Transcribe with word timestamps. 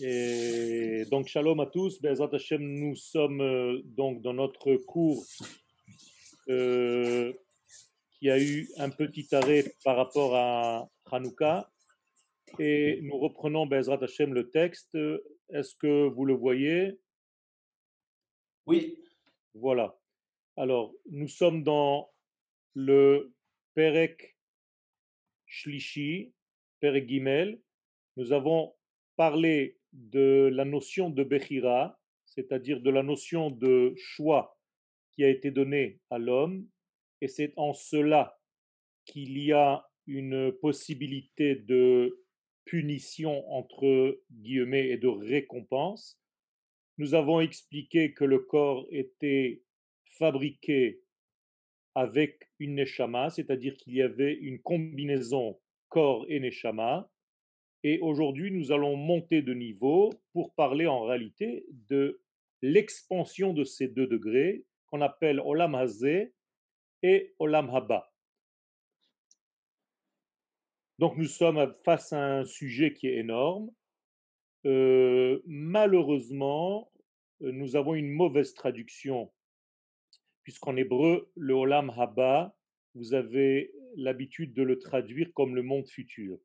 Et 0.00 1.04
donc, 1.10 1.28
shalom 1.28 1.60
à 1.60 1.66
tous. 1.66 2.00
Bezat 2.02 2.30
Hashem, 2.32 2.60
nous 2.60 2.96
sommes 2.96 3.40
euh, 3.40 3.80
donc 3.84 4.22
dans 4.22 4.32
notre 4.32 4.74
cours 4.74 5.24
euh, 6.48 7.32
qui 8.10 8.28
a 8.28 8.40
eu 8.40 8.68
un 8.78 8.90
petit 8.90 9.32
arrêt 9.32 9.72
par 9.84 9.96
rapport 9.96 10.34
à 10.34 10.90
Hanouka. 11.12 11.70
Et 12.58 13.00
nous 13.02 13.18
reprenons 13.18 13.66
Bezrat 13.66 14.02
Hashem 14.02 14.34
le 14.34 14.50
texte. 14.50 14.98
Est-ce 15.50 15.76
que 15.76 16.08
vous 16.08 16.24
le 16.24 16.34
voyez? 16.34 16.98
Oui. 18.66 18.98
Voilà. 19.54 19.96
Alors, 20.56 20.92
nous 21.10 21.28
sommes 21.28 21.62
dans 21.62 22.10
le 22.74 23.32
Perek 23.74 24.36
Shlishi, 25.46 26.32
Perek 26.80 27.08
Gimel. 27.08 27.60
Nous 28.16 28.32
avons 28.32 28.74
parlé 29.16 29.78
de 29.94 30.50
la 30.52 30.64
notion 30.64 31.08
de 31.08 31.24
Bechira, 31.24 31.98
c'est-à-dire 32.26 32.80
de 32.80 32.90
la 32.90 33.02
notion 33.02 33.50
de 33.50 33.94
choix 33.96 34.58
qui 35.12 35.24
a 35.24 35.28
été 35.28 35.50
donnée 35.50 36.00
à 36.10 36.18
l'homme, 36.18 36.68
et 37.20 37.28
c'est 37.28 37.52
en 37.56 37.72
cela 37.72 38.38
qu'il 39.04 39.38
y 39.38 39.52
a 39.52 39.88
une 40.06 40.52
possibilité 40.52 41.54
de 41.54 42.20
punition 42.64 43.50
entre 43.52 44.20
guillemets 44.30 44.88
et 44.88 44.96
de 44.96 45.08
récompense. 45.08 46.20
Nous 46.98 47.14
avons 47.14 47.40
expliqué 47.40 48.12
que 48.12 48.24
le 48.24 48.40
corps 48.40 48.86
était 48.90 49.62
fabriqué 50.18 51.02
avec 51.94 52.48
une 52.58 52.76
neshama, 52.76 53.30
c'est-à-dire 53.30 53.76
qu'il 53.76 53.94
y 53.94 54.02
avait 54.02 54.34
une 54.34 54.60
combinaison 54.60 55.60
corps 55.88 56.26
et 56.28 56.40
neshama, 56.40 57.08
et 57.86 57.98
aujourd'hui, 58.00 58.50
nous 58.50 58.72
allons 58.72 58.96
monter 58.96 59.42
de 59.42 59.52
niveau 59.52 60.10
pour 60.32 60.54
parler 60.54 60.86
en 60.86 61.04
réalité 61.04 61.66
de 61.90 62.22
l'expansion 62.62 63.52
de 63.52 63.62
ces 63.62 63.88
deux 63.88 64.06
degrés 64.06 64.64
qu'on 64.86 65.02
appelle 65.02 65.38
Olam 65.38 65.74
Hazé 65.74 66.32
et 67.02 67.34
Olam 67.38 67.68
Haba. 67.68 68.10
Donc 70.98 71.18
nous 71.18 71.26
sommes 71.26 71.74
face 71.84 72.14
à 72.14 72.38
un 72.38 72.44
sujet 72.46 72.94
qui 72.94 73.06
est 73.06 73.18
énorme. 73.18 73.70
Euh, 74.64 75.42
malheureusement, 75.44 76.90
nous 77.40 77.76
avons 77.76 77.94
une 77.94 78.10
mauvaise 78.10 78.54
traduction, 78.54 79.30
puisqu'en 80.42 80.76
hébreu, 80.76 81.30
le 81.36 81.52
Olam 81.52 81.90
Haba, 81.90 82.56
vous 82.94 83.12
avez 83.12 83.74
l'habitude 83.96 84.54
de 84.54 84.62
le 84.62 84.78
traduire 84.78 85.30
comme 85.34 85.54
le 85.54 85.62
monde 85.62 85.86
futur 85.86 86.38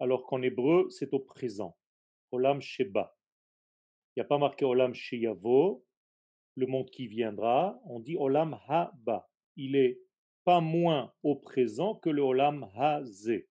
alors 0.00 0.26
qu'en 0.26 0.42
hébreu, 0.42 0.88
c'est 0.90 1.12
au 1.14 1.20
présent. 1.20 1.76
Olam 2.32 2.60
Sheba. 2.60 3.16
Il 4.16 4.20
n'y 4.20 4.22
a 4.22 4.26
pas 4.26 4.38
marqué 4.38 4.64
Olam 4.64 4.94
Sheyavo, 4.94 5.84
le 6.56 6.66
monde 6.66 6.90
qui 6.90 7.06
viendra. 7.06 7.80
On 7.84 8.00
dit 8.00 8.16
Olam 8.16 8.58
Haba. 8.68 9.28
Il 9.56 9.76
est 9.76 10.00
pas 10.44 10.60
moins 10.60 11.12
au 11.22 11.36
présent 11.36 11.94
que 11.94 12.10
le 12.10 12.22
Olam 12.22 12.70
Hazé. 12.76 13.48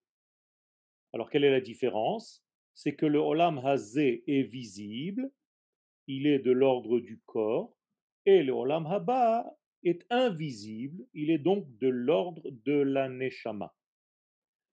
Alors, 1.12 1.30
quelle 1.30 1.44
est 1.44 1.50
la 1.50 1.60
différence? 1.60 2.44
C'est 2.74 2.96
que 2.96 3.06
le 3.06 3.18
Olam 3.18 3.58
Hazé 3.58 4.24
est 4.26 4.42
visible, 4.42 5.30
il 6.06 6.26
est 6.26 6.40
de 6.40 6.50
l'ordre 6.50 6.98
du 6.98 7.20
corps, 7.20 7.76
et 8.26 8.42
le 8.42 8.52
Olam 8.52 8.86
Haba 8.86 9.56
est 9.84 10.04
invisible, 10.10 11.06
il 11.12 11.30
est 11.30 11.38
donc 11.38 11.66
de 11.78 11.88
l'ordre 11.88 12.50
de 12.50 12.72
la 12.72 13.08
Neshama. 13.08 13.74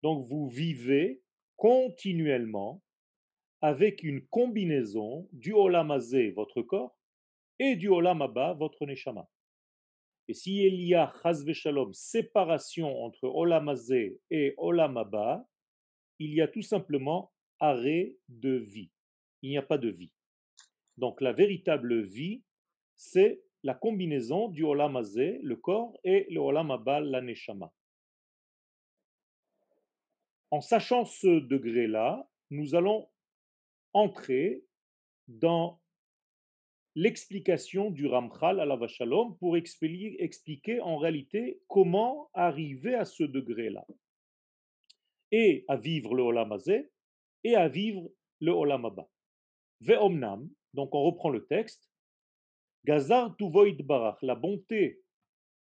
Donc, 0.02 0.26
vous 0.26 0.48
vivez 0.48 1.21
continuellement 1.62 2.82
avec 3.62 4.02
une 4.02 4.26
combinaison 4.30 5.30
du 5.32 5.54
Olam 5.54 5.96
votre 6.36 6.64
corps, 6.64 6.98
et 7.60 7.76
du 7.76 7.88
Olam 7.88 8.28
votre 8.58 8.88
Neshama. 8.88 9.30
Et 10.28 10.34
s'il 10.34 10.82
y 10.82 10.96
a, 10.96 11.14
shalom, 11.54 11.94
séparation 11.94 13.04
entre 13.04 13.28
Olam 13.28 13.72
et 14.32 14.56
Olam 14.58 15.46
il 16.18 16.34
y 16.34 16.42
a 16.42 16.48
tout 16.48 16.64
simplement 16.64 17.32
arrêt 17.60 18.16
de 18.28 18.56
vie. 18.56 18.90
Il 19.44 19.52
n'y 19.52 19.58
a 19.60 19.62
pas 19.62 19.78
de 19.78 19.90
vie. 19.90 20.14
Donc 20.98 21.22
la 21.22 21.32
véritable 21.32 22.02
vie, 22.02 22.42
c'est 22.96 23.44
la 23.62 23.76
combinaison 23.76 24.48
du 24.48 24.64
Olam 24.64 24.98
le 24.98 25.56
corps, 25.58 25.96
et 26.04 26.26
le 26.32 26.40
Olam 26.40 26.76
la 26.88 27.22
Neshama. 27.22 27.72
En 30.52 30.60
sachant 30.60 31.06
ce 31.06 31.40
degré-là, 31.40 32.30
nous 32.50 32.76
allons 32.76 33.10
entrer 33.94 34.66
dans 35.30 35.82
l'explication 36.96 37.90
du 37.90 38.06
Ramchal 38.06 38.60
à 38.60 38.66
la 38.66 38.76
Vachalom 38.76 39.38
pour 39.38 39.56
expliquer, 39.56 40.82
en 40.82 40.98
réalité 40.98 41.62
comment 41.68 42.30
arriver 42.34 42.96
à 42.96 43.06
ce 43.06 43.24
degré-là. 43.24 43.86
Et 45.32 45.64
à 45.70 45.78
vivre 45.78 46.14
le 46.14 46.24
Olam 46.24 46.58
et 47.46 47.56
à 47.56 47.70
vivre 47.70 48.12
le 48.42 48.52
Olam 48.52 48.84
Abba. 48.84 49.08
Ve'omnam, 49.80 50.50
donc 50.74 50.94
on 50.94 51.04
reprend 51.04 51.30
le 51.30 51.46
texte. 51.46 51.90
Gazar 52.84 53.38
tuvoid 53.38 53.82
barach, 53.84 54.22
la 54.22 54.36
bonté 54.36 55.02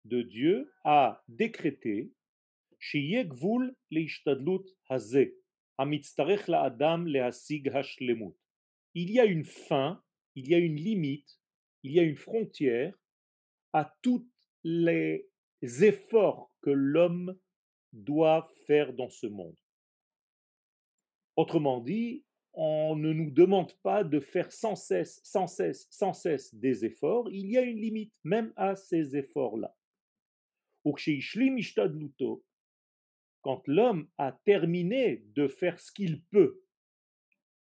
de 0.03 0.22
Dieu 0.22 0.74
a 0.84 1.24
décrété 1.30 2.12
il 8.94 9.12
y 9.12 9.19
a 9.19 9.25
une 9.25 9.46
fin, 9.46 10.03
il 10.36 10.50
y 10.50 10.56
a 10.56 10.58
une 10.58 10.75
limite, 10.75 11.40
il 11.84 11.94
y 11.94 12.00
a 12.00 12.03
une 12.03 12.18
frontière 12.18 12.97
à 13.74 13.96
tous 14.02 14.28
les 14.64 15.28
efforts 15.62 16.53
que 16.62 16.69
l'homme 16.69 17.38
doit 17.94 18.52
faire 18.68 18.94
dans 18.94 19.09
ce 19.09 19.28
monde. 19.28 19.58
Autrement 21.36 21.80
dit, 21.80 22.25
on 22.53 22.96
ne 22.98 23.13
nous 23.13 23.31
demande 23.31 23.74
pas 23.81 24.03
de 24.03 24.19
faire 24.19 24.52
sans 24.52 24.75
cesse, 24.75 25.22
sans 25.24 25.48
cesse, 25.48 25.88
sans 25.90 26.13
cesse 26.13 26.53
des 26.53 26.84
efforts. 26.84 27.30
Il 27.31 27.50
y 27.50 27.58
a 27.58 27.62
une 27.62 27.80
limite, 27.80 28.13
même 28.24 28.52
à 28.58 28.75
ces 28.75 29.16
efforts-là 29.16 29.74
quand 33.41 33.68
l'homme 33.68 34.07
a 34.18 34.31
terminé 34.46 35.24
de 35.35 35.47
faire 35.47 35.79
ce 35.79 35.91
qu'il 35.91 36.24
peut, 36.25 36.62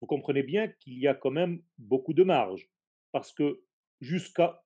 vous 0.01 0.07
comprenez 0.07 0.43
bien 0.43 0.69
qu'il 0.69 0.99
y 0.99 1.07
a 1.07 1.15
quand 1.15 1.31
même 1.31 1.63
beaucoup 1.79 2.13
de 2.13 2.23
marge, 2.23 2.69
parce 3.13 3.33
que 3.33 3.63
jusqu'à 4.01 4.63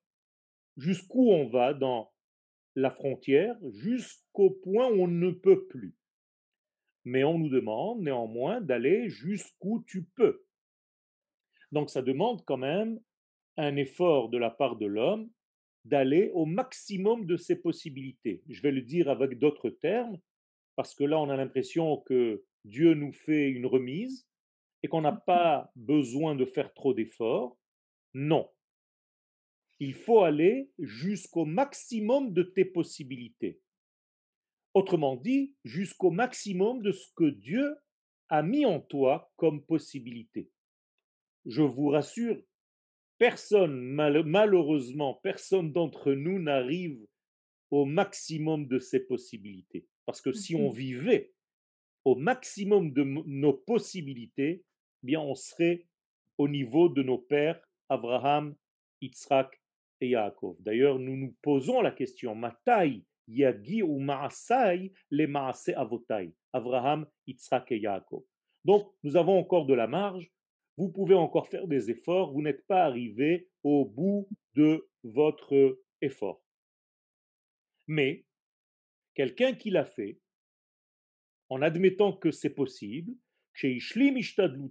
jusqu'où 0.77 1.31
on 1.31 1.49
va 1.49 1.73
dans 1.73 2.11
la 2.75 2.89
frontière, 2.89 3.55
jusqu'au 3.71 4.51
point 4.51 4.89
où 4.89 5.03
on 5.03 5.07
ne 5.07 5.31
peut 5.31 5.67
plus. 5.67 5.95
Mais 7.05 7.23
on 7.23 7.37
nous 7.37 7.49
demande 7.49 8.01
néanmoins 8.01 8.61
d'aller 8.61 9.09
jusqu'où 9.09 9.83
tu 9.87 10.05
peux. 10.15 10.45
Donc 11.71 11.89
ça 11.89 12.01
demande 12.01 12.43
quand 12.45 12.57
même 12.57 12.99
un 13.57 13.75
effort 13.75 14.29
de 14.29 14.37
la 14.37 14.49
part 14.49 14.77
de 14.77 14.85
l'homme 14.85 15.29
d'aller 15.85 16.29
au 16.33 16.45
maximum 16.45 17.25
de 17.25 17.37
ses 17.37 17.55
possibilités. 17.55 18.43
Je 18.49 18.61
vais 18.61 18.71
le 18.71 18.81
dire 18.81 19.09
avec 19.09 19.39
d'autres 19.39 19.69
termes, 19.69 20.17
parce 20.79 20.95
que 20.95 21.03
là, 21.03 21.19
on 21.19 21.29
a 21.29 21.35
l'impression 21.35 21.97
que 21.97 22.45
Dieu 22.63 22.93
nous 22.93 23.11
fait 23.11 23.49
une 23.49 23.65
remise 23.65 24.25
et 24.81 24.87
qu'on 24.87 25.01
n'a 25.01 25.11
pas 25.11 25.69
besoin 25.75 26.35
de 26.35 26.45
faire 26.45 26.73
trop 26.73 26.93
d'efforts. 26.93 27.59
Non. 28.13 28.49
Il 29.81 29.93
faut 29.93 30.21
aller 30.21 30.71
jusqu'au 30.79 31.43
maximum 31.43 32.31
de 32.31 32.43
tes 32.43 32.63
possibilités. 32.63 33.59
Autrement 34.73 35.17
dit, 35.17 35.53
jusqu'au 35.65 36.11
maximum 36.11 36.81
de 36.81 36.93
ce 36.93 37.11
que 37.13 37.29
Dieu 37.29 37.75
a 38.29 38.41
mis 38.41 38.65
en 38.65 38.79
toi 38.79 39.33
comme 39.35 39.65
possibilité. 39.65 40.49
Je 41.45 41.61
vous 41.61 41.89
rassure, 41.89 42.41
personne, 43.17 43.81
malheureusement, 43.81 45.15
personne 45.15 45.73
d'entre 45.73 46.13
nous 46.13 46.39
n'arrive 46.39 47.05
au 47.69 47.83
maximum 47.83 48.65
de 48.65 48.79
ses 48.79 49.01
possibilités. 49.01 49.85
Parce 50.09 50.21
que 50.21 50.31
si 50.31 50.55
on 50.55 50.71
mmh 50.71 50.75
vivait 50.75 51.33
au 52.03 52.15
maximum 52.15 52.91
de 52.93 53.03
nos 53.03 53.53
possibilités, 53.53 54.63
eh 55.03 55.05
bien 55.05 55.21
on 55.21 55.35
serait 55.35 55.85
au 56.39 56.47
niveau 56.47 56.89
de 56.89 57.03
nos 57.03 57.19
pères 57.19 57.61
Abraham, 57.89 58.55
Yitzhak 59.01 59.61
et 60.01 60.09
Yaakov. 60.09 60.55
D'ailleurs, 60.61 60.97
nous 60.97 61.15
nous 61.15 61.35
posons 61.43 61.81
la 61.81 61.91
question 61.91 62.33
Matai 62.33 63.03
Yagi 63.27 63.83
ou 63.83 63.99
Maasai 63.99 64.93
les 65.11 65.27
Maase 65.27 65.73
Avotai 65.75 66.33
Abraham, 66.53 67.05
Yitzhak 67.27 67.71
et 67.71 67.77
Yaakov. 67.77 68.23
Donc, 68.65 68.91
nous 69.03 69.15
avons 69.15 69.37
encore 69.37 69.67
de 69.67 69.75
la 69.75 69.85
marge. 69.85 70.31
Vous 70.75 70.89
pouvez 70.89 71.13
encore 71.13 71.49
faire 71.49 71.67
des 71.67 71.91
efforts. 71.91 72.33
Vous 72.33 72.41
n'êtes 72.41 72.65
pas 72.65 72.83
arrivé 72.83 73.47
au 73.61 73.85
bout 73.85 74.27
de 74.55 74.89
votre 75.03 75.77
effort. 76.01 76.41
Mais 77.85 78.25
Quelqu'un 79.19 79.53
qui 79.53 79.69
l'a 79.69 79.83
fait, 79.83 80.17
en 81.49 81.61
admettant 81.61 82.13
que 82.13 82.31
c'est 82.31 82.53
possible, 82.53 83.13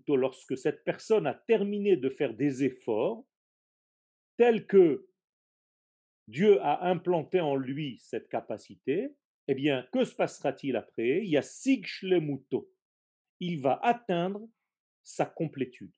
lorsque 0.08 0.56
cette 0.56 0.84
personne 0.84 1.26
a 1.26 1.34
terminé 1.34 1.98
de 1.98 2.08
faire 2.08 2.32
des 2.32 2.64
efforts 2.64 3.26
tels 4.38 4.66
que 4.66 5.06
Dieu 6.28 6.58
a 6.62 6.88
implanté 6.88 7.42
en 7.42 7.56
lui 7.56 7.98
cette 7.98 8.30
capacité, 8.30 9.14
eh 9.48 9.54
bien, 9.54 9.86
que 9.92 10.06
se 10.06 10.14
passera-t-il 10.14 10.76
après? 10.76 11.18
Il 11.24 11.28
y 11.28 11.36
a 11.36 11.42
Sigshlemuto. 11.42 12.72
Il 13.40 13.60
va 13.60 13.78
atteindre 13.82 14.48
sa 15.02 15.26
complétude, 15.26 15.92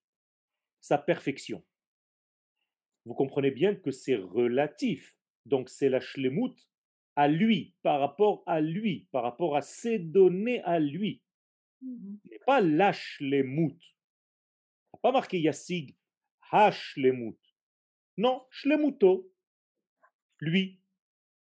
sa 0.81 0.99
perfection. 0.99 1.65
Vous 3.05 3.15
comprenez 3.15 3.53
bien 3.53 3.77
que 3.77 3.93
c'est 3.93 4.17
relatif. 4.17 5.17
Donc, 5.47 5.69
c'est 5.69 5.89
la 5.89 6.01
shlemut 6.01 6.70
à 7.21 7.29
lui, 7.29 7.75
par 7.83 8.01
rapport 8.01 8.43
à 8.47 8.63
lui, 8.63 9.07
par 9.13 9.23
rapport 9.23 9.55
à 9.55 9.61
ses 9.61 9.99
données 9.99 10.63
à 10.63 10.79
lui. 10.79 11.21
N'est 11.83 12.39
pas 12.47 12.63
shlemut. 12.93 13.77
Il 13.79 14.95
n'a 14.95 15.01
pas 15.03 15.13
marqué 15.13 15.39
Yassig, 15.39 15.99
ha 16.51 16.71
shlemut. 16.71 17.39
Non, 18.17 18.43
shlemuto. 18.49 19.31
Lui. 20.41 20.81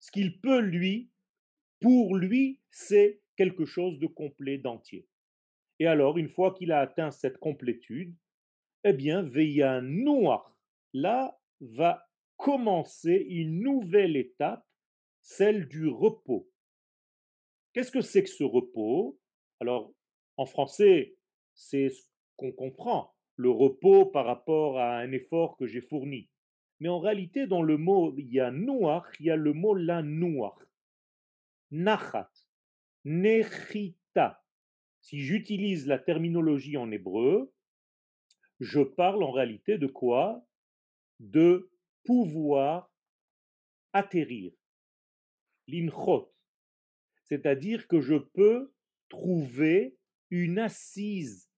Ce 0.00 0.10
qu'il 0.10 0.40
peut 0.40 0.60
lui 0.60 1.10
pour 1.80 2.16
lui, 2.16 2.62
c'est 2.70 3.20
quelque 3.36 3.66
chose 3.66 3.98
de 3.98 4.06
complet, 4.06 4.56
d'entier. 4.56 5.06
Et 5.80 5.86
alors, 5.86 6.16
une 6.16 6.30
fois 6.30 6.54
qu'il 6.54 6.72
a 6.72 6.80
atteint 6.80 7.10
cette 7.10 7.36
complétude, 7.36 8.16
eh 8.84 8.94
bien, 8.94 9.22
veilla 9.22 9.82
noir, 9.82 10.56
là 10.94 11.38
va 11.60 12.08
commencer 12.38 13.26
une 13.28 13.60
nouvelle 13.60 14.16
étape, 14.16 14.66
celle 15.28 15.68
du 15.68 15.86
repos. 15.88 16.48
Qu'est-ce 17.74 17.92
que 17.92 18.00
c'est 18.00 18.22
que 18.22 18.30
ce 18.30 18.44
repos? 18.44 19.20
Alors, 19.60 19.92
en 20.38 20.46
français, 20.46 21.16
c'est 21.54 21.90
ce 21.90 22.02
qu'on 22.36 22.50
comprend, 22.50 23.14
le 23.36 23.50
repos 23.50 24.06
par 24.06 24.24
rapport 24.24 24.78
à 24.78 24.96
un 24.96 25.12
effort 25.12 25.58
que 25.58 25.66
j'ai 25.66 25.82
fourni. 25.82 26.30
Mais 26.80 26.88
en 26.88 26.98
réalité, 26.98 27.46
dans 27.46 27.60
le 27.60 27.76
mot 27.76 28.14
il 28.16 28.32
y 28.32 28.40
a 28.40 28.50
noir, 28.50 29.06
il 29.20 29.26
y 29.26 29.30
a 29.30 29.36
le 29.36 29.52
mot 29.52 29.74
la 29.74 30.02
noir 30.02 30.58
nachat, 31.70 32.32
nechita. 33.04 34.42
Si 35.02 35.20
j'utilise 35.20 35.86
la 35.86 35.98
terminologie 35.98 36.78
en 36.78 36.90
hébreu, 36.90 37.52
je 38.60 38.80
parle 38.80 39.22
en 39.22 39.30
réalité 39.30 39.76
de 39.76 39.88
quoi? 39.88 40.42
De 41.20 41.70
pouvoir 42.04 42.90
atterrir, 43.92 44.52
C'est-à-dire 47.24 47.86
que 47.88 48.00
je 48.00 48.16
peux 48.16 48.72
trouver 49.08 49.96
une 50.30 50.58
assise 50.58 51.50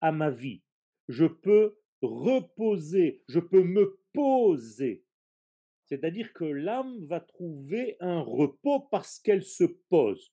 à 0.00 0.12
ma 0.12 0.30
vie. 0.30 0.62
Je 1.08 1.26
peux 1.26 1.78
reposer, 2.00 3.22
je 3.28 3.40
peux 3.40 3.62
me 3.62 4.00
poser 4.12 5.04
c'est-à-dire 5.92 6.32
que 6.32 6.44
l'âme 6.44 7.04
va 7.04 7.20
trouver 7.20 7.98
un 8.00 8.20
repos 8.20 8.80
parce 8.90 9.18
qu'elle 9.18 9.42
se 9.44 9.64
pose. 9.64 10.32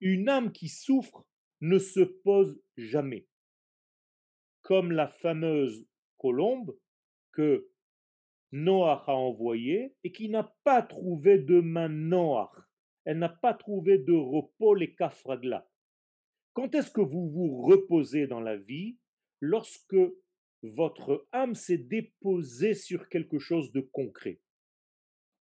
Une 0.00 0.28
âme 0.28 0.50
qui 0.50 0.68
souffre 0.68 1.24
ne 1.60 1.78
se 1.78 2.00
pose 2.00 2.60
jamais. 2.76 3.28
Comme 4.62 4.90
la 4.90 5.06
fameuse 5.06 5.86
colombe 6.16 6.76
que 7.30 7.70
Noach 8.52 9.08
a 9.08 9.14
envoyée 9.14 9.94
et 10.04 10.12
qui 10.12 10.28
n'a 10.28 10.54
pas 10.64 10.82
trouvé 10.82 11.38
de 11.38 11.60
main 11.60 11.88
Noach. 11.88 12.54
Elle 13.04 13.18
n'a 13.18 13.28
pas 13.28 13.54
trouvé 13.54 13.98
de 13.98 14.12
repos, 14.12 14.74
les 14.74 14.94
kafragla. 14.94 15.68
Quand 16.54 16.74
est-ce 16.74 16.90
que 16.90 17.00
vous 17.00 17.28
vous 17.30 17.62
reposez 17.62 18.26
dans 18.26 18.40
la 18.40 18.56
vie 18.56 18.98
Lorsque 19.40 19.96
votre 20.62 21.28
âme 21.30 21.54
s'est 21.54 21.78
déposée 21.78 22.74
sur 22.74 23.08
quelque 23.08 23.38
chose 23.38 23.70
de 23.72 23.80
concret? 23.80 24.40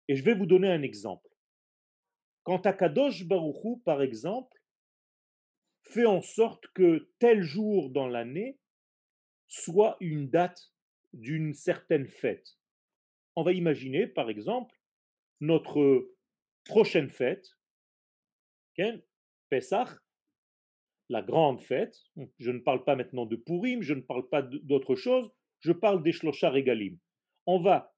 Et 0.09 0.17
je 0.17 0.25
vais 0.25 0.35
vous 0.35 0.47
donner 0.47 0.69
un 0.69 0.83
exemple. 0.83 1.29
Quand 2.43 2.67
Akadosh 2.67 3.27
Baruchou, 3.27 3.83
par 3.85 4.03
exemple, 4.03 4.59
fait 5.83 6.07
en 6.07 6.21
sorte 6.21 6.67
que 6.75 7.11
tel 7.19 7.43
jour 7.43 7.91
dans 7.91 8.09
l'année 8.09 8.59
soit 9.47 9.97
une 10.01 10.29
date 10.29 10.73
d'une 11.13 11.55
certaine 11.55 12.09
fête. 12.09 12.58
On 13.39 13.45
va 13.45 13.53
imaginer, 13.53 14.09
par 14.09 14.31
exemple, 14.31 14.75
notre 15.39 16.11
prochaine 16.65 17.09
fête, 17.09 17.57
Pesach, 19.49 19.91
la 21.09 21.23
grande 21.23 21.61
fête. 21.61 21.97
Je 22.41 22.51
ne 22.51 22.59
parle 22.59 22.83
pas 22.83 22.97
maintenant 22.97 23.27
de 23.27 23.37
Purim, 23.37 23.81
je 23.81 23.95
ne 23.95 24.01
parle 24.01 24.29
pas 24.29 24.43
d'autre 24.43 24.97
chose, 24.97 25.31
je 25.61 25.71
parle 25.71 26.03
des 26.03 26.11
Shloshar 26.11 26.53
Regalim. 26.53 26.99
On 27.47 27.61
va 27.61 27.95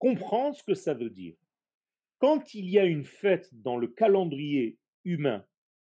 comprendre 0.00 0.56
ce 0.56 0.64
que 0.64 0.74
ça 0.74 0.94
veut 0.94 1.10
dire. 1.10 1.36
Quand 2.18 2.52
il 2.52 2.68
y 2.68 2.80
a 2.80 2.84
une 2.84 3.04
fête 3.04 3.48
dans 3.52 3.76
le 3.76 3.86
calendrier 3.86 4.76
humain 5.04 5.46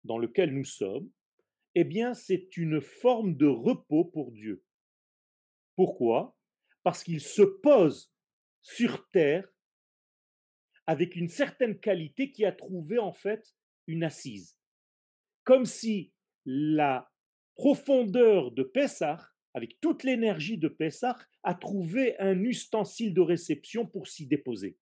dans 0.04 0.18
lequel 0.18 0.52
nous 0.52 0.66
sommes, 0.66 1.10
eh 1.74 1.84
bien, 1.84 2.12
c'est 2.12 2.58
une 2.58 2.82
forme 2.82 3.38
de 3.38 3.46
repos 3.46 4.04
pour 4.04 4.32
Dieu. 4.32 4.62
Pourquoi? 5.76 6.36
Parce 6.82 7.02
qu'il 7.02 7.22
se 7.22 7.40
pose 7.40 8.13
sur 8.64 9.08
terre 9.10 9.48
avec 10.86 11.14
une 11.14 11.28
certaine 11.28 11.78
qualité 11.78 12.32
qui 12.32 12.44
a 12.44 12.50
trouvé 12.50 12.98
en 12.98 13.12
fait 13.12 13.54
une 13.86 14.02
assise. 14.02 14.58
Comme 15.44 15.64
si 15.64 16.12
la 16.44 17.08
profondeur 17.54 18.50
de 18.50 18.64
Pessah 18.64 19.34
avec 19.54 19.80
toute 19.80 20.02
l'énergie 20.02 20.58
de 20.58 20.68
Pessah, 20.68 21.16
a 21.44 21.54
trouvé 21.54 22.18
un 22.18 22.42
ustensile 22.42 23.14
de 23.14 23.20
réception 23.20 23.86
pour 23.86 24.08
s'y 24.08 24.26
déposer. 24.26 24.76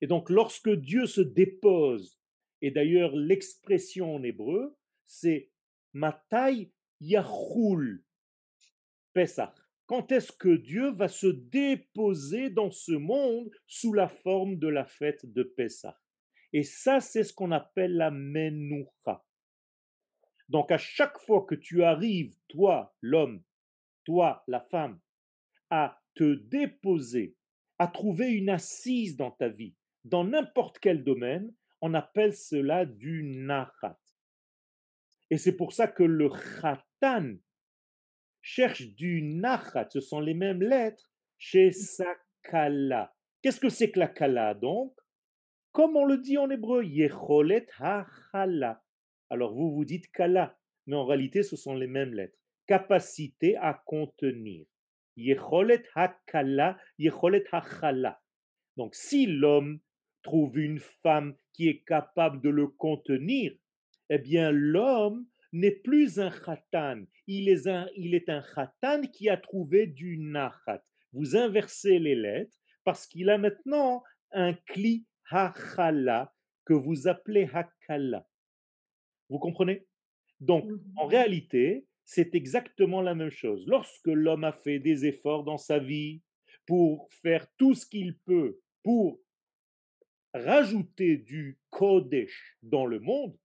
Et 0.00 0.06
donc, 0.06 0.30
lorsque 0.30 0.70
Dieu 0.70 1.06
se 1.06 1.20
dépose, 1.20 2.18
et 2.62 2.70
d'ailleurs 2.70 3.14
l'expression 3.16 4.14
en 4.14 4.22
hébreu, 4.22 4.76
c'est 5.04 5.50
Matai 5.92 6.72
Yahul 7.00 8.04
Pessah. 9.12 9.54
Quand 9.86 10.12
est-ce 10.12 10.32
que 10.32 10.56
Dieu 10.56 10.92
va 10.92 11.08
se 11.08 11.26
déposer 11.26 12.50
dans 12.50 12.70
ce 12.70 12.92
monde 12.92 13.50
sous 13.66 13.92
la 13.92 14.08
forme 14.08 14.56
de 14.56 14.68
la 14.68 14.86
fête 14.86 15.26
de 15.32 15.42
Pessah? 15.42 15.98
Et 16.52 16.62
ça, 16.62 17.00
c'est 17.00 17.24
ce 17.24 17.34
qu'on 17.34 17.52
appelle 17.52 17.96
la 17.96 18.10
Menoucha. 18.10 19.24
Donc 20.48 20.70
à 20.70 20.78
chaque 20.78 21.18
fois 21.20 21.44
que 21.48 21.54
tu 21.54 21.82
arrives, 21.82 22.34
toi 22.48 22.94
l'homme, 23.00 23.42
toi 24.04 24.44
la 24.46 24.60
femme, 24.60 25.00
à 25.70 26.00
te 26.14 26.34
déposer, 26.34 27.36
à 27.78 27.88
trouver 27.88 28.28
une 28.30 28.50
assise 28.50 29.16
dans 29.16 29.30
ta 29.32 29.48
vie, 29.48 29.74
dans 30.04 30.24
n'importe 30.24 30.78
quel 30.78 31.02
domaine, 31.02 31.52
on 31.80 31.94
appelle 31.94 32.34
cela 32.34 32.86
du 32.86 33.24
nachat. 33.24 33.98
Et 35.30 35.38
c'est 35.38 35.56
pour 35.56 35.72
ça 35.72 35.88
que 35.88 36.02
le 36.02 36.28
khatan 36.28 37.36
cherche 38.44 38.94
du 38.94 39.22
nachat, 39.22 39.88
ce 39.90 40.00
sont 40.00 40.20
les 40.20 40.34
mêmes 40.34 40.62
lettres, 40.62 41.10
chez 41.38 41.72
sa 41.72 42.14
kala. 42.42 43.12
Qu'est-ce 43.40 43.58
que 43.58 43.70
c'est 43.70 43.90
que 43.90 43.98
la 43.98 44.08
kala 44.08 44.52
donc? 44.52 44.94
Comme 45.72 45.96
on 45.96 46.04
le 46.04 46.18
dit 46.18 46.36
en 46.36 46.50
hébreu, 46.50 46.84
yecholet 46.84 47.66
hachala. 47.78 48.82
Alors 49.30 49.54
vous 49.54 49.74
vous 49.74 49.86
dites 49.86 50.12
kala, 50.12 50.58
mais 50.86 50.94
en 50.94 51.06
réalité 51.06 51.42
ce 51.42 51.56
sont 51.56 51.74
les 51.74 51.86
mêmes 51.86 52.12
lettres. 52.12 52.38
Capacité 52.66 53.56
à 53.56 53.82
contenir. 53.86 54.66
Yecholet 55.16 55.82
hakala, 55.94 56.78
yecholet 56.98 57.44
hachala. 57.50 58.20
Donc 58.76 58.94
si 58.94 59.24
l'homme 59.24 59.80
trouve 60.22 60.58
une 60.58 60.80
femme 60.80 61.34
qui 61.54 61.68
est 61.68 61.82
capable 61.84 62.42
de 62.42 62.50
le 62.50 62.66
contenir, 62.66 63.54
eh 64.10 64.18
bien 64.18 64.50
l'homme 64.50 65.26
n'est 65.54 65.70
plus 65.70 66.18
un 66.18 66.30
khatan, 66.30 67.04
il 67.28 67.48
est 67.48 67.68
un, 67.68 67.88
il 67.96 68.14
est 68.14 68.28
un 68.28 68.42
khatan 68.42 69.02
qui 69.12 69.28
a 69.28 69.36
trouvé 69.36 69.86
du 69.86 70.18
nachat. 70.18 70.82
Vous 71.12 71.36
inversez 71.36 72.00
les 72.00 72.16
lettres 72.16 72.56
parce 72.82 73.06
qu'il 73.06 73.30
a 73.30 73.38
maintenant 73.38 74.02
un 74.32 74.52
kli 74.52 75.06
hachala 75.30 76.34
que 76.64 76.74
vous 76.74 77.06
appelez 77.06 77.48
hakala. 77.52 78.26
Vous 79.28 79.38
comprenez? 79.38 79.86
Donc, 80.40 80.64
mmh 80.64 80.80
en 80.96 81.06
réalité, 81.06 81.86
c'est 82.04 82.34
exactement 82.34 83.00
la 83.00 83.14
même 83.14 83.30
chose. 83.30 83.64
Lorsque 83.68 84.08
l'homme 84.08 84.44
a 84.44 84.52
fait 84.52 84.80
des 84.80 85.06
efforts 85.06 85.44
dans 85.44 85.56
sa 85.56 85.78
vie 85.78 86.20
pour 86.66 87.08
faire 87.22 87.46
tout 87.56 87.74
ce 87.74 87.86
qu'il 87.86 88.18
peut 88.26 88.58
pour 88.82 89.20
rajouter 90.34 91.16
du 91.16 91.60
Kodesh 91.70 92.58
dans 92.62 92.86
le 92.86 92.98
monde, 92.98 93.38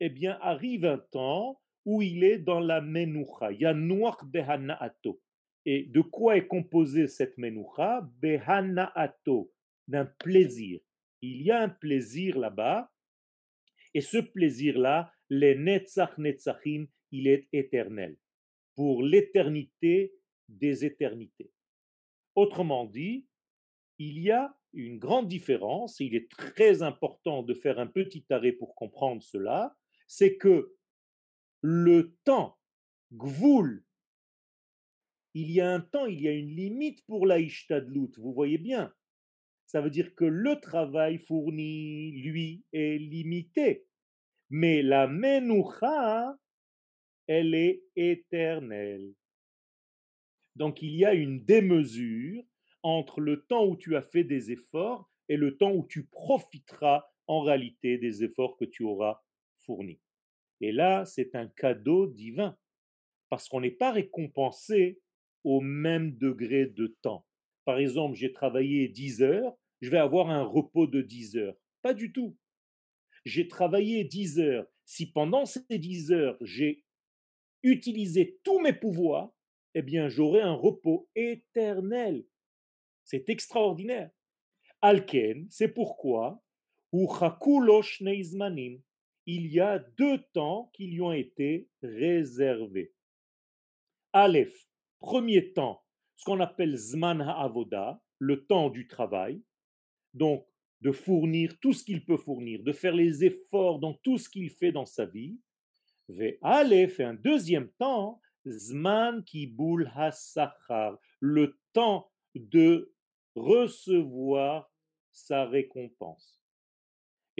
eh 0.00 0.08
bien, 0.08 0.38
arrive 0.40 0.84
un 0.84 0.98
temps 0.98 1.60
où 1.84 2.02
il 2.02 2.24
est 2.24 2.38
dans 2.38 2.60
la 2.60 2.80
Menucha. 2.80 3.52
Il 3.52 3.60
y 3.60 3.66
a 3.66 3.74
Noach 3.74 4.24
Behanaato. 4.24 5.20
Et 5.66 5.84
de 5.84 6.00
quoi 6.00 6.36
est 6.36 6.46
composée 6.46 7.06
cette 7.06 7.36
Menucha 7.38 8.08
Behanaato, 8.20 9.52
d'un 9.88 10.06
plaisir. 10.06 10.80
Il 11.22 11.42
y 11.42 11.50
a 11.50 11.60
un 11.60 11.68
plaisir 11.68 12.38
là-bas, 12.38 12.90
et 13.92 14.00
ce 14.00 14.18
plaisir-là, 14.18 15.12
les 15.28 15.54
Netzach 15.54 16.16
Netzachim, 16.16 16.86
il 17.10 17.26
est 17.26 17.48
éternel, 17.52 18.16
pour 18.74 19.02
l'éternité 19.02 20.14
des 20.48 20.84
éternités. 20.84 21.50
Autrement 22.34 22.86
dit, 22.86 23.26
il 23.98 24.18
y 24.20 24.30
a 24.30 24.56
une 24.72 24.98
grande 24.98 25.28
différence, 25.28 26.00
il 26.00 26.14
est 26.14 26.30
très 26.30 26.82
important 26.82 27.42
de 27.42 27.54
faire 27.54 27.78
un 27.78 27.86
petit 27.86 28.24
arrêt 28.30 28.52
pour 28.52 28.74
comprendre 28.74 29.22
cela, 29.22 29.76
c'est 30.10 30.36
que 30.38 30.74
le 31.60 32.16
temps, 32.24 32.58
gvoul, 33.12 33.84
il 35.34 35.52
y 35.52 35.60
a 35.60 35.70
un 35.70 35.80
temps, 35.80 36.06
il 36.06 36.20
y 36.20 36.26
a 36.26 36.32
une 36.32 36.50
limite 36.50 37.06
pour 37.06 37.26
la 37.26 37.38
ishtadlut, 37.38 38.10
vous 38.18 38.32
voyez 38.32 38.58
bien. 38.58 38.92
Ça 39.66 39.80
veut 39.80 39.88
dire 39.88 40.16
que 40.16 40.24
le 40.24 40.58
travail 40.58 41.18
fourni, 41.18 42.10
lui, 42.22 42.64
est 42.72 42.98
limité. 42.98 43.86
Mais 44.50 44.82
la 44.82 45.06
menoucha, 45.06 46.36
elle 47.28 47.54
est 47.54 47.84
éternelle. 47.94 49.14
Donc 50.56 50.82
il 50.82 50.96
y 50.96 51.04
a 51.04 51.14
une 51.14 51.44
démesure 51.44 52.42
entre 52.82 53.20
le 53.20 53.44
temps 53.44 53.64
où 53.64 53.76
tu 53.76 53.94
as 53.94 54.02
fait 54.02 54.24
des 54.24 54.50
efforts 54.50 55.08
et 55.28 55.36
le 55.36 55.56
temps 55.56 55.70
où 55.70 55.86
tu 55.86 56.06
profiteras 56.06 57.08
en 57.28 57.42
réalité 57.42 57.96
des 57.96 58.24
efforts 58.24 58.56
que 58.56 58.64
tu 58.64 58.82
auras 58.82 59.22
fournis. 59.64 60.00
Et 60.60 60.72
là, 60.72 61.04
c'est 61.04 61.34
un 61.34 61.46
cadeau 61.46 62.06
divin, 62.06 62.56
parce 63.28 63.48
qu'on 63.48 63.60
n'est 63.60 63.70
pas 63.70 63.92
récompensé 63.92 65.00
au 65.44 65.60
même 65.60 66.16
degré 66.18 66.66
de 66.66 66.88
temps. 67.02 67.26
Par 67.64 67.78
exemple, 67.78 68.16
j'ai 68.16 68.32
travaillé 68.32 68.88
10 68.88 69.22
heures, 69.22 69.56
je 69.80 69.90
vais 69.90 69.98
avoir 69.98 70.28
un 70.30 70.42
repos 70.42 70.86
de 70.86 71.00
10 71.00 71.36
heures. 71.36 71.56
Pas 71.82 71.94
du 71.94 72.12
tout. 72.12 72.36
J'ai 73.24 73.48
travaillé 73.48 74.04
10 74.04 74.40
heures. 74.40 74.66
Si 74.84 75.10
pendant 75.10 75.46
ces 75.46 75.78
10 75.78 76.12
heures, 76.12 76.36
j'ai 76.40 76.84
utilisé 77.62 78.38
tous 78.42 78.58
mes 78.58 78.72
pouvoirs, 78.72 79.32
eh 79.74 79.82
bien, 79.82 80.08
j'aurai 80.08 80.40
un 80.40 80.54
repos 80.54 81.08
éternel. 81.14 82.26
C'est 83.04 83.28
extraordinaire. 83.28 84.10
Alken, 84.82 85.46
c'est 85.50 85.68
pourquoi, 85.68 86.42
il 89.26 89.46
y 89.46 89.60
a 89.60 89.78
deux 89.78 90.18
temps 90.32 90.70
qui 90.74 90.86
lui 90.86 91.00
ont 91.00 91.12
été 91.12 91.68
réservés. 91.82 92.94
Aleph, 94.12 94.68
premier 94.98 95.52
temps, 95.52 95.84
ce 96.16 96.24
qu'on 96.24 96.40
appelle 96.40 96.76
Zman 96.76 97.20
Ha'avoda, 97.20 98.02
le 98.18 98.44
temps 98.46 98.70
du 98.70 98.86
travail, 98.86 99.42
donc 100.14 100.46
de 100.80 100.92
fournir 100.92 101.58
tout 101.60 101.72
ce 101.72 101.84
qu'il 101.84 102.04
peut 102.04 102.16
fournir, 102.16 102.62
de 102.62 102.72
faire 102.72 102.94
les 102.94 103.24
efforts 103.24 103.78
dans 103.78 103.94
tout 103.94 104.18
ce 104.18 104.28
qu'il 104.28 104.50
fait 104.50 104.72
dans 104.72 104.86
sa 104.86 105.06
vie. 105.06 105.38
Ve 106.08 106.38
Aleph, 106.42 106.98
et 107.00 107.04
un 107.04 107.14
deuxième 107.14 107.70
temps, 107.78 108.20
Zman 108.46 109.22
Kibul 109.24 109.90
HaSachar, 109.94 110.98
le 111.20 111.58
temps 111.72 112.10
de 112.34 112.92
recevoir 113.34 114.70
sa 115.12 115.46
récompense. 115.46 116.39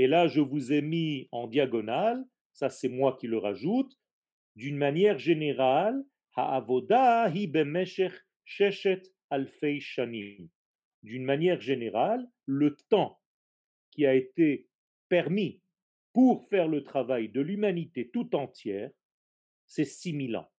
Et 0.01 0.07
là, 0.07 0.29
je 0.29 0.41
vous 0.41 0.73
ai 0.73 0.81
mis 0.81 1.29
en 1.31 1.47
diagonale, 1.47 2.25
ça 2.55 2.71
c'est 2.71 2.89
moi 2.89 3.19
qui 3.21 3.27
le 3.27 3.37
rajoute, 3.37 4.01
d'une 4.57 4.79
manière 4.79 5.19
générale, 5.19 6.03
ha'avoda 6.37 7.29
hi 7.29 7.53
sheshet 8.47 9.03
alfei 9.29 9.79
shanim. 9.79 10.49
D'une 11.03 11.25
manière 11.25 11.61
générale, 11.61 12.27
le 12.47 12.77
temps 12.89 13.21
qui 13.91 14.07
a 14.07 14.15
été 14.15 14.71
permis 15.11 15.61
pour 16.15 16.49
faire 16.49 16.67
le 16.67 16.83
travail 16.83 17.29
de 17.29 17.43
l'humanité 17.43 18.09
tout 18.09 18.35
entière, 18.35 18.91
c'est 19.67 19.85
6000 19.85 20.39
ans. 20.39 20.51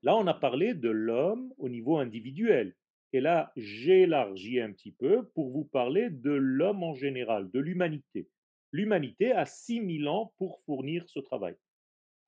Là, 0.00 0.16
on 0.16 0.26
a 0.26 0.32
parlé 0.32 0.72
de 0.72 0.88
l'homme 0.88 1.52
au 1.58 1.68
niveau 1.68 1.98
individuel. 1.98 2.74
Et 3.12 3.20
là, 3.20 3.52
j'élargis 3.56 4.60
un 4.60 4.72
petit 4.72 4.92
peu 4.92 5.28
pour 5.34 5.50
vous 5.50 5.64
parler 5.64 6.08
de 6.10 6.30
l'homme 6.30 6.82
en 6.82 6.94
général, 6.94 7.50
de 7.50 7.60
l'humanité. 7.60 8.28
L'humanité 8.72 9.32
a 9.32 9.44
6000 9.44 10.08
ans 10.08 10.32
pour 10.38 10.60
fournir 10.64 11.08
ce 11.08 11.20
travail. 11.20 11.54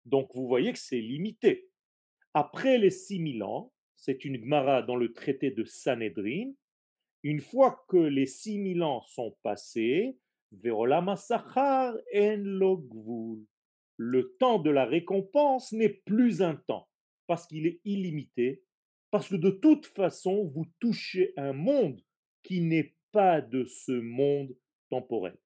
Donc 0.04 0.34
vous 0.34 0.46
voyez 0.46 0.72
que 0.72 0.78
c'est 0.78 1.00
limité. 1.00 1.70
Après 2.34 2.76
les 2.76 2.90
6000 2.90 3.42
ans, 3.42 3.72
c'est 3.96 4.24
une 4.26 4.38
Gemara 4.38 4.82
dans 4.82 4.96
le 4.96 5.12
traité 5.12 5.50
de 5.50 5.64
Sanhedrin, 5.64 6.52
une 7.22 7.40
fois 7.40 7.82
que 7.88 7.96
les 7.96 8.26
6000 8.26 8.82
ans 8.82 9.00
sont 9.06 9.34
passés, 9.42 10.18
le 13.96 14.36
temps 14.38 14.58
de 14.58 14.70
la 14.70 14.84
récompense 14.84 15.72
n'est 15.72 16.02
plus 16.04 16.42
un 16.42 16.56
temps, 16.56 16.86
parce 17.26 17.46
qu'il 17.46 17.66
est 17.66 17.80
illimité 17.84 18.62
parce 19.14 19.28
que 19.28 19.36
de 19.36 19.50
toute 19.50 19.86
façon, 19.86 20.42
vous 20.42 20.66
touchez 20.80 21.34
un 21.36 21.52
monde 21.52 22.02
qui 22.42 22.60
n'est 22.60 22.96
pas 23.12 23.40
de 23.40 23.64
ce 23.64 23.92
monde 23.92 24.56
temporel. 24.90 25.38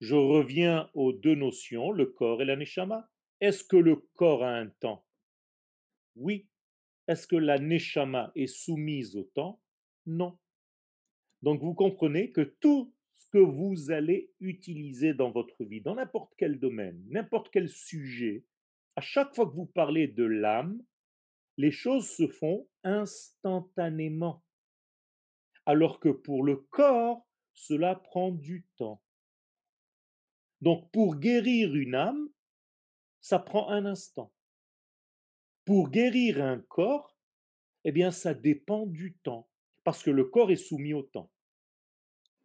Je 0.00 0.14
reviens 0.14 0.88
aux 0.94 1.12
deux 1.12 1.34
notions, 1.34 1.90
le 1.90 2.06
corps 2.06 2.40
et 2.40 2.46
la 2.46 2.56
neshama. 2.56 3.06
Est-ce 3.42 3.64
que 3.64 3.76
le 3.76 3.96
corps 4.14 4.42
a 4.42 4.56
un 4.56 4.68
temps? 4.68 5.04
Oui. 6.16 6.48
Est-ce 7.06 7.26
que 7.26 7.36
la 7.36 7.58
neshama 7.58 8.32
est 8.34 8.46
soumise 8.46 9.16
au 9.16 9.24
temps? 9.24 9.60
Non. 10.06 10.38
Donc 11.42 11.60
vous 11.60 11.74
comprenez 11.74 12.32
que 12.32 12.40
tout 12.40 12.94
ce 13.16 13.28
que 13.28 13.36
vous 13.36 13.90
allez 13.90 14.32
utiliser 14.40 15.12
dans 15.12 15.30
votre 15.30 15.62
vie, 15.64 15.82
dans 15.82 15.96
n'importe 15.96 16.32
quel 16.38 16.58
domaine, 16.58 17.04
n'importe 17.10 17.50
quel 17.52 17.68
sujet, 17.68 18.46
à 18.96 19.00
chaque 19.00 19.34
fois 19.34 19.46
que 19.46 19.54
vous 19.54 19.66
parlez 19.66 20.06
de 20.08 20.24
l'âme, 20.24 20.82
les 21.56 21.70
choses 21.70 22.08
se 22.08 22.26
font 22.26 22.68
instantanément. 22.82 24.44
Alors 25.66 26.00
que 26.00 26.08
pour 26.08 26.44
le 26.44 26.56
corps, 26.56 27.26
cela 27.54 27.94
prend 27.94 28.30
du 28.30 28.66
temps. 28.76 29.02
Donc 30.60 30.90
pour 30.92 31.16
guérir 31.16 31.74
une 31.74 31.94
âme, 31.94 32.28
ça 33.20 33.38
prend 33.38 33.70
un 33.70 33.86
instant. 33.86 34.32
Pour 35.64 35.90
guérir 35.90 36.42
un 36.42 36.60
corps, 36.60 37.16
eh 37.84 37.92
bien 37.92 38.10
ça 38.10 38.34
dépend 38.34 38.86
du 38.86 39.16
temps, 39.22 39.48
parce 39.82 40.02
que 40.02 40.10
le 40.10 40.24
corps 40.24 40.50
est 40.50 40.56
soumis 40.56 40.94
au 40.94 41.02
temps. 41.02 41.30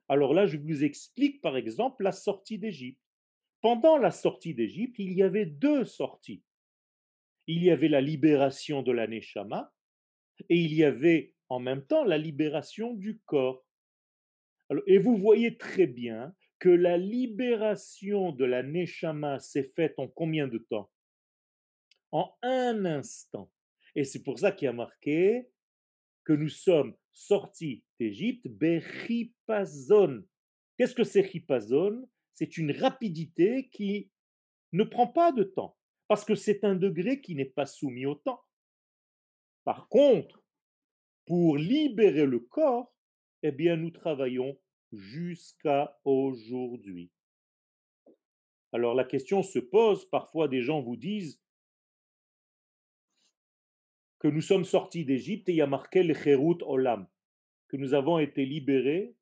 Alors 0.08 0.34
là, 0.34 0.48
je 0.48 0.58
vous 0.58 0.84
explique 0.84 1.42
par 1.42 1.56
exemple 1.56 2.04
la 2.04 2.12
sortie 2.12 2.58
d'Égypte. 2.58 3.02
Pendant 3.62 3.98
la 3.98 4.12
sortie 4.12 4.54
d'Égypte, 4.54 4.96
il 5.00 5.14
y 5.14 5.24
avait 5.24 5.46
deux 5.46 5.84
sorties. 5.84 6.44
Il 7.48 7.64
y 7.64 7.72
avait 7.72 7.90
la 7.90 8.02
libération 8.02 8.84
de 8.84 8.92
la 8.92 9.08
Neshama 9.08 9.74
et 10.48 10.58
il 10.58 10.74
y 10.74 10.84
avait 10.84 11.34
en 11.50 11.60
même 11.60 11.86
temps 11.86 12.04
la 12.04 12.18
libération 12.18 12.94
du 12.94 13.20
corps. 13.26 13.66
et 14.86 15.00
vous 15.00 15.18
voyez 15.18 15.58
très 15.58 15.88
bien 15.88 16.36
que 16.60 16.70
la 16.70 16.98
libération 16.98 18.32
de 18.32 18.46
la 18.46 18.64
Neshama 18.64 19.40
s'est 19.40 19.72
faite 19.76 19.96
en 19.98 20.08
combien 20.08 20.48
de 20.48 20.60
temps? 20.60 20.92
En 22.12 22.36
un 22.42 22.86
instant. 22.86 23.52
Et 23.96 24.04
c'est 24.04 24.24
pour 24.24 24.40
ça 24.40 24.52
qu'il 24.52 24.66
y 24.66 24.70
a 24.70 24.74
marqué 24.74 25.50
que 26.24 26.34
nous 26.34 26.50
sommes 26.50 26.96
sortis 27.12 27.84
d'Égypte, 28.00 28.48
Bechipazon. 28.48 30.24
Qu'est-ce 30.78 30.96
que 30.96 31.04
c'est 31.04 31.28
Chipazon? 31.28 32.08
C'est 32.40 32.58
une 32.58 32.72
rapidité 32.72 33.68
qui 33.68 34.10
ne 34.72 34.86
prend 34.86 35.08
pas 35.08 35.34
de 35.34 35.44
temps, 35.44 35.78
parce 36.08 36.24
que 36.24 36.36
c'est 36.36 36.64
un 36.64 36.74
degré 36.74 37.20
qui 37.20 37.36
n'est 37.36 37.44
pas 37.44 37.66
soumis 37.66 38.06
au 38.06 38.16
temps. 38.16 38.42
Par 39.66 39.90
contre, 39.90 40.42
pour 41.26 41.58
libérer 41.58 42.26
le 42.26 42.40
corps, 42.40 42.96
eh 43.44 43.52
bien, 43.52 43.76
nous 43.76 43.92
travaillons 43.92 44.58
jusqu'à 44.94 46.00
aujourd'hui. 46.06 47.12
Alors 48.72 48.96
la 48.96 49.04
question 49.04 49.44
se 49.44 49.60
pose, 49.60 50.10
parfois 50.10 50.48
des 50.48 50.62
gens 50.62 50.82
vous 50.82 50.96
disent 50.96 51.42
que 54.20 54.30
nous 54.30 54.42
sommes 54.42 54.64
sortis 54.64 55.04
d'Égypte 55.04 55.50
et 55.50 55.52
il 55.52 55.58
y 55.58 55.62
a 55.62 55.68
marqué 55.68 56.04
le 56.04 56.16
Olam, 56.64 57.06
que 57.68 57.76
nous 57.76 57.94
avons 57.94 58.18
été 58.18 58.46
libérés 58.46 59.14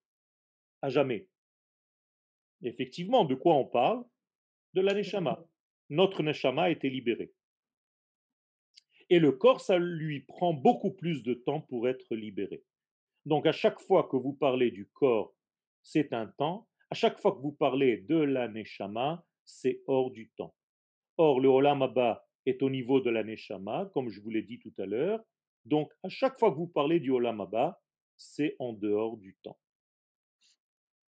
à 0.83 0.89
jamais. 0.89 1.27
Effectivement, 2.63 3.25
de 3.25 3.35
quoi 3.35 3.55
on 3.55 3.65
parle? 3.65 4.03
De 4.73 4.81
la 4.81 4.93
neshama. 4.93 5.43
Notre 5.89 6.23
neshama 6.23 6.63
a 6.63 6.69
été 6.69 6.89
libérée. 6.89 7.33
Et 9.09 9.19
le 9.19 9.31
corps, 9.31 9.61
ça 9.61 9.77
lui 9.77 10.21
prend 10.21 10.53
beaucoup 10.53 10.91
plus 10.91 11.23
de 11.23 11.33
temps 11.33 11.61
pour 11.61 11.87
être 11.87 12.13
libéré. 12.15 12.63
Donc 13.25 13.45
à 13.45 13.51
chaque 13.51 13.79
fois 13.79 14.07
que 14.09 14.17
vous 14.17 14.33
parlez 14.33 14.71
du 14.71 14.85
corps, 14.87 15.33
c'est 15.83 16.13
un 16.13 16.27
temps. 16.27 16.67
À 16.89 16.95
chaque 16.95 17.19
fois 17.19 17.33
que 17.33 17.39
vous 17.39 17.51
parlez 17.51 17.97
de 17.97 18.17
la 18.17 18.47
neshama, 18.47 19.25
c'est 19.45 19.81
hors 19.87 20.11
du 20.11 20.29
temps. 20.37 20.53
Or, 21.17 21.39
le 21.39 21.47
olam 21.47 21.81
abba 21.81 22.25
est 22.45 22.61
au 22.61 22.69
niveau 22.69 23.01
de 23.01 23.09
la 23.09 23.23
neshama, 23.23 23.89
comme 23.93 24.09
je 24.09 24.21
vous 24.21 24.29
l'ai 24.29 24.43
dit 24.43 24.59
tout 24.59 24.73
à 24.77 24.85
l'heure. 24.85 25.23
Donc, 25.65 25.91
à 26.03 26.09
chaque 26.09 26.37
fois 26.39 26.51
que 26.51 26.57
vous 26.57 26.67
parlez 26.67 26.99
du 26.99 27.11
olam 27.11 27.41
abba, 27.41 27.81
c'est 28.15 28.55
en 28.59 28.73
dehors 28.73 29.17
du 29.17 29.35
temps. 29.43 29.57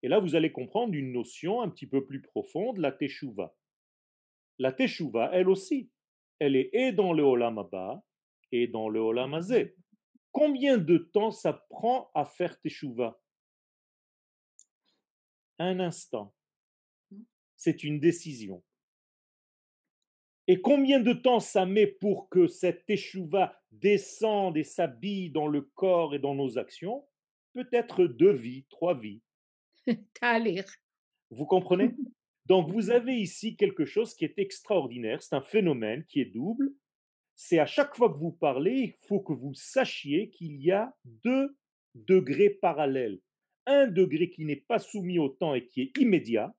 Et 0.02 0.08
là, 0.08 0.20
vous 0.20 0.36
allez 0.36 0.52
comprendre 0.52 0.94
une 0.94 1.12
notion 1.12 1.60
un 1.60 1.68
petit 1.68 1.86
peu 1.86 2.04
plus 2.04 2.22
profonde, 2.22 2.78
la 2.78 2.92
teshuva. 2.92 3.54
la 4.58 4.72
Teshuvah, 4.72 5.30
elle 5.32 5.48
aussi, 5.48 5.90
elle 6.38 6.56
est 6.56 6.70
et 6.72 6.92
dans 6.92 7.12
le 7.12 7.22
Olam 7.22 7.58
Abba 7.58 8.04
et 8.52 8.68
dans 8.68 8.88
le 8.88 9.00
Olam 9.00 9.34
Azé. 9.34 9.74
Combien 10.30 10.78
de 10.78 10.98
temps 10.98 11.30
ça 11.30 11.52
prend 11.52 12.10
à 12.14 12.24
faire 12.24 12.60
Teshuvah 12.60 13.20
Un 15.58 15.80
instant. 15.80 16.34
C'est 17.56 17.82
une 17.82 17.98
décision. 17.98 18.62
Et 20.46 20.60
combien 20.60 21.00
de 21.00 21.12
temps 21.12 21.40
ça 21.40 21.66
met 21.66 21.86
pour 21.86 22.28
que 22.28 22.46
cette 22.46 22.86
Teshuvah 22.86 23.60
descende 23.72 24.56
et 24.56 24.64
s'habille 24.64 25.30
dans 25.30 25.48
le 25.48 25.62
corps 25.62 26.14
et 26.14 26.18
dans 26.18 26.34
nos 26.34 26.56
actions? 26.56 27.06
Peut-être 27.52 28.04
deux 28.04 28.32
vies, 28.32 28.64
trois 28.70 28.98
vies. 28.98 29.20
Vous 31.30 31.46
comprenez? 31.46 31.90
Donc 32.46 32.70
vous 32.70 32.90
avez 32.90 33.14
ici 33.14 33.56
quelque 33.56 33.84
chose 33.84 34.14
qui 34.14 34.24
est 34.24 34.38
extraordinaire, 34.38 35.22
c'est 35.22 35.34
un 35.34 35.42
phénomène 35.42 36.04
qui 36.06 36.20
est 36.20 36.32
double. 36.32 36.72
C'est 37.36 37.58
à 37.58 37.66
chaque 37.66 37.94
fois 37.94 38.10
que 38.12 38.18
vous 38.18 38.32
parlez, 38.32 38.72
il 38.72 39.06
faut 39.06 39.20
que 39.20 39.34
vous 39.34 39.54
sachiez 39.54 40.30
qu'il 40.30 40.60
y 40.60 40.72
a 40.72 40.96
deux 41.04 41.56
degrés 41.94 42.50
parallèles. 42.50 43.20
Un 43.66 43.86
degré 43.86 44.30
qui 44.30 44.44
n'est 44.44 44.56
pas 44.56 44.78
soumis 44.78 45.18
au 45.18 45.28
temps 45.28 45.54
et 45.54 45.66
qui 45.66 45.82
est 45.82 45.98
immédiat, 45.98 46.54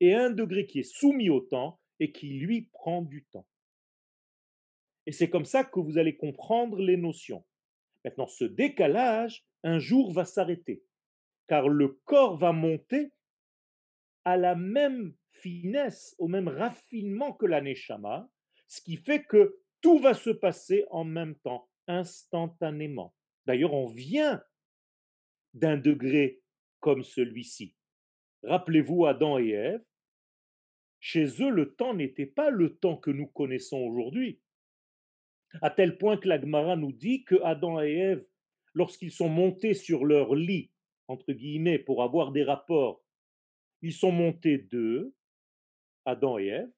et 0.00 0.14
un 0.14 0.30
degré 0.30 0.66
qui 0.66 0.80
est 0.80 0.82
soumis 0.82 1.30
au 1.30 1.40
temps 1.40 1.80
et 2.00 2.12
qui 2.12 2.28
lui 2.28 2.68
prend 2.72 3.02
du 3.02 3.24
temps. 3.24 3.46
Et 5.06 5.12
c'est 5.12 5.30
comme 5.30 5.44
ça 5.44 5.64
que 5.64 5.80
vous 5.80 5.96
allez 5.96 6.16
comprendre 6.16 6.80
les 6.80 6.96
notions. 6.96 7.44
Maintenant, 8.04 8.26
ce 8.26 8.44
décalage, 8.44 9.46
un 9.62 9.78
jour, 9.78 10.12
va 10.12 10.24
s'arrêter, 10.24 10.82
car 11.46 11.68
le 11.68 11.88
corps 12.04 12.36
va 12.36 12.52
monter 12.52 13.10
à 14.24 14.36
la 14.36 14.54
même 14.54 15.14
finesse, 15.30 16.14
au 16.18 16.28
même 16.28 16.48
raffinement 16.48 17.32
que 17.32 17.46
la 17.46 17.60
neshama, 17.60 18.28
ce 18.68 18.80
qui 18.80 18.96
fait 18.96 19.24
que 19.24 19.60
tout 19.80 19.98
va 19.98 20.14
se 20.14 20.30
passer 20.30 20.84
en 20.90 21.04
même 21.04 21.34
temps, 21.36 21.68
instantanément. 21.86 23.14
D'ailleurs, 23.46 23.74
on 23.74 23.86
vient 23.86 24.42
d'un 25.52 25.76
degré 25.76 26.40
comme 26.80 27.04
celui-ci. 27.04 27.76
Rappelez-vous 28.42 29.06
Adam 29.06 29.38
et 29.38 29.50
Ève, 29.50 29.84
chez 31.00 31.26
eux, 31.42 31.50
le 31.50 31.74
temps 31.74 31.92
n'était 31.92 32.26
pas 32.26 32.48
le 32.48 32.76
temps 32.76 32.96
que 32.96 33.10
nous 33.10 33.26
connaissons 33.26 33.76
aujourd'hui. 33.76 34.40
À 35.60 35.70
tel 35.70 35.98
point 35.98 36.16
que 36.16 36.28
l'Agmara 36.28 36.76
nous 36.76 36.92
dit 36.92 37.24
que 37.24 37.36
Adam 37.42 37.82
et 37.82 37.92
Ève, 37.92 38.26
lorsqu'ils 38.72 39.12
sont 39.12 39.28
montés 39.28 39.74
sur 39.74 40.04
leur 40.06 40.34
lit, 40.34 40.70
entre 41.08 41.32
guillemets, 41.32 41.78
pour 41.78 42.02
avoir 42.02 42.32
des 42.32 42.42
rapports 42.42 43.04
ils 43.84 43.92
sont 43.92 44.12
montés 44.12 44.56
deux, 44.56 45.14
Adam 46.06 46.38
et 46.38 46.46
Ève, 46.46 46.72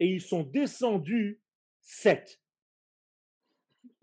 et 0.00 0.06
ils 0.06 0.20
sont 0.20 0.42
descendus 0.42 1.40
sept. 1.80 2.42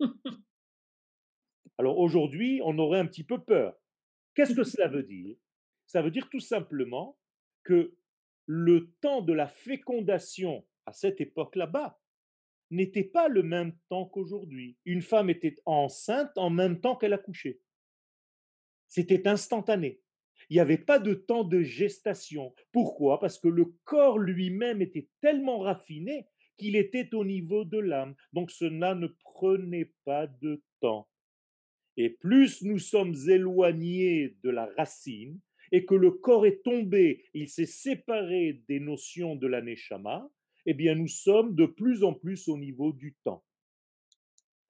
Alors 1.78 1.98
aujourd'hui, 1.98 2.60
on 2.64 2.76
aurait 2.76 2.98
un 2.98 3.06
petit 3.06 3.22
peu 3.22 3.40
peur. 3.40 3.76
Qu'est-ce 4.34 4.54
que 4.54 4.64
cela 4.64 4.88
veut 4.88 5.04
dire? 5.04 5.36
Ça 5.86 6.02
veut 6.02 6.10
dire 6.10 6.28
tout 6.28 6.40
simplement 6.40 7.16
que 7.62 7.96
le 8.46 8.92
temps 9.00 9.22
de 9.22 9.32
la 9.32 9.46
fécondation 9.46 10.66
à 10.86 10.92
cette 10.92 11.20
époque 11.20 11.54
là-bas 11.54 12.00
n'était 12.72 13.04
pas 13.04 13.28
le 13.28 13.44
même 13.44 13.78
temps 13.88 14.06
qu'aujourd'hui. 14.06 14.76
Une 14.84 15.02
femme 15.02 15.30
était 15.30 15.54
enceinte 15.66 16.36
en 16.36 16.50
même 16.50 16.80
temps 16.80 16.96
qu'elle 16.96 17.12
accouchait. 17.12 17.60
C'était 18.94 19.26
instantané. 19.26 19.98
Il 20.48 20.54
n'y 20.54 20.60
avait 20.60 20.78
pas 20.78 21.00
de 21.00 21.14
temps 21.14 21.42
de 21.42 21.62
gestation. 21.62 22.54
Pourquoi? 22.70 23.18
Parce 23.18 23.40
que 23.40 23.48
le 23.48 23.74
corps 23.82 24.20
lui-même 24.20 24.80
était 24.82 25.08
tellement 25.20 25.58
raffiné 25.58 26.28
qu'il 26.56 26.76
était 26.76 27.12
au 27.12 27.24
niveau 27.24 27.64
de 27.64 27.80
l'âme. 27.80 28.14
Donc 28.32 28.52
cela 28.52 28.94
ne 28.94 29.08
prenait 29.24 29.90
pas 30.04 30.28
de 30.28 30.62
temps. 30.80 31.08
Et 31.96 32.08
plus 32.08 32.62
nous 32.62 32.78
sommes 32.78 33.16
éloignés 33.26 34.36
de 34.44 34.50
la 34.50 34.66
racine 34.76 35.40
et 35.72 35.84
que 35.86 35.96
le 35.96 36.12
corps 36.12 36.46
est 36.46 36.62
tombé, 36.62 37.24
il 37.34 37.48
s'est 37.48 37.66
séparé 37.66 38.62
des 38.68 38.78
notions 38.78 39.34
de 39.34 39.48
l'aneshama, 39.48 40.30
eh 40.66 40.74
bien 40.74 40.94
nous 40.94 41.08
sommes 41.08 41.56
de 41.56 41.66
plus 41.66 42.04
en 42.04 42.14
plus 42.14 42.46
au 42.46 42.56
niveau 42.56 42.92
du 42.92 43.16
temps. 43.24 43.44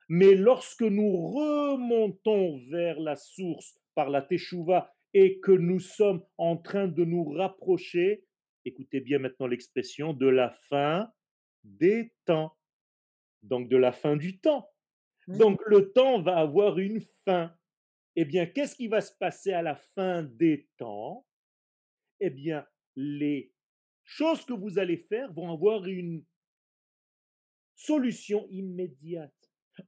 Mais 0.09 0.35
lorsque 0.35 0.81
nous 0.81 1.15
remontons 1.29 2.57
vers 2.71 2.99
la 3.01 3.17
source 3.17 3.79
par 3.95 4.11
la 4.11 4.23
teshuva 4.23 4.93
et 5.13 5.41
que 5.41 5.53
nous 5.53 5.81
sommes 5.81 6.25
en 6.39 6.57
train 6.57 6.89
de 6.89 7.05
nous 7.05 7.25
rapprocher, 7.25 8.25
écoutez 8.65 9.01
bien 9.01 9.19
maintenant 9.19 9.47
l'expression, 9.47 10.13
de 10.13 10.27
la 10.27 10.51
fin 10.69 11.11
des 11.63 12.13
temps. 12.25 12.57
Donc 13.43 13.69
de 13.69 13.77
la 13.77 13.93
fin 13.93 14.17
du 14.17 14.41
temps. 14.41 14.69
Mmh. 15.27 15.39
Donc 15.39 15.61
le 15.67 15.93
temps 15.93 16.21
va 16.21 16.39
avoir 16.39 16.79
une 16.79 17.01
fin. 17.25 17.55
Eh 18.17 18.25
bien, 18.25 18.47
qu'est-ce 18.47 18.77
qui 18.77 18.89
va 18.89 19.01
se 19.01 19.13
passer 19.19 19.53
à 19.53 19.63
la 19.63 19.75
fin 19.75 20.23
des 20.23 20.69
temps? 20.77 21.27
Eh 22.21 22.31
bien, 22.31 22.67
les 22.97 23.53
choses 24.05 24.45
que 24.45 24.53
vous 24.53 24.79
allez 24.79 24.97
faire 24.97 25.33
vont 25.33 25.53
avoir 25.53 25.87
une 25.87 26.25
solution 27.75 28.47
immédiate. 28.51 29.33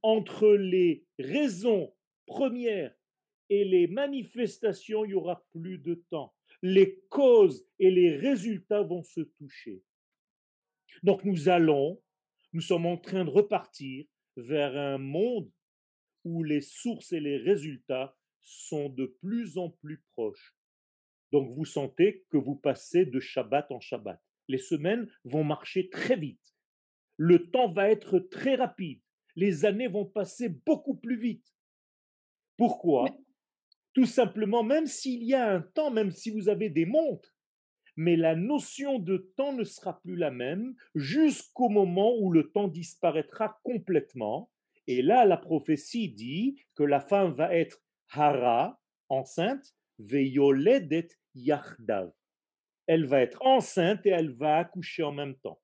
Entre 0.01 0.49
les 0.49 1.05
raisons 1.17 1.95
premières 2.25 2.93
et 3.49 3.63
les 3.63 3.87
manifestations, 3.87 5.05
il 5.05 5.11
y 5.11 5.13
aura 5.13 5.45
plus 5.51 5.77
de 5.77 5.95
temps. 6.09 6.33
Les 6.61 6.99
causes 7.09 7.65
et 7.79 7.91
les 7.91 8.15
résultats 8.15 8.81
vont 8.81 9.03
se 9.03 9.21
toucher. 9.21 9.81
Donc 11.03 11.23
nous 11.23 11.49
allons, 11.49 12.01
nous 12.53 12.61
sommes 12.61 12.85
en 12.85 12.97
train 12.97 13.25
de 13.25 13.29
repartir 13.29 14.05
vers 14.35 14.75
un 14.75 14.97
monde 14.97 15.51
où 16.23 16.43
les 16.43 16.61
sources 16.61 17.13
et 17.13 17.19
les 17.19 17.37
résultats 17.37 18.17
sont 18.41 18.89
de 18.89 19.05
plus 19.21 19.57
en 19.57 19.69
plus 19.69 20.03
proches. 20.13 20.55
Donc 21.31 21.51
vous 21.51 21.65
sentez 21.65 22.25
que 22.29 22.37
vous 22.37 22.55
passez 22.55 23.05
de 23.05 23.19
Shabbat 23.19 23.71
en 23.71 23.79
Shabbat. 23.79 24.21
Les 24.47 24.57
semaines 24.57 25.09
vont 25.25 25.43
marcher 25.43 25.89
très 25.89 26.15
vite. 26.15 26.55
Le 27.17 27.49
temps 27.49 27.71
va 27.71 27.89
être 27.89 28.19
très 28.19 28.55
rapide. 28.55 29.01
Les 29.35 29.65
années 29.65 29.87
vont 29.87 30.05
passer 30.05 30.49
beaucoup 30.49 30.95
plus 30.95 31.19
vite. 31.19 31.45
Pourquoi? 32.55 33.05
Tout 33.97 34.05
simplement, 34.05 34.61
même 34.61 34.85
s'il 34.85 35.23
y 35.23 35.33
a 35.33 35.49
un 35.49 35.59
temps, 35.59 35.89
même 35.89 36.11
si 36.11 36.29
vous 36.29 36.49
avez 36.49 36.69
des 36.69 36.85
montres, 36.85 37.35
mais 37.95 38.15
la 38.15 38.35
notion 38.35 38.99
de 38.99 39.33
temps 39.35 39.53
ne 39.53 39.63
sera 39.63 39.99
plus 40.01 40.15
la 40.15 40.29
même 40.29 40.75
jusqu'au 40.93 41.67
moment 41.67 42.15
où 42.19 42.31
le 42.31 42.51
temps 42.51 42.67
disparaîtra 42.67 43.59
complètement. 43.63 44.51
Et 44.85 45.01
là, 45.01 45.25
la 45.25 45.35
prophétie 45.35 46.09
dit 46.09 46.61
que 46.75 46.83
la 46.83 46.99
femme 46.99 47.31
va 47.31 47.55
être 47.55 47.81
hara, 48.11 48.79
enceinte, 49.09 49.73
veyoledet 49.97 51.07
yachdav. 51.33 52.11
Elle 52.85 53.07
va 53.07 53.21
être 53.21 53.41
enceinte 53.41 54.05
et 54.05 54.09
elle 54.09 54.29
va 54.29 54.57
accoucher 54.57 55.01
en 55.01 55.11
même 55.11 55.37
temps. 55.37 55.59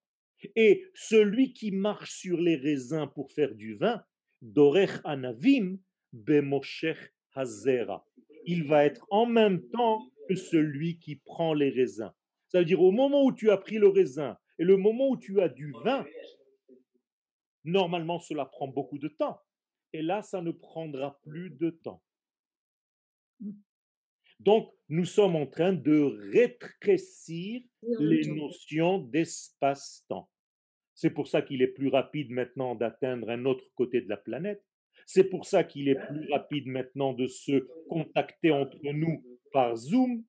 Et 0.55 0.87
celui 0.95 1.53
qui 1.53 1.69
marche 1.69 2.09
sur 2.09 2.41
les 2.41 2.55
raisins 2.55 3.05
pour 3.13 3.31
faire 3.31 3.53
du 3.53 3.75
vin, 3.75 4.03
dorech 4.41 5.01
anavim, 5.03 5.77
bemoshech 6.13 7.13
hazera 7.35 8.03
il 8.45 8.65
va 8.65 8.85
être 8.85 9.05
en 9.09 9.25
même 9.25 9.67
temps 9.69 10.09
que 10.27 10.35
celui 10.35 10.97
qui 10.99 11.15
prend 11.15 11.53
les 11.53 11.69
raisins. 11.69 12.11
Ça 12.47 12.59
veut 12.59 12.65
dire 12.65 12.81
au 12.81 12.91
moment 12.91 13.23
où 13.23 13.33
tu 13.33 13.49
as 13.49 13.57
pris 13.57 13.77
le 13.77 13.87
raisin 13.87 14.37
et 14.59 14.63
le 14.63 14.77
moment 14.77 15.09
où 15.09 15.17
tu 15.17 15.41
as 15.41 15.49
du 15.49 15.73
vin, 15.83 16.05
normalement 17.63 18.19
cela 18.19 18.45
prend 18.45 18.67
beaucoup 18.67 18.99
de 18.99 19.07
temps. 19.07 19.39
Et 19.93 20.01
là, 20.01 20.21
ça 20.21 20.41
ne 20.41 20.51
prendra 20.51 21.19
plus 21.21 21.51
de 21.51 21.69
temps. 21.69 22.01
Donc, 24.39 24.73
nous 24.89 25.05
sommes 25.05 25.35
en 25.35 25.47
train 25.47 25.73
de 25.73 26.31
rétrécir 26.31 27.61
les 27.99 28.27
notions 28.27 28.99
d'espace-temps. 28.99 30.29
C'est 30.95 31.11
pour 31.11 31.27
ça 31.27 31.41
qu'il 31.41 31.61
est 31.61 31.67
plus 31.67 31.89
rapide 31.89 32.29
maintenant 32.31 32.75
d'atteindre 32.75 33.29
un 33.29 33.45
autre 33.45 33.65
côté 33.75 34.01
de 34.01 34.09
la 34.09 34.17
planète. 34.17 34.63
C'est 35.05 35.25
pour 35.25 35.45
ça 35.45 35.63
qu'il 35.63 35.89
est 35.89 35.99
plus 36.07 36.31
rapide 36.31 36.67
maintenant 36.67 37.13
de 37.13 37.27
se 37.27 37.67
contacter 37.89 38.51
entre 38.51 38.77
nous 38.83 39.23
par 39.51 39.75
Zoom. 39.75 40.23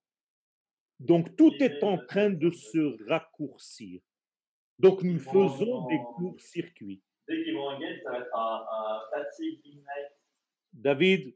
Donc 1.00 1.36
tout 1.36 1.52
est 1.60 1.82
en 1.82 1.98
train 2.06 2.30
de 2.30 2.50
se 2.50 2.96
raccourcir. 3.08 4.00
Donc 4.78 5.02
nous 5.02 5.18
faisons 5.18 5.86
des 5.86 5.98
courts-circuits. 6.16 7.02
David? 10.72 11.34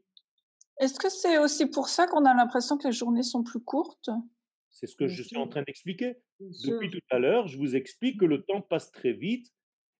Est-ce 0.79 0.99
que 0.99 1.09
c'est 1.09 1.37
aussi 1.37 1.65
pour 1.69 1.89
ça 1.89 2.07
qu'on 2.07 2.25
a 2.25 2.33
l'impression 2.33 2.77
que 2.77 2.87
les 2.87 2.93
journées 2.93 3.23
sont 3.23 3.43
plus 3.43 3.59
courtes? 3.59 4.09
C'est 4.71 4.87
ce 4.87 4.95
que 4.95 5.07
je 5.07 5.23
suis 5.23 5.37
en 5.37 5.47
train 5.47 5.63
d'expliquer. 5.63 6.15
Depuis 6.39 6.89
tout 6.89 7.01
à 7.09 7.19
l'heure, 7.19 7.47
je 7.47 7.57
vous 7.57 7.75
explique 7.75 8.19
que 8.19 8.25
le 8.25 8.43
temps 8.43 8.61
passe 8.61 8.91
très 8.91 9.13
vite 9.13 9.51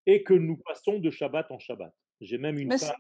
et 0.06 0.24
que 0.24 0.34
nous 0.34 0.58
passons 0.58 1.00
de 1.00 1.10
Shabbat 1.10 1.52
en 1.52 1.60
Shabbat. 1.60 1.94
J'ai 2.22 2.38
même 2.38 2.58
une 2.60 2.78
femme 2.78 2.96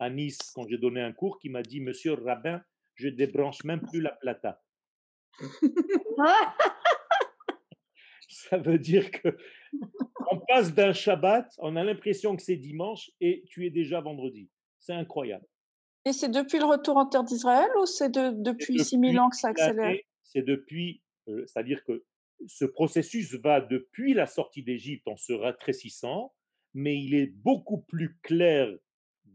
à 0.00 0.10
Nice 0.10 0.50
quand 0.54 0.66
j'ai 0.66 0.78
donné 0.78 1.00
un 1.00 1.12
cours 1.12 1.38
qui 1.38 1.48
m'a 1.48 1.62
dit 1.62 1.80
Monsieur 1.80 2.16
le 2.16 2.24
rabbin, 2.24 2.60
je 2.94 3.08
débranche 3.08 3.62
même 3.64 3.82
plus 3.82 4.00
la 4.00 4.10
plata. 4.12 4.60
Ça 8.28 8.58
veut 8.58 8.78
dire 8.78 9.10
que 9.10 9.36
on 10.30 10.40
passe 10.40 10.74
d'un 10.74 10.92
Shabbat, 10.92 11.46
on 11.58 11.76
a 11.76 11.84
l'impression 11.84 12.34
que 12.36 12.42
c'est 12.42 12.56
dimanche 12.56 13.10
et 13.20 13.44
tu 13.46 13.66
es 13.66 13.70
déjà 13.70 14.00
vendredi. 14.00 14.48
C'est 14.78 14.94
incroyable. 14.94 15.46
Et 16.04 16.12
c'est 16.12 16.30
depuis 16.30 16.58
le 16.58 16.64
retour 16.64 16.96
en 16.96 17.06
terre 17.06 17.24
d'Israël 17.24 17.68
ou 17.80 17.86
c'est 17.86 18.08
de, 18.08 18.30
depuis, 18.30 18.74
depuis 18.74 18.84
6000 18.84 19.18
ans 19.20 19.28
que 19.28 19.36
ça 19.36 19.48
accélère? 19.48 19.96
C'est 20.22 20.42
depuis, 20.42 21.02
euh, 21.28 21.44
c'est-à-dire 21.46 21.84
que 21.84 22.04
ce 22.46 22.64
processus 22.64 23.34
va 23.34 23.60
depuis 23.60 24.14
la 24.14 24.26
sortie 24.26 24.62
d'Égypte 24.62 25.06
en 25.08 25.16
se 25.16 25.32
rétrécissant, 25.32 26.32
mais 26.72 26.96
il 26.98 27.14
est 27.14 27.26
beaucoup 27.26 27.82
plus 27.82 28.16
clair 28.22 28.70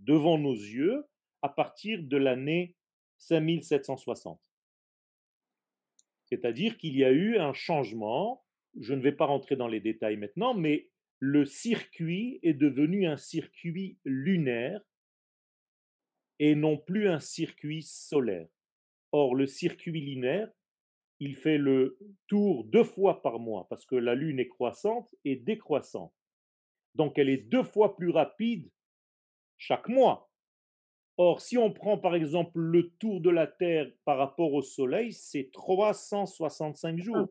devant 0.06 0.38
nos 0.38 0.54
yeux 0.54 1.06
à 1.41 1.50
partir 1.50 2.02
de 2.02 2.18
l'année 2.18 2.76
5760. 3.18 4.39
C'est-à-dire 6.26 6.78
qu'il 6.78 6.98
y 6.98 7.04
a 7.04 7.12
eu 7.12 7.38
un 7.38 7.54
changement, 7.54 8.44
je 8.80 8.94
ne 8.94 9.02
vais 9.02 9.12
pas 9.12 9.26
rentrer 9.26 9.56
dans 9.56 9.68
les 9.68 9.80
détails 9.80 10.18
maintenant, 10.18 10.54
mais 10.54 10.89
le 11.20 11.46
circuit 11.46 12.39
est 12.44 12.54
devenu 12.54 13.08
un 13.08 13.18
circuit 13.18 13.98
lunaire 14.04 14.82
et 16.39 16.56
non 16.56 16.78
plus 16.78 17.08
un 17.08 17.20
circuit 17.20 17.84
solaire. 17.84 18.48
Or, 19.12 19.36
le 19.36 19.48
circuit 19.48 20.02
lunaire, 20.02 20.52
il 21.20 21.36
fait 21.36 21.58
le 21.58 21.98
tour 22.28 22.65
deux 22.65 22.84
fois 22.84 23.22
par 23.22 23.39
mois 23.39 23.68
parce 23.70 23.86
que 23.86 23.96
la 23.96 24.15
Lune 24.15 24.39
est 24.39 24.50
croissante 24.50 25.10
et 25.24 25.38
décroissante. 25.38 26.13
Donc, 26.96 27.18
elle 27.18 27.30
est 27.30 27.38
deux 27.38 27.63
fois 27.63 27.96
plus 27.96 28.10
rapide 28.10 28.70
chaque 29.58 29.88
mois. 29.88 30.30
Or, 31.18 31.39
si 31.39 31.58
on 31.58 31.72
prend 31.72 31.98
par 31.98 32.15
exemple 32.15 32.60
le 32.60 32.89
tour 33.00 33.22
de 33.22 33.30
la 33.30 33.48
Terre 33.48 33.89
par 34.04 34.18
rapport 34.18 34.54
au 34.54 34.62
Soleil, 34.62 35.13
c'est 35.13 35.50
365 35.54 37.00
jours. 37.00 37.30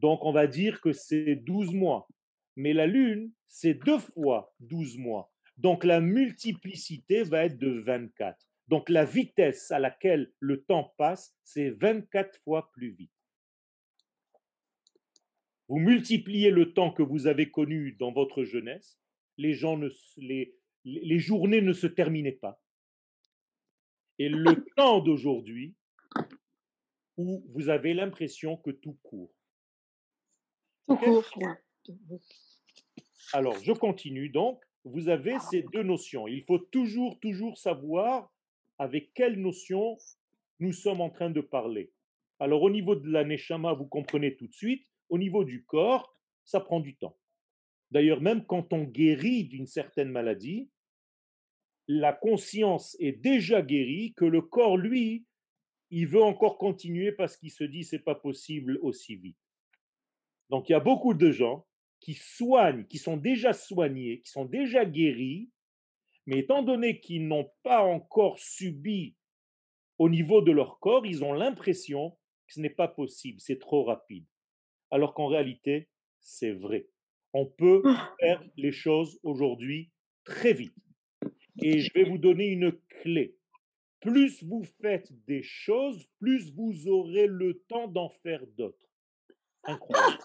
Donc, 0.00 0.24
on 0.24 0.32
va 0.32 0.46
dire 0.46 0.80
que 0.80 0.92
c'est 0.92 1.36
12 1.36 1.72
mois. 1.72 2.08
Mais 2.56 2.72
la 2.72 2.86
Lune, 2.86 3.32
c'est 3.48 3.74
deux 3.74 3.98
fois 3.98 4.52
12 4.60 4.98
mois. 4.98 5.32
Donc, 5.58 5.84
la 5.84 6.00
multiplicité 6.00 7.22
va 7.22 7.44
être 7.44 7.58
de 7.58 7.70
24. 7.70 8.36
Donc, 8.68 8.88
la 8.88 9.04
vitesse 9.04 9.70
à 9.70 9.78
laquelle 9.78 10.32
le 10.40 10.62
temps 10.64 10.92
passe, 10.98 11.34
c'est 11.44 11.70
24 11.70 12.38
fois 12.42 12.70
plus 12.72 12.90
vite. 12.90 13.12
Vous 15.68 15.78
multipliez 15.78 16.50
le 16.50 16.72
temps 16.72 16.92
que 16.92 17.02
vous 17.02 17.26
avez 17.26 17.50
connu 17.50 17.92
dans 17.92 18.12
votre 18.12 18.44
jeunesse, 18.44 18.98
les, 19.36 19.54
gens 19.54 19.76
ne, 19.76 19.88
les, 20.16 20.54
les 20.86 21.18
journées 21.18 21.60
ne 21.60 21.72
se 21.72 21.86
terminaient 21.86 22.32
pas. 22.32 22.60
Et 24.18 24.28
le 24.28 24.64
temps 24.76 25.00
d'aujourd'hui, 25.00 25.74
où 27.16 27.44
vous 27.48 27.68
avez 27.68 27.92
l'impression 27.92 28.56
que 28.56 28.70
tout 28.70 28.96
court. 29.02 29.32
Tout 30.86 30.96
court. 30.96 31.24
Alors, 33.32 33.58
je 33.62 33.72
continue 33.72 34.28
donc. 34.28 34.62
Vous 34.84 35.08
avez 35.08 35.38
ces 35.50 35.62
deux 35.72 35.82
notions. 35.82 36.28
Il 36.28 36.44
faut 36.44 36.58
toujours, 36.58 37.18
toujours 37.18 37.58
savoir 37.58 38.32
avec 38.78 39.12
quelle 39.14 39.40
notion 39.40 39.98
nous 40.60 40.72
sommes 40.72 41.00
en 41.00 41.10
train 41.10 41.30
de 41.30 41.40
parler. 41.40 41.90
Alors, 42.38 42.62
au 42.62 42.70
niveau 42.70 42.94
de 42.94 43.10
la 43.10 43.24
neshama, 43.24 43.72
vous 43.72 43.86
comprenez 43.86 44.36
tout 44.36 44.46
de 44.46 44.54
suite. 44.54 44.86
Au 45.08 45.18
niveau 45.18 45.44
du 45.44 45.64
corps, 45.64 46.14
ça 46.44 46.60
prend 46.60 46.78
du 46.78 46.96
temps. 46.96 47.16
D'ailleurs, 47.90 48.20
même 48.20 48.44
quand 48.44 48.72
on 48.72 48.84
guérit 48.84 49.44
d'une 49.44 49.66
certaine 49.66 50.10
maladie, 50.10 50.68
la 51.88 52.12
conscience 52.12 52.96
est 53.00 53.12
déjà 53.12 53.62
guérie, 53.62 54.12
que 54.16 54.24
le 54.24 54.42
corps, 54.42 54.76
lui, 54.76 55.24
il 55.90 56.06
veut 56.06 56.22
encore 56.22 56.58
continuer 56.58 57.12
parce 57.12 57.36
qu'il 57.36 57.50
se 57.50 57.64
dit 57.64 57.84
c'est 57.84 58.00
pas 58.00 58.14
possible 58.14 58.78
aussi 58.82 59.16
vite. 59.16 59.38
Donc 60.50 60.68
il 60.68 60.72
y 60.72 60.76
a 60.76 60.80
beaucoup 60.80 61.14
de 61.14 61.30
gens 61.30 61.66
qui 62.00 62.14
soignent, 62.14 62.84
qui 62.86 62.98
sont 62.98 63.16
déjà 63.16 63.52
soignés, 63.52 64.20
qui 64.20 64.30
sont 64.30 64.44
déjà 64.44 64.84
guéris, 64.84 65.50
mais 66.26 66.38
étant 66.38 66.62
donné 66.62 67.00
qu'ils 67.00 67.26
n'ont 67.26 67.50
pas 67.62 67.82
encore 67.82 68.38
subi 68.38 69.16
au 69.98 70.08
niveau 70.08 70.42
de 70.42 70.52
leur 70.52 70.78
corps, 70.80 71.06
ils 71.06 71.24
ont 71.24 71.32
l'impression 71.32 72.10
que 72.46 72.54
ce 72.54 72.60
n'est 72.60 72.70
pas 72.70 72.88
possible, 72.88 73.40
c'est 73.40 73.58
trop 73.58 73.84
rapide. 73.84 74.26
Alors 74.90 75.14
qu'en 75.14 75.26
réalité, 75.26 75.88
c'est 76.20 76.52
vrai. 76.52 76.88
On 77.32 77.46
peut 77.46 77.82
ah. 77.84 78.14
faire 78.20 78.42
les 78.56 78.72
choses 78.72 79.18
aujourd'hui 79.22 79.90
très 80.24 80.52
vite. 80.52 80.74
Et 81.62 81.80
je 81.80 81.92
vais 81.94 82.04
vous 82.04 82.18
donner 82.18 82.46
une 82.48 82.72
clé. 83.02 83.36
Plus 84.00 84.42
vous 84.44 84.64
faites 84.80 85.12
des 85.26 85.42
choses, 85.42 86.06
plus 86.20 86.52
vous 86.52 86.88
aurez 86.88 87.26
le 87.26 87.62
temps 87.68 87.88
d'en 87.88 88.08
faire 88.08 88.46
d'autres. 88.58 88.78
Incroyable. 89.64 90.22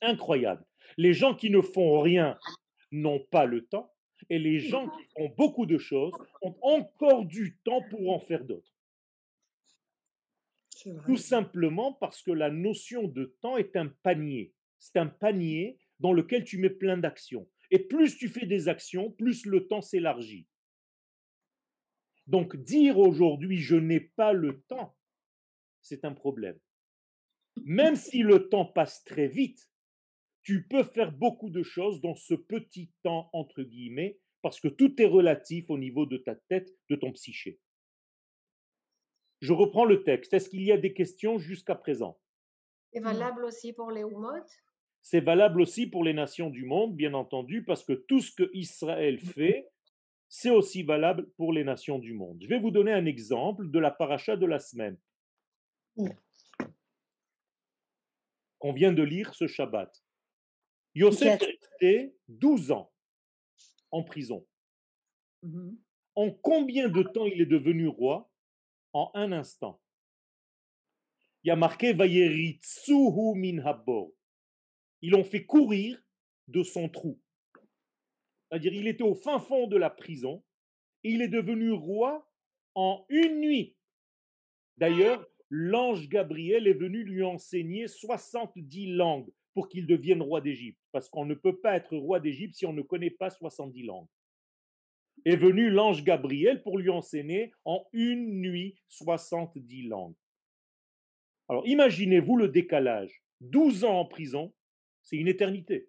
Incroyable. 0.00 0.64
Les 0.96 1.12
gens 1.12 1.34
qui 1.34 1.50
ne 1.50 1.60
font 1.60 2.00
rien 2.00 2.38
n'ont 2.90 3.20
pas 3.20 3.46
le 3.46 3.64
temps 3.66 3.92
et 4.30 4.38
les 4.38 4.58
gens 4.58 4.88
qui 4.88 5.04
font 5.16 5.28
beaucoup 5.36 5.66
de 5.66 5.78
choses 5.78 6.12
ont 6.42 6.56
encore 6.62 7.24
du 7.24 7.56
temps 7.64 7.82
pour 7.90 8.10
en 8.10 8.20
faire 8.20 8.44
d'autres. 8.44 8.72
Tout 11.06 11.16
simplement 11.16 11.92
parce 11.92 12.22
que 12.22 12.32
la 12.32 12.50
notion 12.50 13.06
de 13.06 13.36
temps 13.40 13.56
est 13.56 13.76
un 13.76 13.88
panier. 13.88 14.52
C'est 14.78 14.96
un 14.96 15.06
panier 15.06 15.78
dans 16.00 16.12
lequel 16.12 16.44
tu 16.44 16.58
mets 16.58 16.70
plein 16.70 16.96
d'actions. 16.96 17.48
Et 17.72 17.78
plus 17.78 18.18
tu 18.18 18.28
fais 18.28 18.44
des 18.44 18.68
actions, 18.68 19.10
plus 19.10 19.46
le 19.46 19.66
temps 19.66 19.80
s'élargit. 19.80 20.46
Donc 22.26 22.54
dire 22.54 22.98
aujourd'hui 22.98 23.56
je 23.56 23.76
n'ai 23.76 23.98
pas 24.00 24.34
le 24.34 24.60
temps, 24.68 24.94
c'est 25.80 26.04
un 26.04 26.12
problème. 26.12 26.60
Même 27.64 27.96
si 27.96 28.18
le 28.22 28.50
temps 28.50 28.66
passe 28.66 29.02
très 29.04 29.26
vite, 29.26 29.70
tu 30.42 30.66
peux 30.68 30.84
faire 30.84 31.12
beaucoup 31.12 31.48
de 31.48 31.62
choses 31.62 32.02
dans 32.02 32.14
ce 32.14 32.34
petit 32.34 32.92
temps, 33.02 33.30
entre 33.32 33.62
guillemets, 33.62 34.20
parce 34.42 34.60
que 34.60 34.68
tout 34.68 35.00
est 35.00 35.06
relatif 35.06 35.70
au 35.70 35.78
niveau 35.78 36.04
de 36.04 36.18
ta 36.18 36.34
tête, 36.34 36.70
de 36.90 36.96
ton 36.96 37.10
psyché. 37.12 37.58
Je 39.40 39.54
reprends 39.54 39.86
le 39.86 40.04
texte. 40.04 40.34
Est-ce 40.34 40.50
qu'il 40.50 40.62
y 40.62 40.72
a 40.72 40.78
des 40.78 40.92
questions 40.92 41.38
jusqu'à 41.38 41.74
présent? 41.74 42.20
C'est 42.92 43.00
valable 43.00 43.44
aussi 43.44 43.72
pour 43.72 43.90
les 43.90 44.04
Oumotes? 44.04 44.62
C'est 45.02 45.20
valable 45.20 45.60
aussi 45.60 45.86
pour 45.86 46.04
les 46.04 46.14
nations 46.14 46.48
du 46.48 46.64
monde, 46.64 46.96
bien 46.96 47.12
entendu, 47.14 47.64
parce 47.64 47.84
que 47.84 47.92
tout 47.92 48.20
ce 48.20 48.32
que 48.32 48.48
Israël 48.54 49.16
mmh. 49.16 49.26
fait, 49.26 49.68
c'est 50.28 50.50
aussi 50.50 50.82
valable 50.82 51.28
pour 51.36 51.52
les 51.52 51.64
nations 51.64 51.98
du 51.98 52.14
monde. 52.14 52.38
Je 52.40 52.48
vais 52.48 52.58
vous 52.58 52.70
donner 52.70 52.92
un 52.92 53.04
exemple 53.04 53.70
de 53.70 53.78
la 53.78 53.90
paracha 53.90 54.36
de 54.36 54.46
la 54.46 54.58
semaine. 54.58 54.96
Mmh. 55.96 56.08
On 58.60 58.72
vient 58.72 58.92
de 58.92 59.02
lire 59.02 59.34
ce 59.34 59.46
Shabbat. 59.46 59.92
Yosef 60.94 61.42
est 61.42 61.44
resté 61.44 62.16
12 62.28 62.70
ans 62.70 62.92
en 63.90 64.02
prison. 64.02 64.46
Mmh 65.42 65.72
en 66.14 66.30
combien 66.30 66.88
de 66.88 67.02
temps 67.02 67.26
il 67.26 67.40
est 67.40 67.46
devenu 67.46 67.88
roi? 67.88 68.30
En 68.92 69.10
un 69.14 69.32
instant. 69.32 69.80
Il 71.42 71.48
y 71.48 71.50
a 71.50 71.56
marqué 71.56 71.94
Vayeritsuhu 71.94 73.34
min 73.34 73.64
habor 73.64 74.12
ils 75.02 75.10
l'ont 75.10 75.24
fait 75.24 75.44
courir 75.44 76.02
de 76.48 76.62
son 76.62 76.88
trou. 76.88 77.20
C'est-à-dire, 78.48 78.72
il 78.72 78.86
était 78.86 79.02
au 79.02 79.14
fin 79.14 79.38
fond 79.38 79.66
de 79.66 79.76
la 79.76 79.90
prison 79.90 80.42
et 81.04 81.10
il 81.10 81.22
est 81.22 81.28
devenu 81.28 81.72
roi 81.72 82.30
en 82.74 83.04
une 83.08 83.40
nuit. 83.40 83.76
D'ailleurs, 84.76 85.26
l'ange 85.50 86.08
Gabriel 86.08 86.66
est 86.66 86.74
venu 86.74 87.04
lui 87.04 87.22
enseigner 87.22 87.88
70 87.88 88.94
langues 88.94 89.30
pour 89.54 89.68
qu'il 89.68 89.86
devienne 89.86 90.22
roi 90.22 90.40
d'Égypte, 90.40 90.80
parce 90.92 91.08
qu'on 91.08 91.26
ne 91.26 91.34
peut 91.34 91.60
pas 91.60 91.76
être 91.76 91.96
roi 91.96 92.20
d'Égypte 92.20 92.54
si 92.54 92.64
on 92.64 92.72
ne 92.72 92.82
connaît 92.82 93.10
pas 93.10 93.30
70 93.30 93.82
langues. 93.82 94.08
Est 95.24 95.36
venu 95.36 95.68
l'ange 95.68 96.04
Gabriel 96.04 96.62
pour 96.62 96.78
lui 96.78 96.88
enseigner 96.88 97.52
en 97.64 97.84
une 97.92 98.40
nuit 98.40 98.76
70 98.88 99.82
langues. 99.84 100.14
Alors 101.48 101.66
imaginez-vous 101.66 102.36
le 102.36 102.48
décalage. 102.48 103.22
12 103.40 103.84
ans 103.84 104.00
en 104.00 104.04
prison, 104.06 104.54
c'est 105.04 105.16
une 105.16 105.28
éternité. 105.28 105.88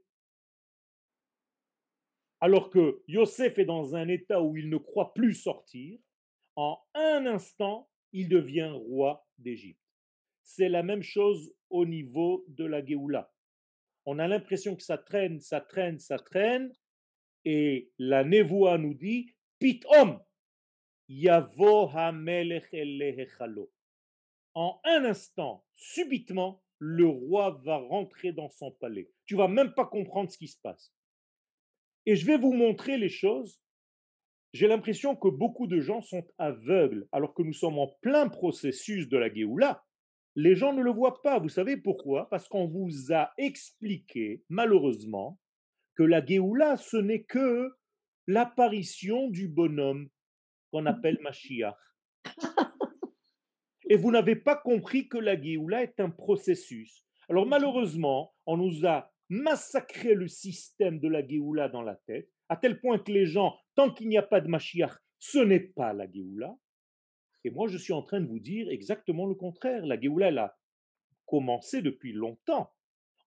Alors 2.40 2.70
que 2.70 3.02
Yosef 3.08 3.58
est 3.58 3.66
dans 3.66 3.96
un 3.96 4.08
état 4.08 4.42
où 4.42 4.58
il 4.58 4.70
ne 4.70 4.78
croit 4.78 5.14
plus 5.14 5.34
sortir, 5.34 6.00
en 6.56 6.78
un 6.94 7.26
instant, 7.26 7.90
il 8.12 8.30
devient 8.30 8.72
roi 8.74 9.26
d'Égypte. 9.38 9.80
C'est 10.44 10.70
la 10.70 10.84
même 10.84 11.04
chose 11.04 11.54
au 11.70 11.86
niveau 11.86 12.46
de 12.50 12.66
la 12.66 12.86
Géoula. 12.86 13.32
On 14.06 14.20
a 14.20 14.28
l'impression 14.28 14.76
que 14.76 14.84
ça 14.84 14.98
traîne, 14.98 15.40
ça 15.40 15.62
traîne, 15.62 16.00
ça 16.00 16.20
traîne, 16.20 16.74
et 17.46 17.92
la 17.98 18.24
Nevoa 18.24 18.78
nous 18.78 18.94
dit 18.94 19.34
Pitom, 19.60 20.20
Yavo 21.08 21.90
En 24.54 24.82
un 24.84 25.06
instant, 25.06 25.66
subitement, 25.74 26.63
le 26.86 27.08
roi 27.08 27.62
va 27.64 27.78
rentrer 27.78 28.34
dans 28.34 28.50
son 28.50 28.72
palais. 28.72 29.10
Tu 29.26 29.38
vas 29.38 29.48
même 29.48 29.74
pas 29.74 29.86
comprendre 29.86 30.30
ce 30.30 30.38
qui 30.38 30.50
se 30.50 30.60
passe. 30.62 30.94
Et 32.06 32.18
je 32.18 32.26
vais 32.26 32.38
vous 32.38 32.52
montrer 32.52 32.98
les 32.98 33.08
choses. 33.08 33.62
J'ai 34.52 34.68
l'impression 34.68 35.16
que 35.16 35.30
beaucoup 35.30 35.66
de 35.66 35.80
gens 35.80 36.02
sont 36.02 36.28
aveugles 36.38 37.08
alors 37.14 37.34
que 37.34 37.42
nous 37.42 37.54
sommes 37.54 37.80
en 37.80 37.88
plein 38.02 38.28
processus 38.28 39.08
de 39.08 39.18
la 39.18 39.34
Géoula. 39.34 39.86
les 40.36 40.56
gens 40.56 40.74
ne 40.74 40.82
le 40.82 40.92
voient 40.92 41.22
pas. 41.22 41.40
Vous 41.40 41.48
savez 41.48 41.78
pourquoi? 41.78 42.30
Parce 42.30 42.50
qu'on 42.50 42.68
vous 42.68 43.14
a 43.14 43.32
expliqué, 43.38 44.44
malheureusement, 44.50 45.40
que 45.96 46.04
la 46.04 46.26
Géoula, 46.26 46.76
ce 46.76 46.98
n'est 46.98 47.24
que 47.24 47.70
l'apparition 48.28 49.30
du 49.30 49.48
bonhomme 49.48 50.10
qu'on 50.70 50.86
appelle 50.86 51.20
Mashiach. 51.22 51.78
Et 53.94 53.96
vous 53.96 54.10
n'avez 54.10 54.36
pas 54.36 54.56
compris 54.56 55.08
que 55.08 55.20
la 55.20 55.40
Géoula 55.40 55.84
est 55.84 56.00
un 56.00 56.10
processus. 56.10 57.06
Alors 57.30 57.46
malheureusement, 57.46 58.34
on 58.48 58.58
nous 58.58 58.88
a 58.88 59.14
massacré 59.30 60.16
le 60.16 60.28
système 60.28 61.00
de 61.00 61.08
la 61.08 61.24
Géoula 61.24 61.70
dans 61.70 61.84
la 61.84 61.94
tête, 62.08 62.28
à 62.50 62.58
tel 62.58 62.82
point 62.82 62.98
que 62.98 63.12
les 63.12 63.28
gens, 63.28 63.56
tant 63.76 63.92
qu'il 63.94 64.10
n'y 64.10 64.18
a 64.18 64.24
pas 64.24 64.42
de 64.42 64.48
Mashiach, 64.48 64.98
ce 65.20 65.38
n'est 65.38 65.60
pas 65.60 65.94
la 65.94 66.12
Géoula. 66.12 66.58
Et 67.44 67.52
moi, 67.52 67.68
je 67.68 67.78
suis 67.78 67.94
en 67.94 68.02
train 68.02 68.20
de 68.20 68.26
vous 68.26 68.40
dire 68.40 68.68
exactement 68.72 69.28
le 69.28 69.36
contraire. 69.36 69.86
La 69.86 70.02
Géoula, 70.02 70.30
elle 70.30 70.40
a 70.40 70.58
commencé 71.28 71.84
depuis 71.84 72.14
longtemps. 72.14 72.74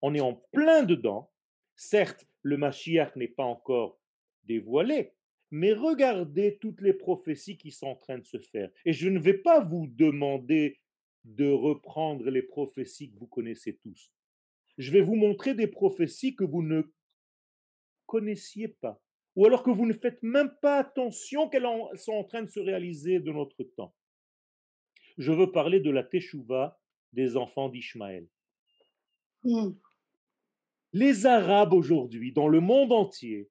On 0.01 0.13
est 0.15 0.19
en 0.19 0.33
plein 0.51 0.83
dedans. 0.83 1.31
Certes, 1.77 2.27
le 2.41 2.57
Mashiach 2.57 3.15
n'est 3.15 3.29
pas 3.29 3.45
encore 3.45 4.01
dévoilé, 4.43 5.13
mais 5.51 5.73
regardez 5.73 6.57
toutes 6.59 6.81
les 6.81 6.93
prophéties 6.93 7.57
qui 7.57 7.71
sont 7.71 7.87
en 7.87 7.95
train 7.95 8.17
de 8.17 8.25
se 8.25 8.39
faire. 8.39 8.69
Et 8.85 8.93
je 8.93 9.09
ne 9.09 9.19
vais 9.19 9.37
pas 9.37 9.63
vous 9.63 9.87
demander 9.87 10.79
de 11.23 11.49
reprendre 11.49 12.29
les 12.29 12.41
prophéties 12.41 13.11
que 13.11 13.17
vous 13.17 13.27
connaissez 13.27 13.77
tous. 13.77 14.11
Je 14.77 14.91
vais 14.91 15.01
vous 15.01 15.15
montrer 15.15 15.55
des 15.55 15.67
prophéties 15.67 16.35
que 16.35 16.43
vous 16.43 16.61
ne 16.61 16.83
connaissiez 18.05 18.69
pas, 18.69 19.01
ou 19.35 19.45
alors 19.45 19.63
que 19.63 19.71
vous 19.71 19.85
ne 19.85 19.93
faites 19.93 20.21
même 20.23 20.53
pas 20.61 20.79
attention 20.79 21.49
qu'elles 21.49 21.67
sont 21.95 22.13
en 22.13 22.23
train 22.23 22.43
de 22.43 22.49
se 22.49 22.59
réaliser 22.59 23.19
de 23.19 23.31
notre 23.31 23.63
temps. 23.63 23.93
Je 25.17 25.31
veux 25.31 25.51
parler 25.51 25.79
de 25.79 25.89
la 25.89 26.03
Teshuvah 26.03 26.79
des 27.13 27.37
enfants 27.37 27.69
d'Ishmaël. 27.69 28.27
Mmh. 29.43 29.71
Les 30.93 31.25
Arabes 31.25 31.73
aujourd'hui, 31.73 32.31
dans 32.31 32.47
le 32.47 32.59
monde 32.59 32.93
entier, 32.93 33.49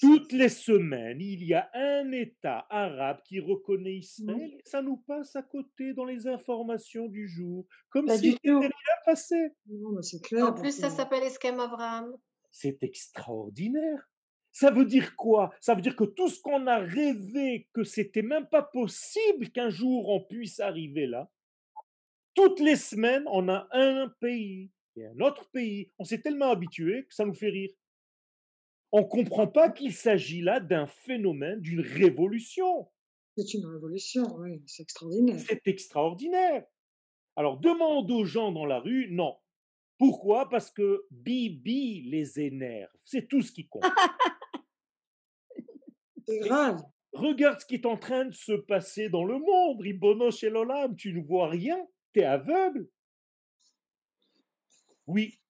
toutes 0.00 0.32
les 0.32 0.48
semaines, 0.48 1.20
il 1.20 1.44
y 1.44 1.54
a 1.54 1.70
un 1.74 2.10
État 2.12 2.66
arabe 2.70 3.20
qui 3.24 3.40
reconnaît 3.40 3.96
Israël. 3.96 4.60
Ça 4.64 4.82
nous 4.82 4.96
passe 4.96 5.36
à 5.36 5.42
côté 5.42 5.94
dans 5.94 6.04
les 6.04 6.26
informations 6.26 7.06
du 7.06 7.28
jour, 7.28 7.66
comme 7.88 8.06
Pas 8.06 8.18
si 8.18 8.38
rien 8.42 8.70
passé. 9.04 9.50
Non, 9.66 9.92
mais 9.92 10.02
c'est 10.02 10.42
En 10.42 10.52
plus, 10.52 10.72
ça 10.72 10.90
s'appelle 10.90 11.22
Eskem 11.22 11.60
Abraham. 11.60 12.16
C'est 12.50 12.82
extraordinaire. 12.82 14.08
Ça 14.52 14.70
veut 14.70 14.86
dire 14.86 15.14
quoi? 15.16 15.50
Ça 15.60 15.74
veut 15.74 15.82
dire 15.82 15.94
que 15.94 16.04
tout 16.04 16.28
ce 16.28 16.40
qu'on 16.40 16.66
a 16.66 16.78
rêvé 16.78 17.68
que 17.74 17.84
c'était 17.84 18.22
même 18.22 18.48
pas 18.48 18.62
possible 18.62 19.50
qu'un 19.50 19.68
jour 19.68 20.08
on 20.08 20.24
puisse 20.24 20.60
arriver 20.60 21.06
là, 21.06 21.30
toutes 22.34 22.60
les 22.60 22.76
semaines, 22.76 23.24
on 23.26 23.48
a 23.48 23.68
un 23.72 24.08
pays 24.20 24.70
et 24.96 25.06
un 25.06 25.20
autre 25.20 25.50
pays. 25.50 25.90
On 25.98 26.04
s'est 26.04 26.20
tellement 26.20 26.50
habitué 26.50 27.06
que 27.06 27.14
ça 27.14 27.24
nous 27.24 27.34
fait 27.34 27.48
rire. 27.48 27.70
On 28.92 29.00
ne 29.00 29.06
comprend 29.06 29.46
pas 29.46 29.70
qu'il 29.70 29.92
s'agit 29.92 30.42
là 30.42 30.60
d'un 30.60 30.86
phénomène, 30.86 31.60
d'une 31.60 31.80
révolution. 31.80 32.88
C'est 33.36 33.54
une 33.54 33.66
révolution, 33.66 34.24
oui, 34.38 34.62
c'est 34.66 34.82
extraordinaire. 34.82 35.40
C'est 35.40 35.66
extraordinaire. 35.66 36.64
Alors 37.36 37.58
demande 37.58 38.10
aux 38.10 38.24
gens 38.24 38.52
dans 38.52 38.64
la 38.64 38.78
rue, 38.78 39.08
non. 39.10 39.36
Pourquoi? 39.98 40.48
Parce 40.48 40.70
que 40.70 41.06
Bibi 41.10 42.02
les 42.02 42.40
énerve. 42.40 42.90
C'est 43.04 43.28
tout 43.28 43.42
ce 43.42 43.52
qui 43.52 43.68
compte. 43.68 43.84
C'est 46.26 46.38
grave. 46.40 46.82
Regarde 47.12 47.60
ce 47.60 47.66
qui 47.66 47.76
est 47.76 47.86
en 47.86 47.96
train 47.96 48.24
de 48.26 48.34
se 48.34 48.52
passer 48.52 49.08
dans 49.08 49.24
le 49.24 49.38
monde. 49.38 49.80
Ribono 49.80 50.30
Shelolam, 50.30 50.96
tu 50.96 51.12
ne 51.14 51.22
vois 51.22 51.48
rien. 51.48 51.78
Tu 52.12 52.20
es 52.20 52.24
aveugle. 52.24 52.88
Oui, 55.06 55.40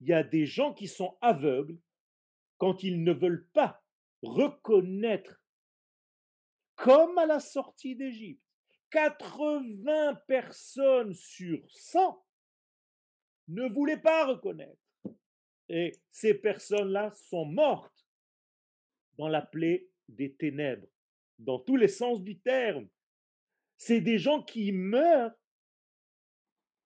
il 0.00 0.08
y 0.08 0.12
a 0.12 0.24
des 0.24 0.44
gens 0.44 0.74
qui 0.74 0.88
sont 0.88 1.16
aveugles 1.20 1.78
quand 2.58 2.82
ils 2.82 3.02
ne 3.02 3.12
veulent 3.12 3.46
pas 3.52 3.82
reconnaître, 4.22 5.40
comme 6.74 7.16
à 7.18 7.26
la 7.26 7.40
sortie 7.40 7.96
d'Égypte, 7.96 8.42
80 8.90 10.14
personnes 10.26 11.14
sur 11.14 11.60
100 11.70 12.24
ne 13.48 13.68
voulaient 13.68 14.00
pas 14.00 14.26
reconnaître. 14.26 14.80
Et 15.68 15.92
ces 16.10 16.34
personnes-là 16.34 17.12
sont 17.12 17.44
mortes 17.44 18.06
dans 19.18 19.28
la 19.28 19.42
plaie 19.42 19.88
des 20.08 20.32
ténèbres, 20.34 20.86
dans 21.38 21.58
tous 21.58 21.76
les 21.76 21.88
sens 21.88 22.22
du 22.22 22.38
terme. 22.38 22.88
C'est 23.76 24.00
des 24.00 24.18
gens 24.18 24.42
qui 24.42 24.72
meurent 24.72 25.34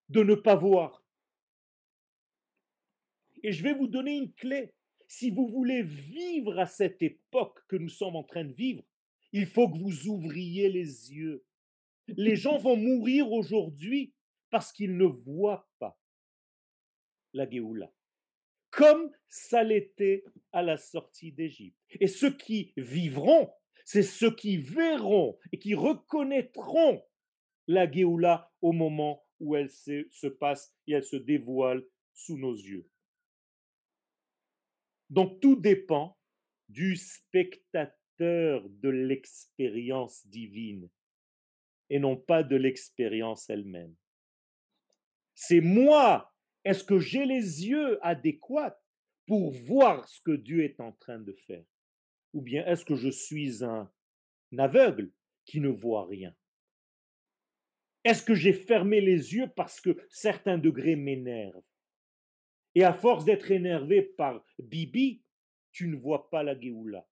de 0.08 0.22
ne 0.22 0.34
pas 0.34 0.56
voir. 0.56 1.04
Et 3.42 3.52
je 3.52 3.62
vais 3.62 3.74
vous 3.74 3.86
donner 3.86 4.16
une 4.16 4.32
clé. 4.34 4.74
Si 5.12 5.30
vous 5.30 5.46
voulez 5.46 5.82
vivre 5.82 6.58
à 6.58 6.64
cette 6.64 7.02
époque 7.02 7.60
que 7.68 7.76
nous 7.76 7.90
sommes 7.90 8.16
en 8.16 8.24
train 8.24 8.46
de 8.46 8.54
vivre, 8.54 8.82
il 9.32 9.44
faut 9.44 9.68
que 9.68 9.76
vous 9.76 10.08
ouvriez 10.08 10.70
les 10.70 11.12
yeux. 11.12 11.44
Les 12.08 12.34
gens 12.34 12.56
vont 12.56 12.76
mourir 12.78 13.30
aujourd'hui 13.30 14.14
parce 14.48 14.72
qu'ils 14.72 14.96
ne 14.96 15.04
voient 15.04 15.68
pas 15.78 16.00
la 17.34 17.48
Géoula, 17.48 17.92
comme 18.70 19.12
ça 19.28 19.62
l'était 19.62 20.24
à 20.50 20.62
la 20.62 20.78
sortie 20.78 21.30
d'Égypte. 21.30 21.76
Et 22.00 22.06
ceux 22.06 22.34
qui 22.34 22.72
vivront, 22.78 23.50
c'est 23.84 24.02
ceux 24.02 24.34
qui 24.34 24.56
verront 24.56 25.38
et 25.52 25.58
qui 25.58 25.74
reconnaîtront 25.74 27.04
la 27.66 27.88
Géoula 27.88 28.50
au 28.62 28.72
moment 28.72 29.22
où 29.40 29.56
elle 29.56 29.68
se, 29.68 30.08
se 30.10 30.26
passe 30.26 30.74
et 30.86 30.92
elle 30.92 31.04
se 31.04 31.16
dévoile 31.16 31.84
sous 32.14 32.38
nos 32.38 32.54
yeux. 32.54 32.88
Donc 35.12 35.40
tout 35.40 35.56
dépend 35.56 36.16
du 36.70 36.96
spectateur 36.96 38.66
de 38.66 38.88
l'expérience 38.88 40.26
divine 40.26 40.88
et 41.90 41.98
non 41.98 42.16
pas 42.16 42.42
de 42.42 42.56
l'expérience 42.56 43.50
elle-même. 43.50 43.94
C'est 45.34 45.60
moi, 45.60 46.32
est-ce 46.64 46.82
que 46.82 46.98
j'ai 46.98 47.26
les 47.26 47.68
yeux 47.68 47.98
adéquats 48.02 48.80
pour 49.26 49.50
voir 49.50 50.08
ce 50.08 50.18
que 50.22 50.34
Dieu 50.34 50.64
est 50.64 50.80
en 50.80 50.92
train 50.92 51.18
de 51.18 51.34
faire? 51.34 51.66
Ou 52.32 52.40
bien 52.40 52.64
est-ce 52.64 52.86
que 52.86 52.96
je 52.96 53.10
suis 53.10 53.62
un 53.62 53.92
aveugle 54.56 55.12
qui 55.44 55.60
ne 55.60 55.68
voit 55.68 56.06
rien? 56.06 56.34
Est-ce 58.02 58.22
que 58.22 58.34
j'ai 58.34 58.54
fermé 58.54 59.02
les 59.02 59.34
yeux 59.34 59.50
parce 59.54 59.78
que 59.78 59.94
certains 60.08 60.56
degrés 60.56 60.96
m'énervent? 60.96 61.62
Et 62.74 62.84
à 62.84 62.92
force 62.92 63.24
d'être 63.24 63.50
énervé 63.50 64.02
par 64.02 64.44
Bibi, 64.58 65.22
tu 65.72 65.88
ne 65.88 65.96
vois 65.96 66.30
pas 66.30 66.42
la 66.42 66.58
Géoula. 66.58 67.06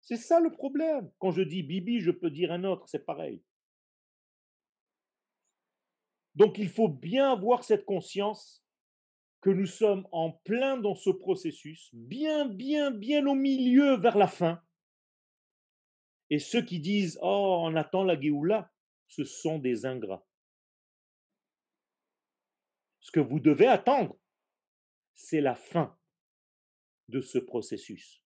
C'est 0.00 0.16
ça 0.16 0.40
le 0.40 0.50
problème. 0.50 1.10
Quand 1.18 1.30
je 1.30 1.42
dis 1.42 1.62
Bibi, 1.62 2.00
je 2.00 2.10
peux 2.10 2.30
dire 2.30 2.52
un 2.52 2.64
autre, 2.64 2.88
c'est 2.88 3.04
pareil. 3.04 3.42
Donc 6.34 6.58
il 6.58 6.68
faut 6.68 6.88
bien 6.88 7.32
avoir 7.32 7.64
cette 7.64 7.84
conscience 7.84 8.64
que 9.40 9.50
nous 9.50 9.66
sommes 9.66 10.06
en 10.10 10.32
plein 10.32 10.78
dans 10.78 10.94
ce 10.94 11.10
processus, 11.10 11.90
bien, 11.92 12.46
bien, 12.46 12.90
bien 12.90 13.26
au 13.26 13.34
milieu 13.34 13.96
vers 13.96 14.16
la 14.16 14.26
fin. 14.26 14.60
Et 16.30 16.38
ceux 16.38 16.62
qui 16.62 16.80
disent 16.80 17.18
Oh, 17.22 17.58
on 17.60 17.76
attend 17.76 18.04
la 18.04 18.18
Géoula, 18.18 18.72
ce 19.06 19.24
sont 19.24 19.58
des 19.58 19.84
ingrats. 19.84 20.26
Ce 23.04 23.12
que 23.12 23.20
vous 23.20 23.38
devez 23.38 23.66
attendre, 23.66 24.18
c'est 25.14 25.42
la 25.42 25.54
fin 25.54 25.96
de 27.08 27.20
ce 27.20 27.38
processus. 27.38 28.24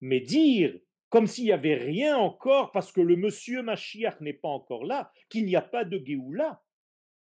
Mais 0.00 0.20
dire 0.20 0.78
comme 1.08 1.26
s'il 1.26 1.44
n'y 1.44 1.52
avait 1.52 1.76
rien 1.76 2.18
encore 2.18 2.70
parce 2.72 2.92
que 2.92 3.00
le 3.00 3.16
monsieur 3.16 3.62
Mashiach 3.62 4.20
n'est 4.20 4.34
pas 4.34 4.48
encore 4.48 4.84
là, 4.84 5.10
qu'il 5.30 5.46
n'y 5.46 5.56
a 5.56 5.62
pas 5.62 5.84
de 5.84 5.98
Géoula, 6.04 6.62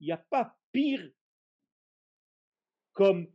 il 0.02 0.08
n'y 0.08 0.12
a 0.12 0.18
pas 0.18 0.58
pire 0.72 1.10
comme 2.92 3.32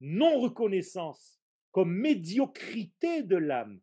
non-reconnaissance, 0.00 1.40
comme 1.70 1.94
médiocrité 1.94 3.22
de 3.22 3.36
l'âme, 3.36 3.80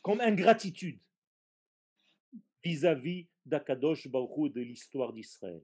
comme 0.00 0.20
ingratitude 0.20 1.00
vis-à-vis 2.64 3.28
d'Akadosh 3.46 4.08
Baruch 4.08 4.52
de 4.52 4.60
l'histoire 4.60 5.12
d'Israël. 5.12 5.62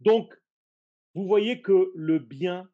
Donc, 0.00 0.34
vous 1.14 1.26
voyez 1.26 1.60
que 1.60 1.92
le 1.94 2.18
bien 2.18 2.70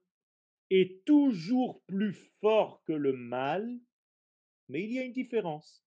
est 0.71 1.05
toujours 1.05 1.83
plus 1.87 2.13
fort 2.41 2.83
que 2.85 2.93
le 2.93 3.13
mal, 3.13 3.81
mais 4.69 4.85
il 4.85 4.93
y 4.93 4.99
a 4.99 5.03
une 5.03 5.13
différence. 5.13 5.85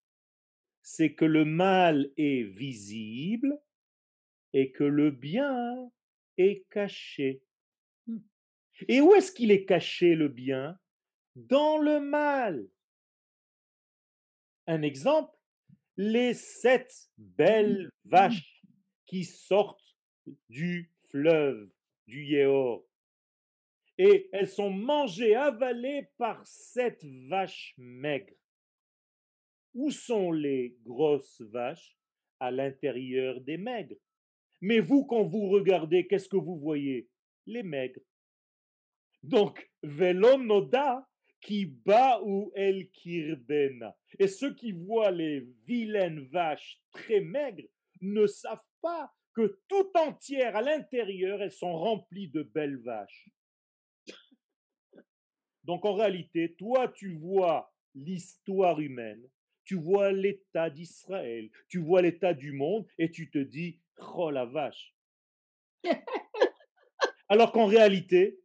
C'est 0.81 1.13
que 1.13 1.25
le 1.25 1.45
mal 1.45 2.11
est 2.17 2.43
visible 2.43 3.61
et 4.53 4.71
que 4.71 4.83
le 4.83 5.11
bien 5.11 5.91
est 6.37 6.65
caché. 6.69 7.43
Et 8.87 9.01
où 9.01 9.13
est-ce 9.13 9.31
qu'il 9.31 9.51
est 9.51 9.65
caché 9.65 10.15
le 10.15 10.29
bien? 10.29 10.79
Dans 11.35 11.77
le 11.77 11.99
mal. 11.99 12.67
Un 14.67 14.81
exemple, 14.81 15.35
les 16.01 16.33
sept 16.33 17.11
belles 17.17 17.89
vaches 18.05 18.63
qui 19.05 19.25
sortent 19.25 19.97
du 20.47 20.93
fleuve, 21.09 21.69
du 22.07 22.23
Yéor. 22.23 22.87
Et 23.97 24.29
elles 24.31 24.47
sont 24.47 24.69
mangées, 24.69 25.35
avalées 25.35 26.07
par 26.17 26.47
sept 26.47 27.03
vaches 27.27 27.73
maigres. 27.77 28.33
Où 29.73 29.91
sont 29.91 30.31
les 30.31 30.77
grosses 30.83 31.41
vaches? 31.41 31.97
À 32.39 32.49
l'intérieur 32.49 33.41
des 33.41 33.57
maigres. 33.57 33.97
Mais 34.61 34.79
vous, 34.79 35.05
quand 35.05 35.23
vous 35.23 35.49
regardez, 35.49 36.07
qu'est-ce 36.07 36.29
que 36.29 36.37
vous 36.37 36.55
voyez? 36.55 37.09
Les 37.45 37.63
maigres. 37.63 37.99
Donc, 39.21 39.69
velom 39.83 40.47
noda 40.47 41.05
qui 41.41 41.65
bat 41.65 42.21
ou 42.23 42.51
el 42.55 42.89
kirbena. 42.91 43.95
Et 44.17 44.27
ceux 44.27 44.53
qui 44.53 44.71
voient 44.71 45.11
les 45.11 45.47
vilaines 45.65 46.27
vaches 46.31 46.81
très 46.91 47.21
maigres 47.21 47.67
ne 48.01 48.27
savent 48.27 48.59
pas 48.81 49.13
que 49.33 49.59
tout 49.67 49.89
entière 49.95 50.55
à 50.55 50.61
l'intérieur, 50.61 51.41
elles 51.41 51.51
sont 51.51 51.77
remplies 51.77 52.29
de 52.29 52.43
belles 52.43 52.81
vaches. 52.81 53.29
Donc 55.63 55.85
en 55.85 55.93
réalité, 55.93 56.55
toi, 56.55 56.87
tu 56.87 57.13
vois 57.13 57.73
l'histoire 57.93 58.79
humaine, 58.79 59.21
tu 59.63 59.75
vois 59.75 60.11
l'état 60.11 60.69
d'Israël, 60.69 61.49
tu 61.67 61.79
vois 61.79 62.01
l'état 62.01 62.33
du 62.33 62.51
monde 62.51 62.87
et 62.97 63.11
tu 63.11 63.29
te 63.29 63.37
dis, 63.37 63.79
oh 64.17 64.31
la 64.31 64.45
vache. 64.45 64.95
Alors 67.29 67.51
qu'en 67.51 67.67
réalité, 67.67 68.38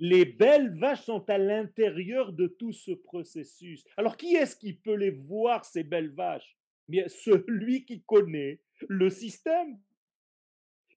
les 0.00 0.24
belles 0.24 0.70
vaches 0.70 1.02
sont 1.02 1.28
à 1.28 1.36
l'intérieur 1.36 2.32
de 2.32 2.46
tout 2.46 2.72
ce 2.72 2.92
processus. 2.92 3.84
Alors 3.98 4.16
qui 4.16 4.34
est-ce 4.34 4.56
qui 4.56 4.72
peut 4.72 4.94
les 4.94 5.10
voir, 5.10 5.66
ces 5.66 5.84
belles 5.84 6.14
vaches? 6.14 6.56
Bien, 6.88 7.06
celui 7.06 7.84
qui 7.84 8.02
connaît 8.02 8.60
le 8.88 9.10
système, 9.10 9.78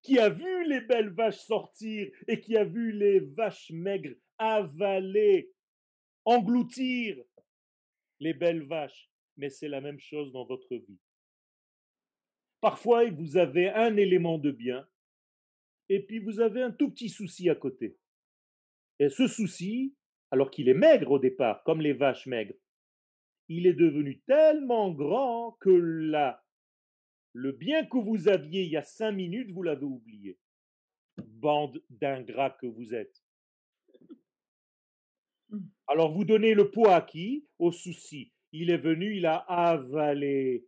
qui 0.01 0.19
a 0.19 0.29
vu 0.29 0.67
les 0.67 0.79
belles 0.79 1.09
vaches 1.09 1.39
sortir 1.39 2.09
et 2.27 2.39
qui 2.39 2.55
a 2.55 2.63
vu 2.63 2.93
les 2.93 3.19
vaches 3.19 3.71
maigres 3.71 4.15
avaler, 4.37 5.51
engloutir 6.23 7.21
les 8.21 8.33
belles 8.33 8.63
vaches. 8.63 9.09
Mais 9.35 9.49
c'est 9.49 9.67
la 9.67 9.81
même 9.81 9.99
chose 9.99 10.31
dans 10.31 10.45
votre 10.45 10.75
vie. 10.75 10.99
Parfois, 12.61 13.09
vous 13.11 13.35
avez 13.35 13.69
un 13.69 13.97
élément 13.97 14.37
de 14.37 14.51
bien 14.51 14.87
et 15.89 16.01
puis 16.01 16.19
vous 16.19 16.39
avez 16.39 16.61
un 16.61 16.71
tout 16.71 16.89
petit 16.89 17.09
souci 17.09 17.49
à 17.49 17.55
côté. 17.55 17.97
Et 18.99 19.09
ce 19.09 19.27
souci, 19.27 19.95
alors 20.31 20.51
qu'il 20.51 20.69
est 20.69 20.73
maigre 20.73 21.11
au 21.11 21.19
départ, 21.19 21.63
comme 21.63 21.81
les 21.81 21.93
vaches 21.93 22.27
maigres, 22.27 22.55
il 23.49 23.67
est 23.67 23.73
devenu 23.73 24.21
tellement 24.21 24.91
grand 24.91 25.57
que 25.59 25.69
là, 25.69 26.43
le 27.33 27.51
bien 27.51 27.85
que 27.85 27.97
vous 27.97 28.27
aviez 28.27 28.63
il 28.63 28.71
y 28.71 28.77
a 28.77 28.83
cinq 28.83 29.11
minutes, 29.11 29.51
vous 29.51 29.63
l'avez 29.63 29.85
oublié. 29.85 30.37
Bande 31.17 31.83
d'ingrats 31.89 32.51
que 32.51 32.67
vous 32.67 32.93
êtes. 32.93 33.23
Alors 35.87 36.11
vous 36.11 36.25
donnez 36.25 36.53
le 36.53 36.71
poids 36.71 36.95
à 36.95 37.01
qui? 37.01 37.47
Au 37.59 37.71
souci. 37.71 38.33
Il 38.51 38.69
est 38.69 38.77
venu, 38.77 39.17
il 39.17 39.25
a 39.25 39.37
avalé 39.37 40.67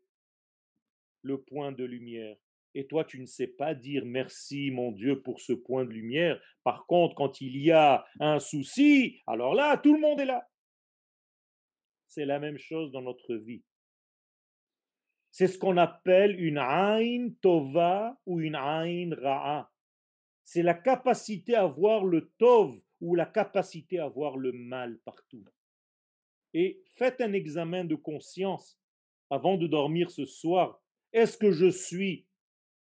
le 1.22 1.42
point 1.42 1.72
de 1.72 1.84
lumière. 1.84 2.38
Et 2.78 2.88
toi, 2.88 3.06
tu 3.06 3.22
ne 3.22 3.26
sais 3.26 3.48
pas 3.48 3.74
dire 3.74 4.04
merci, 4.06 4.70
mon 4.70 4.92
Dieu, 4.92 5.22
pour 5.22 5.40
ce 5.40 5.54
point 5.54 5.86
de 5.86 5.92
lumière. 5.92 6.40
Par 6.64 6.86
contre, 6.88 7.16
quand 7.16 7.40
il 7.40 7.56
y 7.58 7.72
a 7.72 8.06
un 8.20 8.40
souci, 8.40 9.22
alors 9.28 9.56
là, 9.56 9.78
tout 9.78 9.94
le 9.94 10.02
monde 10.02 10.20
est 10.20 10.26
là. 10.26 10.46
C'est 12.10 12.26
la 12.26 12.38
même 12.38 12.58
chose 12.58 12.92
dans 12.92 13.02
notre 13.02 13.34
vie. 13.36 13.64
C'est 15.32 15.48
ce 15.48 15.58
qu'on 15.58 15.78
appelle 15.78 16.38
une 16.38 16.58
aïn 16.58 17.34
tova 17.42 18.20
ou 18.26 18.42
une 18.42 18.56
aïn 18.56 19.16
ra'a. 19.16 19.72
C'est 20.44 20.64
la 20.64 20.74
capacité 20.74 21.56
à 21.56 21.66
voir 21.66 22.04
le 22.04 22.30
tov 22.38 22.78
ou 23.00 23.16
la 23.16 23.26
capacité 23.26 24.00
à 24.00 24.10
voir 24.10 24.38
le 24.38 24.52
mal 24.52 25.00
partout. 25.06 25.46
Et 26.54 26.84
faites 26.98 27.22
un 27.22 27.32
examen 27.32 27.86
de 27.86 27.96
conscience 27.96 28.78
avant 29.30 29.58
de 29.58 29.68
dormir 29.68 30.12
ce 30.12 30.26
soir. 30.26 30.82
Est-ce 31.14 31.38
que 31.38 31.52
je 31.52 31.70
suis 31.70 32.26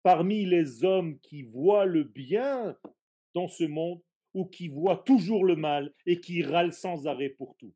parmi 0.03 0.45
les 0.45 0.83
hommes 0.83 1.19
qui 1.19 1.43
voient 1.43 1.85
le 1.85 2.03
bien 2.03 2.77
dans 3.33 3.47
ce 3.47 3.63
monde 3.63 4.01
ou 4.33 4.45
qui 4.45 4.67
voient 4.67 5.03
toujours 5.05 5.45
le 5.45 5.55
mal 5.55 5.93
et 6.05 6.19
qui 6.19 6.43
râlent 6.43 6.73
sans 6.73 7.07
arrêt 7.07 7.29
pour 7.29 7.55
tout. 7.57 7.73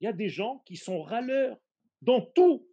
Il 0.00 0.04
y 0.04 0.08
a 0.08 0.12
des 0.12 0.28
gens 0.28 0.62
qui 0.66 0.76
sont 0.76 1.02
râleurs 1.02 1.58
dans 2.00 2.20
tout. 2.20 2.66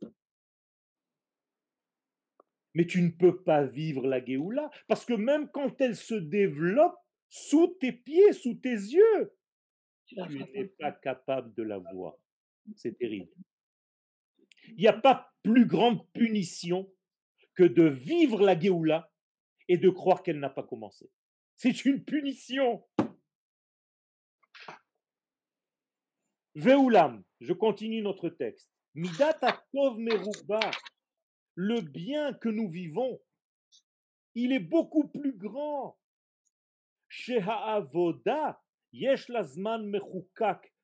Mais 2.73 2.85
tu 2.85 3.01
ne 3.01 3.09
peux 3.09 3.43
pas 3.43 3.63
vivre 3.65 4.07
la 4.07 4.23
Géoula 4.23 4.69
parce 4.87 5.03
que 5.03 5.13
même 5.13 5.49
quand 5.49 5.81
elle 5.81 5.95
se 5.95 6.13
développe 6.13 6.95
sous 7.29 7.67
tes 7.79 7.91
pieds, 7.91 8.33
sous 8.33 8.55
tes 8.55 8.69
yeux, 8.69 9.33
tu 10.05 10.15
n'es 10.15 10.65
pas 10.79 10.91
capable 10.91 11.53
de 11.55 11.63
la 11.63 11.79
voir. 11.79 12.15
C'est 12.75 12.97
terrible. 12.97 13.31
Il 14.69 14.77
n'y 14.77 14.87
a 14.87 14.93
pas 14.93 15.33
plus 15.43 15.65
grande 15.65 16.05
punition 16.11 16.89
que 17.57 17.63
de 17.63 17.83
vivre 17.83 18.45
la 18.45 18.57
Géoula 18.57 19.11
et 19.67 19.77
de 19.77 19.89
croire 19.89 20.21
qu'elle 20.21 20.39
n'a 20.39 20.49
pas 20.49 20.63
commencé. 20.63 21.09
C'est 21.55 21.85
une 21.85 22.05
punition. 22.05 22.85
Veoulam, 26.53 27.23
je 27.41 27.53
continue 27.53 28.03
notre 28.03 28.29
texte. 28.29 28.71
Midat 28.93 29.39
meruba, 29.75 30.59
le 31.55 31.81
bien 31.81 32.33
que 32.33 32.49
nous 32.49 32.69
vivons, 32.69 33.19
il 34.35 34.53
est 34.53 34.59
beaucoup 34.59 35.07
plus 35.07 35.33
grand. 35.33 35.97
Avoda, 37.47 38.61
yesh 38.93 39.29
lazman 39.29 39.99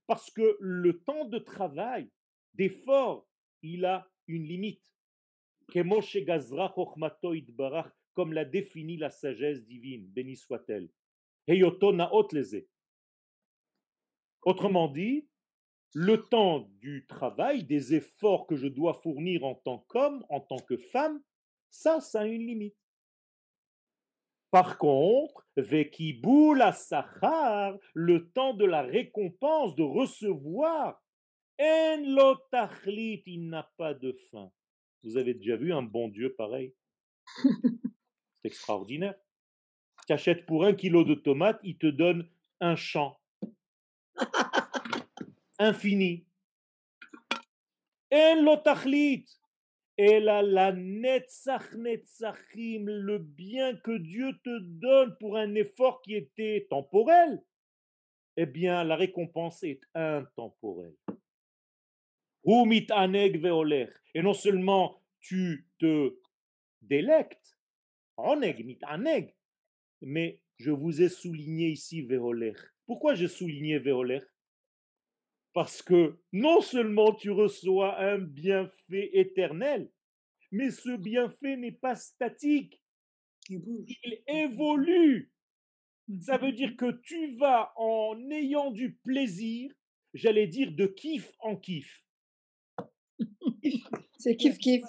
parce 0.07 0.31
que 0.31 0.57
le 0.59 1.03
temps 1.03 1.25
de 1.25 1.37
travail, 1.37 2.09
d'effort, 2.55 3.27
il 3.61 3.85
a 3.85 4.09
une 4.27 4.43
limite 4.43 4.92
comme 8.13 8.33
l'a 8.33 8.45
défini 8.45 8.97
la 8.97 9.09
sagesse 9.09 9.65
divine, 9.65 10.05
béni 10.07 10.35
soit-elle. 10.35 10.89
Autrement 14.43 14.87
dit, 14.87 15.27
le 15.93 16.17
temps 16.27 16.67
du 16.79 17.05
travail, 17.07 17.63
des 17.63 17.93
efforts 17.93 18.47
que 18.47 18.55
je 18.55 18.67
dois 18.67 18.93
fournir 18.95 19.43
en 19.43 19.55
tant 19.55 19.79
qu'homme, 19.87 20.25
en 20.29 20.39
tant 20.39 20.57
que 20.57 20.77
femme, 20.77 21.21
ça, 21.69 21.99
ça 22.01 22.21
a 22.21 22.25
une 22.25 22.45
limite. 22.45 22.75
Par 24.51 24.77
contre, 24.77 25.47
la 25.55 26.71
sachar, 26.71 27.77
le 27.93 28.29
temps 28.31 28.53
de 28.53 28.65
la 28.65 28.83
récompense, 28.83 29.75
de 29.75 29.83
recevoir, 29.83 31.01
en 31.59 32.03
il 33.25 33.49
n'a 33.49 33.71
pas 33.77 33.93
de 33.93 34.13
fin. 34.29 34.51
Vous 35.03 35.17
avez 35.17 35.33
déjà 35.33 35.57
vu 35.57 35.73
un 35.73 35.83
bon 35.83 36.07
Dieu 36.07 36.33
pareil? 36.33 36.73
C'est 37.43 38.45
extraordinaire. 38.45 39.15
Tu 40.07 40.13
achètes 40.13 40.45
pour 40.45 40.65
un 40.65 40.73
kilo 40.73 41.03
de 41.03 41.15
tomates, 41.15 41.59
il 41.63 41.77
te 41.77 41.87
donne 41.87 42.29
un 42.59 42.75
champ 42.75 43.19
infini. 45.59 46.25
Et 48.11 48.35
l'otachlit. 48.41 49.25
Et 49.95 50.19
la, 50.19 50.41
la 50.41 50.71
netzach 50.71 51.73
netzachim, 51.73 52.85
le 52.87 53.19
bien 53.19 53.75
que 53.75 53.95
Dieu 53.95 54.33
te 54.43 54.59
donne 54.59 55.15
pour 55.19 55.37
un 55.37 55.53
effort 55.53 56.01
qui 56.01 56.15
était 56.15 56.65
temporel, 56.67 57.43
eh 58.35 58.47
bien, 58.47 58.83
la 58.83 58.95
récompense 58.95 59.61
est 59.61 59.81
intemporelle. 59.93 60.95
Et 64.13 64.21
non 64.21 64.33
seulement 64.33 65.01
tu 65.19 65.67
te 65.79 66.15
délectes, 66.81 67.57
mais 70.01 70.41
je 70.57 70.71
vous 70.71 71.01
ai 71.01 71.09
souligné 71.09 71.69
ici 71.69 72.01
Veoler. 72.01 72.53
Pourquoi 72.85 73.15
j'ai 73.15 73.27
souligné 73.27 73.79
Veoler 73.79 74.21
Parce 75.53 75.81
que 75.81 76.19
non 76.31 76.61
seulement 76.61 77.13
tu 77.13 77.31
reçois 77.31 77.99
un 77.99 78.19
bienfait 78.19 79.09
éternel, 79.13 79.89
mais 80.51 80.69
ce 80.69 80.95
bienfait 80.95 81.57
n'est 81.57 81.71
pas 81.71 81.95
statique. 81.95 82.79
Il 83.49 84.23
évolue. 84.27 85.31
Ça 86.21 86.37
veut 86.37 86.51
dire 86.51 86.75
que 86.75 86.91
tu 87.01 87.35
vas 87.37 87.73
en 87.77 88.29
ayant 88.29 88.71
du 88.71 88.93
plaisir, 88.93 89.73
j'allais 90.13 90.47
dire 90.47 90.71
de 90.71 90.85
kiff 90.85 91.31
en 91.39 91.55
kiff. 91.55 92.02
C'est 94.17 94.35
kiff 94.35 94.57
kiff. 94.57 94.83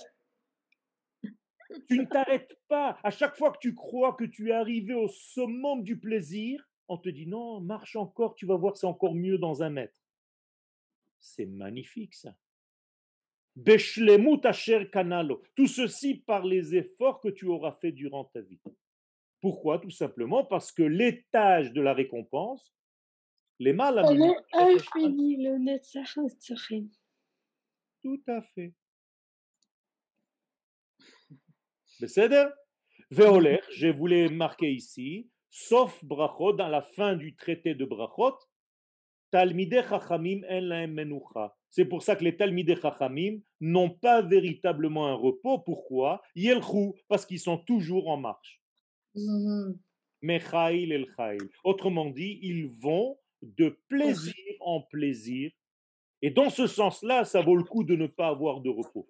Tu 1.88 1.98
ne 1.98 2.04
t'arrêtes 2.04 2.56
pas. 2.68 2.98
À 3.02 3.10
chaque 3.10 3.36
fois 3.36 3.52
que 3.52 3.58
tu 3.60 3.74
crois 3.74 4.14
que 4.14 4.24
tu 4.24 4.50
es 4.50 4.52
arrivé 4.52 4.94
au 4.94 5.08
summum 5.08 5.82
du 5.82 5.98
plaisir, 5.98 6.64
on 6.88 6.98
te 6.98 7.08
dit 7.08 7.26
non, 7.26 7.60
marche 7.60 7.96
encore, 7.96 8.34
tu 8.34 8.46
vas 8.46 8.56
voir, 8.56 8.76
c'est 8.76 8.86
encore 8.86 9.14
mieux 9.14 9.38
dans 9.38 9.62
un 9.62 9.70
mètre. 9.70 10.00
C'est 11.18 11.46
magnifique 11.46 12.14
ça. 12.14 12.36
Kanalo. 14.92 15.42
Tout 15.54 15.68
ceci 15.68 16.16
par 16.16 16.44
les 16.44 16.74
efforts 16.74 17.20
que 17.20 17.28
tu 17.28 17.46
auras 17.46 17.72
fait 17.72 17.92
durant 17.92 18.24
ta 18.24 18.40
vie. 18.40 18.60
Pourquoi? 19.40 19.78
Tout 19.78 19.90
simplement 19.90 20.44
parce 20.44 20.72
que 20.72 20.82
l'étage 20.82 21.72
de 21.72 21.80
la 21.80 21.94
récompense, 21.94 22.74
les 23.58 23.72
mal 23.72 23.98
Alors, 23.98 24.36
infini 24.52 25.36
le 25.36 25.58
Netzach 25.58 26.16
Netzachim. 26.16 26.88
Tout 28.04 28.22
à 28.26 28.42
fait. 28.42 28.74
Beseder 31.98 32.48
Veoler, 33.10 33.60
je 33.76 33.86
voulais 33.88 34.28
marquer 34.28 34.70
ici, 34.70 35.30
sauf 35.48 36.04
brachot, 36.04 36.52
dans 36.52 36.68
la 36.68 36.82
fin 36.82 37.16
du 37.16 37.34
traité 37.34 37.74
de 37.74 37.86
brachot, 37.86 38.36
Talmidei 39.30 39.82
Chachamim 39.88 40.42
en 40.50 40.60
lahem 40.60 40.92
menucha. 40.92 41.56
C'est 41.70 41.86
pour 41.86 42.02
ça 42.02 42.14
que 42.14 42.24
les 42.24 42.36
Talmidei 42.36 42.76
Chachamim 42.76 43.40
n'ont 43.62 43.88
pas 43.88 44.20
véritablement 44.20 45.06
un 45.06 45.14
repos. 45.14 45.60
Pourquoi? 45.60 46.20
Yelchou, 46.34 46.94
parce 47.08 47.24
qu'ils 47.24 47.40
sont 47.40 47.56
toujours 47.56 48.08
en 48.08 48.18
marche. 48.18 48.60
Mechail 50.20 50.92
el 50.92 51.06
chail. 51.16 51.38
Autrement 51.64 52.10
dit, 52.10 52.38
ils 52.42 52.66
vont 52.66 53.18
de 53.40 53.80
plaisir 53.88 54.34
en 54.60 54.82
plaisir. 54.82 55.52
Et 56.22 56.30
dans 56.30 56.50
ce 56.50 56.66
sens-là, 56.66 57.24
ça 57.24 57.42
vaut 57.42 57.56
le 57.56 57.64
coup 57.64 57.84
de 57.84 57.96
ne 57.96 58.06
pas 58.06 58.28
avoir 58.28 58.60
de 58.60 58.70
repos. 58.70 59.08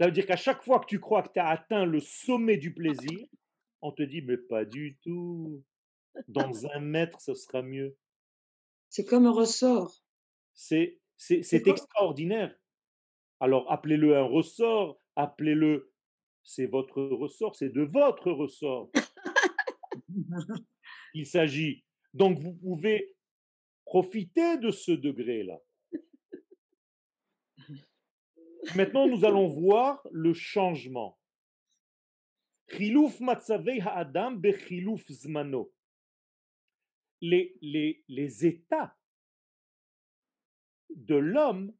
Ça 0.00 0.06
veut 0.06 0.12
dire 0.12 0.26
qu'à 0.26 0.36
chaque 0.36 0.62
fois 0.62 0.78
que 0.80 0.86
tu 0.86 1.00
crois 1.00 1.22
que 1.22 1.32
tu 1.32 1.40
as 1.40 1.48
atteint 1.48 1.84
le 1.84 2.00
sommet 2.00 2.56
du 2.56 2.72
plaisir, 2.72 3.26
on 3.82 3.92
te 3.92 4.02
dit, 4.02 4.22
mais 4.22 4.36
pas 4.36 4.64
du 4.64 4.96
tout. 5.02 5.62
Dans 6.28 6.66
un 6.66 6.80
mètre, 6.80 7.20
ce 7.20 7.34
sera 7.34 7.62
mieux. 7.62 7.96
C'est 8.88 9.04
comme 9.04 9.26
un 9.26 9.32
ressort. 9.32 10.02
C'est 10.54 10.98
c'est- 11.16 11.42
c'est 11.42 11.66
extraordinaire. 11.66 12.54
Alors 13.40 13.70
appelez-le 13.70 14.16
un 14.16 14.22
ressort, 14.22 15.00
appelez-le, 15.16 15.92
c'est 16.44 16.66
votre 16.66 17.02
ressort, 17.02 17.56
c'est 17.56 17.70
de 17.70 17.82
votre 17.82 18.30
ressort. 18.30 18.90
Il 21.14 21.26
s'agit. 21.26 21.84
Donc 22.14 22.38
vous 22.38 22.54
pouvez 22.54 23.16
profiter 23.88 24.58
de 24.58 24.70
ce 24.70 24.92
degré-là. 24.92 25.58
Maintenant, 28.76 29.08
nous 29.08 29.24
allons 29.24 29.48
voir 29.48 30.06
le 30.12 30.34
changement. 30.34 31.18
Les 37.22 38.44
états 38.44 38.94
de 40.90 41.14
l'homme 41.14 41.74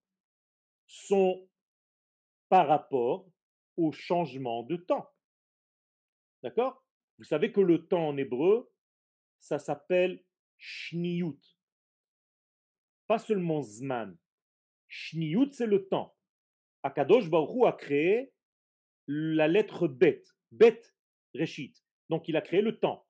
sont 0.87 1.47
par 2.49 2.69
rapport 2.69 3.31
au 3.77 3.93
changement 3.93 4.63
de 4.63 4.77
temps. 4.77 5.13
D'accord? 6.43 6.83
Vous 7.19 7.25
savez 7.25 7.53
que 7.53 7.61
le 7.61 7.87
temps 7.87 8.09
en 8.09 8.17
hébreu, 8.17 8.73
ça 9.39 9.59
s'appelle 9.59 10.25
shniyut. 10.57 11.58
Pas 13.09 13.19
seulement 13.19 13.63
zman. 13.63 14.17
Shniyut, 14.87 15.53
c'est 15.53 15.67
le 15.67 15.89
temps. 15.89 16.17
Akadosh 16.83 17.29
Baruch 17.29 17.67
a 17.67 17.73
créé 17.73 18.33
la 19.07 19.49
lettre 19.49 19.89
bet. 19.89 20.23
Bet, 20.53 20.81
reshit. 21.35 21.85
Donc 22.09 22.29
il 22.29 22.37
a 22.37 22.43
créé 22.43 22.63
le 22.63 22.79
temps. 22.79 23.07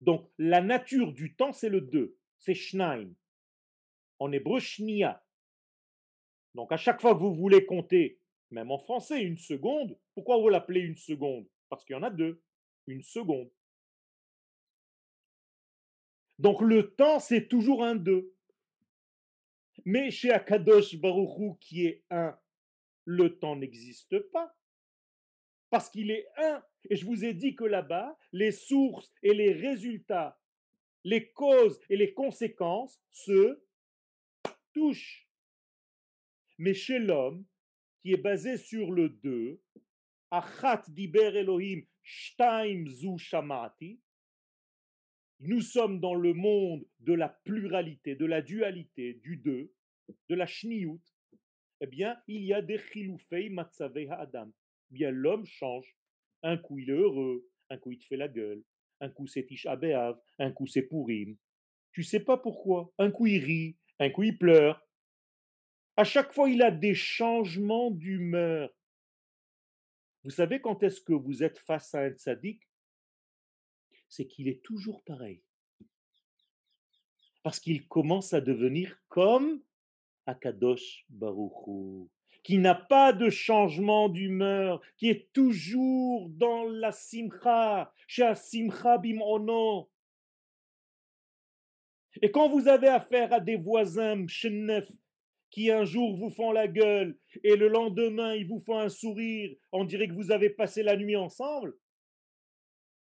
Donc 0.00 0.30
la 0.38 0.60
nature 0.60 1.12
du 1.12 1.34
temps, 1.36 1.52
c'est 1.52 1.68
le 1.68 1.80
2. 1.80 2.16
C'est 2.38 2.54
shnaim. 2.54 3.14
En 4.18 4.32
hébreu, 4.32 4.60
shnia. 4.60 5.24
Donc 6.54 6.72
à 6.72 6.76
chaque 6.76 7.00
fois 7.00 7.14
que 7.14 7.20
vous 7.20 7.34
voulez 7.34 7.66
compter, 7.66 8.20
même 8.50 8.70
en 8.70 8.78
français, 8.78 9.22
une 9.22 9.36
seconde, 9.36 9.98
pourquoi 10.14 10.38
vous 10.38 10.48
l'appelez 10.48 10.80
une 10.80 10.96
seconde? 10.96 11.46
Parce 11.68 11.84
qu'il 11.84 11.94
y 11.94 11.98
en 11.98 12.02
a 12.02 12.10
deux. 12.10 12.42
Une 12.86 13.02
seconde. 13.02 13.50
Donc 16.38 16.60
le 16.60 16.94
temps, 16.94 17.18
c'est 17.18 17.48
toujours 17.48 17.84
un 17.84 17.94
2. 17.94 18.32
Mais 19.84 20.10
chez 20.10 20.30
Akadosh 20.30 20.96
Baruchou, 20.96 21.56
qui 21.60 21.86
est 21.86 22.04
un, 22.10 22.36
le 23.04 23.38
temps 23.38 23.56
n'existe 23.56 24.18
pas. 24.30 24.54
Parce 25.70 25.88
qu'il 25.88 26.10
est 26.10 26.26
un. 26.36 26.62
Et 26.88 26.96
je 26.96 27.04
vous 27.04 27.24
ai 27.24 27.34
dit 27.34 27.54
que 27.54 27.64
là-bas, 27.64 28.16
les 28.32 28.52
sources 28.52 29.12
et 29.22 29.34
les 29.34 29.52
résultats, 29.52 30.38
les 31.04 31.30
causes 31.32 31.80
et 31.88 31.96
les 31.96 32.14
conséquences 32.14 33.00
se 33.10 33.62
touchent. 34.72 35.28
Mais 36.58 36.74
chez 36.74 36.98
l'homme, 36.98 37.44
qui 38.00 38.12
est 38.12 38.22
basé 38.22 38.56
sur 38.56 38.92
le 38.92 39.08
2, 39.08 39.60
Achat 40.30 40.82
diber 40.88 41.36
Elohim, 41.36 41.84
shtaim 42.02 42.86
zu 42.86 43.18
shamati, 43.18 44.00
nous 45.40 45.60
sommes 45.60 46.00
dans 46.00 46.14
le 46.14 46.32
monde 46.32 46.84
de 47.00 47.12
la 47.12 47.28
pluralité, 47.28 48.14
de 48.14 48.24
la 48.24 48.42
dualité, 48.42 49.14
du 49.14 49.36
deux, 49.36 49.72
de 50.28 50.34
la 50.34 50.46
shniyut. 50.46 51.02
Eh 51.80 51.86
bien, 51.86 52.16
il 52.26 52.44
y 52.44 52.54
a 52.54 52.62
des 52.62 52.78
chiloufei 52.78 53.50
matzavei 53.50 54.08
ha'adam. 54.08 54.52
Eh 54.90 54.94
Bien, 54.94 55.10
l'homme 55.10 55.44
change. 55.44 55.94
Un 56.42 56.56
coup, 56.56 56.78
il 56.78 56.90
est 56.90 56.94
heureux. 56.94 57.46
Un 57.68 57.76
coup, 57.76 57.92
il 57.92 57.98
te 57.98 58.04
fait 58.04 58.16
la 58.16 58.28
gueule. 58.28 58.62
Un 59.00 59.10
coup, 59.10 59.26
c'est 59.26 59.44
Tisha 59.44 59.76
B'Av. 59.76 60.18
Un 60.38 60.52
coup, 60.52 60.66
c'est 60.66 60.82
Purim. 60.82 61.36
Tu 61.92 62.02
sais 62.02 62.20
pas 62.20 62.38
pourquoi. 62.38 62.92
Un 62.98 63.10
coup, 63.10 63.26
il 63.26 63.44
rit. 63.44 63.76
Un 63.98 64.10
coup, 64.10 64.22
il 64.22 64.38
pleure. 64.38 64.86
À 65.96 66.04
chaque 66.04 66.32
fois, 66.32 66.48
il 66.48 66.62
a 66.62 66.70
des 66.70 66.94
changements 66.94 67.90
d'humeur. 67.90 68.70
Vous 70.24 70.30
savez 70.30 70.60
quand 70.60 70.82
est-ce 70.82 71.00
que 71.00 71.12
vous 71.12 71.42
êtes 71.42 71.58
face 71.58 71.94
à 71.94 72.00
un 72.00 72.10
tzaddik 72.10 72.65
c'est 74.16 74.26
qu'il 74.26 74.48
est 74.48 74.62
toujours 74.62 75.02
pareil. 75.02 75.42
Parce 77.42 77.60
qu'il 77.60 77.86
commence 77.86 78.32
à 78.32 78.40
devenir 78.40 78.98
comme 79.08 79.60
Akadosh 80.24 81.04
Baruchou, 81.10 82.08
qui 82.42 82.58
n'a 82.58 82.74
pas 82.74 83.12
de 83.12 83.28
changement 83.28 84.08
d'humeur, 84.08 84.80
qui 84.96 85.10
est 85.10 85.30
toujours 85.32 86.30
dans 86.30 86.64
la 86.64 86.92
simcha, 86.92 87.92
chez 88.06 88.34
simcha 88.34 88.96
bimono. 88.98 89.90
Et 92.22 92.30
quand 92.30 92.48
vous 92.48 92.68
avez 92.68 92.88
affaire 92.88 93.32
à 93.34 93.40
des 93.40 93.56
voisins 93.56 94.16
mshenef, 94.16 94.90
qui 95.50 95.70
un 95.70 95.84
jour 95.84 96.16
vous 96.16 96.30
font 96.30 96.52
la 96.52 96.66
gueule 96.66 97.18
et 97.44 97.56
le 97.56 97.68
lendemain 97.68 98.34
ils 98.34 98.48
vous 98.48 98.58
font 98.58 98.78
un 98.78 98.88
sourire, 98.88 99.54
on 99.72 99.84
dirait 99.84 100.08
que 100.08 100.14
vous 100.14 100.32
avez 100.32 100.50
passé 100.50 100.82
la 100.82 100.96
nuit 100.96 101.16
ensemble, 101.16 101.76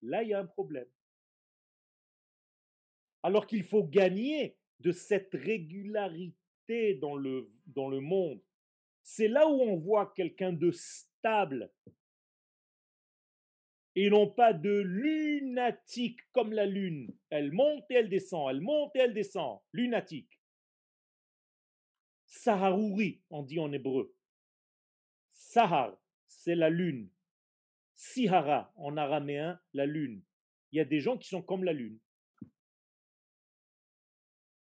là, 0.03 0.23
il 0.23 0.31
y 0.31 0.35
a 0.35 0.39
un 0.41 0.47
problème. 0.47 0.87
Alors 3.23 3.47
qu'il 3.47 3.63
faut 3.63 3.85
gagner 3.85 4.57
de 4.81 4.93
cette 4.93 5.35
régularité 5.35 6.95
dans 6.95 7.17
le, 7.17 7.51
dans 7.67 7.89
le 7.89 8.01
monde. 8.01 8.41
C'est 9.03 9.29
là 9.29 9.49
où 9.49 9.61
on 9.61 9.77
voit 9.77 10.13
quelqu'un 10.15 10.53
de 10.53 10.71
stable 10.71 11.71
et 13.97 14.09
non 14.09 14.29
pas 14.29 14.53
de 14.53 14.81
lunatique 14.81 16.21
comme 16.33 16.53
la 16.53 16.67
lune. 16.67 17.13
Elle 17.29 17.53
monte 17.53 17.91
et 17.91 17.95
elle 17.95 18.09
descend, 18.09 18.51
elle 18.51 18.61
monte 18.61 18.95
et 18.95 19.01
elle 19.01 19.15
descend. 19.15 19.61
Lunatique. 19.73 20.41
Saharouri, 22.27 23.21
on 23.31 23.43
dit 23.43 23.59
en 23.59 23.73
hébreu. 23.73 24.15
Sahar, 25.31 25.97
c'est 26.27 26.55
la 26.55 26.71
lune. 26.71 27.11
Sihara, 27.95 28.73
en 28.77 28.97
araméen, 28.97 29.61
la 29.75 29.85
lune. 29.85 30.23
Il 30.73 30.79
y 30.79 30.81
a 30.81 30.85
des 30.85 31.01
gens 31.01 31.19
qui 31.19 31.29
sont 31.29 31.43
comme 31.43 31.65
la 31.65 31.73
lune. 31.73 31.99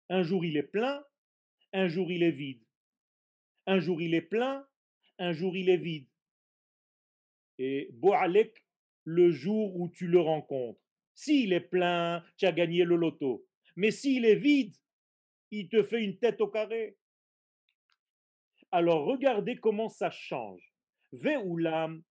Un 0.08 0.22
jour 0.22 0.44
il 0.44 0.56
est 0.56 0.62
plein, 0.62 1.04
un 1.72 1.88
jour 1.88 2.10
il 2.10 2.22
est 2.22 2.30
vide. 2.30 2.62
Un 3.66 3.80
jour 3.80 4.00
il 4.00 4.14
est 4.14 4.22
plein, 4.22 4.66
un 5.18 5.32
jour 5.32 5.56
il 5.56 5.68
est 5.68 5.76
vide. 5.76 6.08
Et 7.58 7.88
Boalek, 7.92 8.64
le 9.04 9.30
jour 9.30 9.76
où 9.76 9.88
tu 9.88 10.06
le 10.06 10.20
rencontres. 10.20 10.80
S'il 11.14 11.52
est 11.52 11.60
plein, 11.60 12.24
tu 12.36 12.46
as 12.46 12.52
gagné 12.52 12.84
le 12.84 12.96
loto. 12.96 13.44
Mais 13.76 13.90
s'il 13.90 14.24
est 14.24 14.36
vide, 14.36 14.74
il 15.50 15.68
te 15.68 15.82
fait 15.82 16.02
une 16.02 16.18
tête 16.18 16.40
au 16.40 16.48
carré. 16.48 16.96
Alors 18.70 19.04
regardez 19.06 19.56
comment 19.56 19.88
ça 19.88 20.10
change. 20.10 20.72
Ve'ulam, 21.12 22.02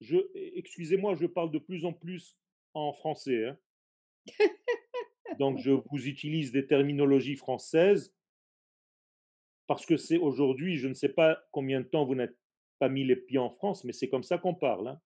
je, 0.00 0.16
excusez-moi, 0.34 1.14
je 1.16 1.26
parle 1.26 1.50
de 1.50 1.58
plus 1.58 1.84
en 1.84 1.92
plus 1.92 2.36
en 2.72 2.92
français. 2.92 3.46
hein. 3.46 3.58
Donc 5.38 5.58
je 5.58 5.70
vous 5.70 6.06
utilise 6.06 6.52
des 6.52 6.66
terminologies 6.66 7.36
françaises 7.36 8.14
parce 9.66 9.86
que 9.86 9.96
c'est 9.96 10.18
aujourd'hui, 10.18 10.76
je 10.76 10.88
ne 10.88 10.94
sais 10.94 11.08
pas 11.08 11.42
combien 11.50 11.80
de 11.80 11.86
temps 11.86 12.04
vous 12.04 12.14
n'êtes 12.14 12.36
pas 12.78 12.88
mis 12.88 13.04
les 13.04 13.16
pieds 13.16 13.38
en 13.38 13.50
France, 13.50 13.84
mais 13.84 13.92
c'est 13.92 14.08
comme 14.08 14.22
ça 14.22 14.38
qu'on 14.38 14.54
parle. 14.54 14.88
Hein. 14.88 15.00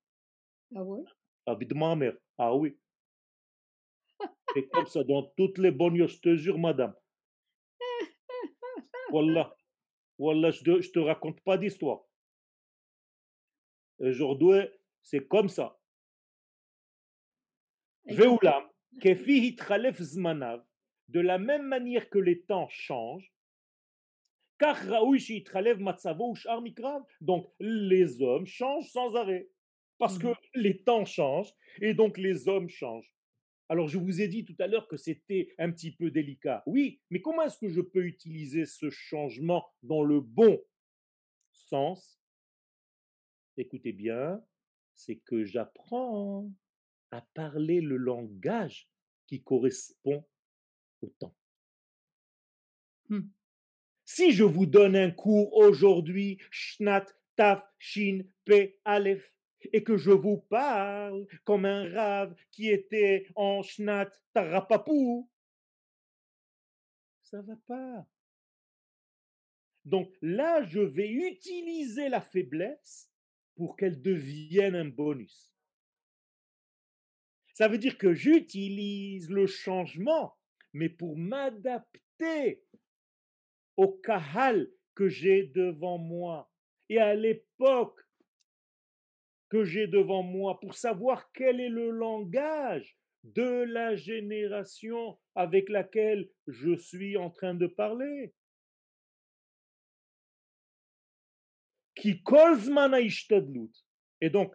Ah 0.74 0.82
ouais? 0.82 1.04
De 1.46 1.74
ma 1.74 1.94
mère. 1.94 2.16
Ah 2.36 2.54
oui. 2.54 2.76
C'est 4.54 4.68
comme 4.70 4.86
ça 4.86 5.04
dans 5.04 5.22
toutes 5.36 5.58
les 5.58 5.70
bonnes, 5.70 6.06
je 6.06 6.20
te 6.20 6.34
jure, 6.34 6.58
madame. 6.58 6.94
Wallah. 9.10 9.54
Wallah, 10.18 10.50
je 10.50 10.62
te, 10.62 10.80
je 10.80 10.90
te 10.90 10.98
raconte 10.98 11.40
pas 11.42 11.56
d'histoire. 11.56 12.00
Aujourd'hui, 13.98 14.68
c'est 15.02 15.26
comme 15.26 15.48
ça. 15.48 15.78
Zmanav, 18.10 18.67
de 21.08 21.20
la 21.20 21.38
même 21.38 21.66
manière 21.66 22.08
que 22.10 22.18
les 22.18 22.42
temps 22.42 22.68
changent, 22.68 23.32
donc 27.20 27.52
les 27.60 28.22
hommes 28.22 28.46
changent 28.46 28.90
sans 28.90 29.14
arrêt. 29.16 29.48
Parce 29.98 30.18
que 30.18 30.28
les 30.54 30.82
temps 30.82 31.04
changent 31.04 31.52
et 31.80 31.92
donc 31.94 32.18
les 32.18 32.48
hommes 32.48 32.68
changent. 32.68 33.12
Alors 33.68 33.88
je 33.88 33.98
vous 33.98 34.22
ai 34.22 34.28
dit 34.28 34.44
tout 34.44 34.56
à 34.60 34.66
l'heure 34.66 34.88
que 34.88 34.96
c'était 34.96 35.54
un 35.58 35.70
petit 35.70 35.92
peu 35.92 36.10
délicat. 36.10 36.62
Oui, 36.66 37.00
mais 37.10 37.20
comment 37.20 37.42
est-ce 37.42 37.58
que 37.58 37.68
je 37.68 37.80
peux 37.80 38.04
utiliser 38.04 38.64
ce 38.64 38.90
changement 38.90 39.66
dans 39.82 40.02
le 40.02 40.20
bon 40.20 40.62
sens? 41.52 42.18
Écoutez 43.56 43.92
bien, 43.92 44.42
c'est 44.94 45.16
que 45.16 45.44
j'apprends 45.44 46.48
à 47.10 47.22
parler 47.34 47.80
le 47.80 47.96
langage 47.96 48.88
qui 49.26 49.42
correspond 49.42 50.26
au 51.02 51.08
temps. 51.18 51.34
Hmm. 53.08 53.28
Si 54.04 54.32
je 54.32 54.44
vous 54.44 54.66
donne 54.66 54.96
un 54.96 55.10
cours 55.10 55.54
aujourd'hui, 55.56 56.38
Shnat, 56.50 57.06
Taf, 57.36 57.62
Shin, 57.78 58.22
Pe, 58.44 58.74
Aleph, 58.84 59.38
et 59.72 59.82
que 59.82 59.96
je 59.96 60.10
vous 60.10 60.38
parle 60.38 61.26
comme 61.44 61.64
un 61.64 61.92
rave 61.92 62.34
qui 62.50 62.68
était 62.68 63.26
en 63.34 63.62
Shnat, 63.62 64.10
Tarapapou, 64.32 65.28
ça 67.22 67.42
va 67.42 67.56
pas. 67.66 68.06
Donc 69.84 70.14
là, 70.22 70.64
je 70.64 70.80
vais 70.80 71.10
utiliser 71.10 72.08
la 72.08 72.20
faiblesse 72.20 73.10
pour 73.56 73.76
qu'elle 73.76 74.00
devienne 74.00 74.74
un 74.74 74.88
bonus. 74.88 75.52
Ça 77.58 77.66
veut 77.66 77.78
dire 77.78 77.98
que 77.98 78.14
j'utilise 78.14 79.28
le 79.30 79.48
changement, 79.48 80.38
mais 80.72 80.88
pour 80.88 81.18
m'adapter 81.18 82.62
au 83.76 83.88
kahal 83.88 84.70
que 84.94 85.08
j'ai 85.08 85.42
devant 85.42 85.98
moi 85.98 86.48
et 86.88 87.00
à 87.00 87.16
l'époque 87.16 88.00
que 89.48 89.64
j'ai 89.64 89.88
devant 89.88 90.22
moi 90.22 90.60
pour 90.60 90.74
savoir 90.74 91.32
quel 91.32 91.58
est 91.58 91.68
le 91.68 91.90
langage 91.90 92.96
de 93.24 93.64
la 93.64 93.96
génération 93.96 95.18
avec 95.34 95.68
laquelle 95.68 96.30
je 96.46 96.76
suis 96.76 97.16
en 97.16 97.28
train 97.28 97.54
de 97.54 97.66
parler. 97.66 98.34
Qui. 101.96 102.22
Et 104.20 104.30
donc, 104.30 104.54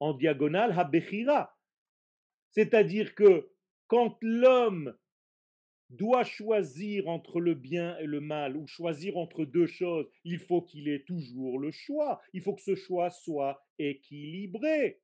En 0.00 0.14
diagonale, 0.14 0.72
habechira. 0.78 1.56
C'est-à-dire 2.50 3.14
que 3.14 3.50
quand 3.86 4.16
l'homme 4.22 4.96
doit 5.90 6.24
choisir 6.24 7.08
entre 7.08 7.40
le 7.40 7.54
bien 7.54 7.98
et 7.98 8.06
le 8.06 8.20
mal, 8.20 8.56
ou 8.56 8.66
choisir 8.66 9.16
entre 9.16 9.44
deux 9.44 9.66
choses, 9.66 10.08
il 10.24 10.38
faut 10.38 10.62
qu'il 10.62 10.88
ait 10.88 11.04
toujours 11.04 11.58
le 11.58 11.70
choix. 11.70 12.20
Il 12.32 12.42
faut 12.42 12.54
que 12.54 12.62
ce 12.62 12.74
choix 12.74 13.10
soit 13.10 13.66
équilibré. 13.78 15.00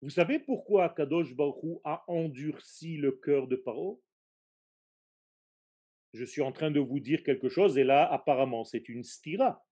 Vous 0.00 0.10
savez 0.10 0.38
pourquoi 0.38 0.88
Kadosh 0.90 1.34
Baruch 1.34 1.80
a 1.84 2.04
endurci 2.08 2.96
le 2.96 3.12
cœur 3.12 3.48
de 3.48 3.56
Paro? 3.56 4.02
Je 6.12 6.24
suis 6.24 6.42
en 6.42 6.52
train 6.52 6.70
de 6.70 6.80
vous 6.80 7.00
dire 7.00 7.22
quelque 7.22 7.48
chose 7.48 7.76
et 7.76 7.84
là, 7.84 8.10
apparemment, 8.10 8.64
c'est 8.64 8.88
une 8.88 9.04
stira. 9.04 9.65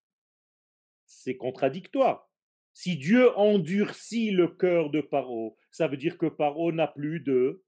C'est 1.17 1.37
contradictoire. 1.37 2.29
Si 2.75 2.97
Dieu 2.97 3.31
endurcit 3.39 4.31
le 4.31 4.49
cœur 4.49 4.91
de 4.91 5.01
Paro, 5.01 5.57
ça 5.71 5.87
veut 5.87 5.97
dire 5.97 6.19
que 6.19 6.27
Paro 6.27 6.73
n'a 6.73 6.89
plus 6.89 7.21
de, 7.21 7.65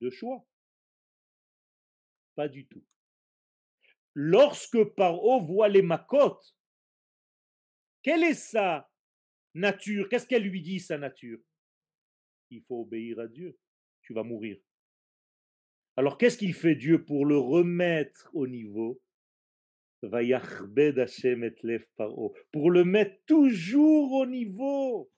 de 0.00 0.10
choix. 0.10 0.44
Pas 2.34 2.48
du 2.48 2.66
tout. 2.66 2.84
Lorsque 4.14 4.82
Paro 4.94 5.40
voit 5.40 5.68
les 5.68 5.82
macotes, 5.82 6.56
quelle 8.02 8.24
est 8.24 8.34
sa 8.34 8.90
nature? 9.54 10.08
Qu'est-ce 10.08 10.26
qu'elle 10.26 10.42
lui 10.42 10.60
dit, 10.60 10.80
sa 10.80 10.98
nature? 10.98 11.38
Il 12.50 12.62
faut 12.64 12.82
obéir 12.82 13.20
à 13.20 13.28
Dieu. 13.28 13.56
Tu 14.02 14.12
vas 14.12 14.24
mourir. 14.24 14.58
Alors 15.96 16.18
qu'est-ce 16.18 16.38
qu'il 16.38 16.54
fait 16.54 16.74
Dieu 16.74 17.04
pour 17.04 17.24
le 17.26 17.38
remettre 17.38 18.28
au 18.34 18.46
niveau 18.46 19.00
pour 22.52 22.70
le 22.70 22.84
mettre 22.84 23.16
toujours 23.26 24.12
au 24.12 24.26
niveau. 24.26 25.10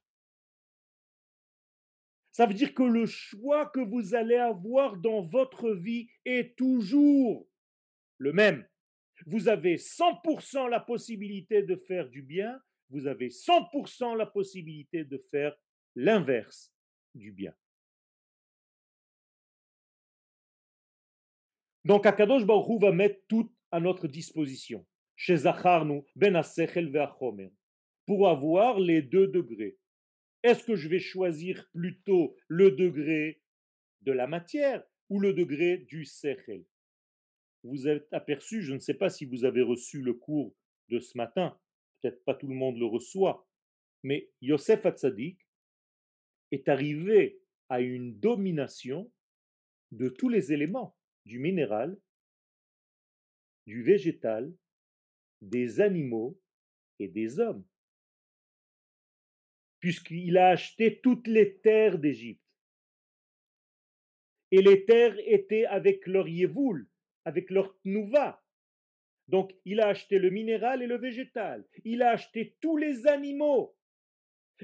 Ça 2.32 2.46
veut 2.46 2.54
dire 2.54 2.72
que 2.72 2.82
le 2.82 3.06
choix 3.06 3.66
que 3.66 3.80
vous 3.80 4.14
allez 4.14 4.36
avoir 4.36 4.96
dans 4.96 5.20
votre 5.20 5.72
vie 5.72 6.08
est 6.24 6.56
toujours 6.56 7.46
le 8.18 8.32
même. 8.32 8.66
Vous 9.26 9.48
avez 9.48 9.76
100% 9.76 10.68
la 10.70 10.80
possibilité 10.80 11.62
de 11.62 11.76
faire 11.76 12.08
du 12.08 12.22
bien, 12.22 12.58
vous 12.88 13.06
avez 13.06 13.28
100% 13.28 14.16
la 14.16 14.26
possibilité 14.26 15.04
de 15.04 15.18
faire 15.18 15.54
l'inverse 15.94 16.72
du 17.14 17.32
bien. 17.32 17.52
Donc 21.84 22.06
Akadosh 22.06 22.44
Baruch 22.44 22.80
va 22.80 22.92
mettre 22.92 23.20
tout 23.28 23.52
à 23.70 23.80
notre 23.80 24.08
disposition, 24.08 24.86
chez 25.16 25.36
Ben 26.16 26.42
pour 28.06 28.28
avoir 28.28 28.80
les 28.80 29.02
deux 29.02 29.28
degrés. 29.28 29.78
Est-ce 30.42 30.64
que 30.64 30.74
je 30.74 30.88
vais 30.88 30.98
choisir 30.98 31.68
plutôt 31.72 32.36
le 32.48 32.70
degré 32.72 33.42
de 34.00 34.12
la 34.12 34.26
matière 34.26 34.82
ou 35.08 35.20
le 35.20 35.34
degré 35.34 35.78
du 35.78 36.04
Sechel? 36.04 36.64
Vous 37.62 37.86
êtes 37.86 38.08
aperçu, 38.12 38.62
je 38.62 38.72
ne 38.72 38.78
sais 38.78 38.94
pas 38.94 39.10
si 39.10 39.26
vous 39.26 39.44
avez 39.44 39.62
reçu 39.62 40.00
le 40.00 40.14
cours 40.14 40.54
de 40.88 40.98
ce 40.98 41.16
matin, 41.16 41.58
peut-être 42.00 42.24
pas 42.24 42.34
tout 42.34 42.48
le 42.48 42.54
monde 42.54 42.78
le 42.78 42.86
reçoit, 42.86 43.46
mais 44.02 44.30
Yosef 44.40 44.86
Hatzadik 44.86 45.46
est 46.50 46.68
arrivé 46.68 47.40
à 47.68 47.80
une 47.80 48.18
domination 48.18 49.12
de 49.92 50.08
tous 50.08 50.28
les 50.28 50.52
éléments, 50.52 50.96
du 51.26 51.38
minéral, 51.38 51.98
du 53.70 53.84
végétal, 53.84 54.52
des 55.40 55.80
animaux 55.80 56.36
et 56.98 57.06
des 57.06 57.38
hommes. 57.38 57.64
Puisqu'il 59.78 60.36
a 60.36 60.48
acheté 60.48 61.00
toutes 61.00 61.28
les 61.28 61.58
terres 61.60 61.98
d'Égypte. 61.98 62.42
Et 64.50 64.60
les 64.60 64.84
terres 64.84 65.16
étaient 65.24 65.66
avec 65.66 66.04
leur 66.08 66.26
yévoul, 66.26 66.88
avec 67.24 67.48
leur 67.50 67.78
tnouva. 67.82 68.42
Donc 69.28 69.54
il 69.64 69.80
a 69.80 69.86
acheté 69.86 70.18
le 70.18 70.30
minéral 70.30 70.82
et 70.82 70.88
le 70.88 70.98
végétal. 70.98 71.64
Il 71.84 72.02
a 72.02 72.10
acheté 72.10 72.56
tous 72.60 72.76
les 72.76 73.06
animaux. 73.06 73.76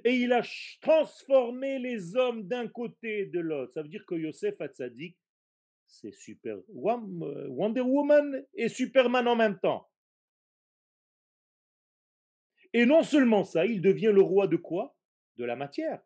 Et 0.05 0.17
il 0.17 0.33
a 0.33 0.43
transformé 0.81 1.79
les 1.79 2.17
hommes 2.17 2.43
d'un 2.49 2.67
côté 2.67 3.21
et 3.21 3.27
de 3.27 3.39
l'autre. 3.39 3.73
Ça 3.73 3.83
veut 3.83 3.89
dire 3.89 4.05
que 4.05 4.17
Yosef 4.17 4.61
Hatzadik 4.61 5.17
c'est 5.87 6.15
super. 6.15 6.57
Euh, 6.57 7.49
Wonder 7.49 7.81
Woman 7.81 8.45
et 8.55 8.69
Superman 8.69 9.29
en 9.29 9.37
même 9.37 9.59
temps. 9.59 9.89
Et 12.73 12.85
non 12.85 13.03
seulement 13.03 13.45
ça, 13.45 13.65
il 13.65 13.81
devient 13.81 14.13
le 14.13 14.21
roi 14.21 14.47
de 14.47 14.57
quoi? 14.57 14.97
De 15.37 15.45
la 15.45 15.57
matière. 15.57 16.03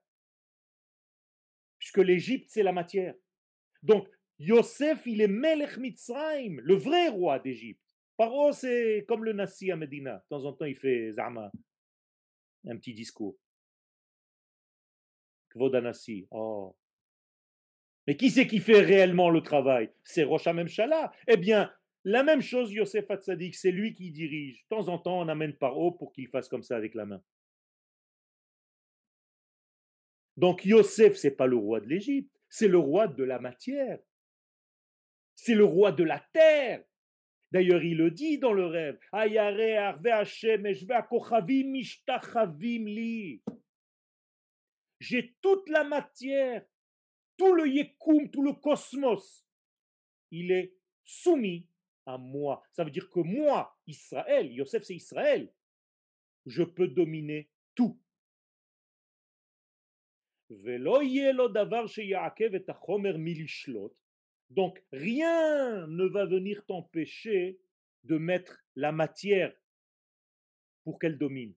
Puisque 1.79 1.99
l'Égypte, 1.99 2.51
c'est 2.51 2.63
la 2.63 2.73
matière. 2.73 3.15
Donc, 3.83 4.09
Yosef, 4.39 5.07
il 5.07 5.21
est 5.21 5.29
Melech 5.29 5.79
Mitzrayim, 5.79 6.61
le 6.63 6.75
vrai 6.75 7.09
roi 7.09 7.39
d'Égypte. 7.39 7.83
Paro, 8.17 8.53
c'est 8.53 9.05
comme 9.09 9.25
le 9.25 9.33
Nassi 9.33 9.71
à 9.71 9.77
Medina. 9.77 10.17
De 10.17 10.37
temps 10.37 10.45
en 10.45 10.53
temps, 10.53 10.67
il 10.67 10.77
fait 10.77 11.13
Zama, 11.13 11.51
un 12.67 12.77
petit 12.77 12.95
discours. 12.95 13.37
Kvodanassi. 15.51 16.27
Oh. 16.31 16.77
Mais 18.11 18.17
qui 18.17 18.29
c'est 18.29 18.49
qui 18.49 18.59
fait 18.59 18.81
réellement 18.81 19.31
le 19.31 19.41
travail? 19.41 19.89
C'est 20.03 20.25
Rosh 20.25 20.49
Hamemshala. 20.49 21.13
Eh 21.29 21.37
bien, 21.37 21.73
la 22.03 22.25
même 22.25 22.41
chose, 22.41 22.73
Yosef 22.73 23.09
Hatzadik, 23.09 23.55
c'est 23.55 23.71
lui 23.71 23.93
qui 23.93 24.11
dirige. 24.11 24.65
De 24.65 24.77
temps 24.77 24.89
en 24.89 24.99
temps, 24.99 25.21
on 25.21 25.29
amène 25.29 25.53
par 25.53 25.79
haut 25.79 25.93
pour 25.93 26.13
qu'il 26.13 26.27
fasse 26.27 26.49
comme 26.49 26.65
ça 26.65 26.75
avec 26.77 26.97
la 26.97 27.07
main. 27.07 27.23
Donc 30.37 30.65
Yosef, 30.65 31.15
c'est 31.15 31.37
pas 31.37 31.47
le 31.47 31.55
roi 31.55 31.79
de 31.79 31.87
l'Égypte, 31.87 32.37
c'est 32.49 32.67
le 32.67 32.79
roi 32.79 33.07
de 33.07 33.23
la 33.23 33.39
matière. 33.39 34.01
C'est 35.37 35.55
le 35.55 35.65
roi 35.65 35.93
de 35.93 36.03
la 36.03 36.19
terre. 36.33 36.83
D'ailleurs, 37.53 37.85
il 37.85 37.97
le 37.97 38.11
dit 38.11 38.39
dans 38.41 38.53
le 38.53 38.67
rêve. 38.67 38.99
J'ai 44.99 45.37
toute 45.41 45.69
la 45.69 45.85
matière, 45.85 46.65
tout 47.41 47.55
le 47.55 47.67
yekum, 47.67 48.31
tout 48.31 48.43
le 48.43 48.53
cosmos. 48.53 49.47
Il 50.31 50.53
est 50.53 50.75
soumis 51.05 51.67
à 52.05 52.19
moi. 52.19 52.63
Ça 52.71 52.85
veut 52.85 52.91
dire 52.91 53.09
que 53.09 53.21
moi, 53.21 53.75
Israël, 53.87 54.53
Yosef 54.53 54.85
c'est 54.85 54.95
Israël, 54.95 55.51
je 56.45 56.63
peux 56.63 56.87
dominer 56.87 57.49
tout. 57.75 57.99
Donc 64.51 64.85
rien 64.93 65.87
ne 65.87 66.05
va 66.05 66.27
venir 66.27 66.67
t'empêcher 66.67 67.59
de 68.05 68.19
mettre 68.19 68.63
la 68.77 68.93
matière 68.93 69.57
pour 70.85 70.99
qu'elle 70.99 71.17
domine. 71.17 71.55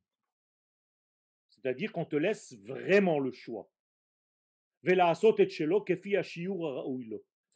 C'est-à-dire 1.50 1.92
qu'on 1.92 2.06
te 2.06 2.16
laisse 2.16 2.54
vraiment 2.60 3.20
le 3.20 3.34
choix. 3.34 3.73
Ça 4.84 4.92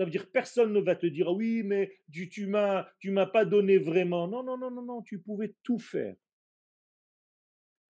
veut 0.05 0.11
dire 0.11 0.30
personne 0.32 0.73
ne 0.73 0.80
va 0.80 0.95
te 0.95 1.07
dire 1.07 1.32
oui, 1.32 1.63
mais 1.63 1.99
tu, 2.11 2.30
tu 2.30 2.47
m'as 2.47 2.88
tu 2.99 3.11
m'as 3.11 3.25
pas 3.25 3.45
donné 3.45 3.78
vraiment. 3.78 4.28
Non, 4.28 4.43
non, 4.43 4.57
non, 4.57 4.71
non, 4.71 4.84
non, 4.84 5.01
tu 5.01 5.19
pouvais 5.19 5.53
tout 5.63 5.80
faire. 5.80 6.15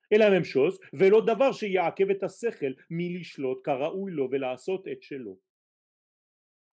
Et 0.10 0.18
la 0.18 0.30
même 0.30 0.46
chose, 0.46 0.80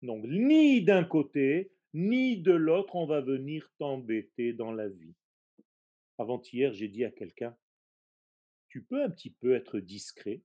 donc 0.02 0.26
ni 0.26 0.84
d'un 0.84 1.04
côté, 1.04 1.72
ni 1.94 2.42
de 2.42 2.52
l'autre, 2.52 2.96
on 2.96 3.06
va 3.06 3.22
venir 3.22 3.70
t'embêter 3.78 4.54
dans 4.54 4.72
la 4.72 4.90
vie. 4.90 5.14
Avant-hier, 6.18 6.74
j'ai 6.74 6.88
dit 6.88 7.06
à 7.06 7.12
quelqu'un, 7.12 7.56
tu 8.68 8.84
peux 8.84 9.04
un 9.04 9.10
petit 9.10 9.32
peu 9.32 9.54
être 9.54 9.80
discret 9.80 10.42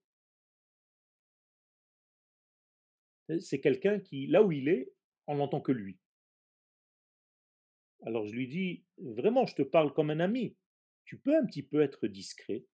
c'est 3.41 3.61
quelqu'un 3.61 3.99
qui, 4.01 4.27
là 4.27 4.43
où 4.43 4.53
il 4.53 4.69
est, 4.69 4.93
on 5.27 5.37
n'entend 5.37 5.61
que 5.61 5.73
lui. 5.73 5.99
Alors 8.05 8.27
je 8.27 8.33
lui 8.33 8.47
dis, 8.47 8.85
vraiment, 8.99 9.47
je 9.47 9.55
te 9.55 9.63
parle 9.63 9.93
comme 9.93 10.11
un 10.11 10.21
ami. 10.21 10.57
Tu 11.05 11.19
peux 11.19 11.37
un 11.37 11.45
petit 11.47 11.63
peu 11.63 11.83
être 11.83 12.07
discret. 12.07 12.65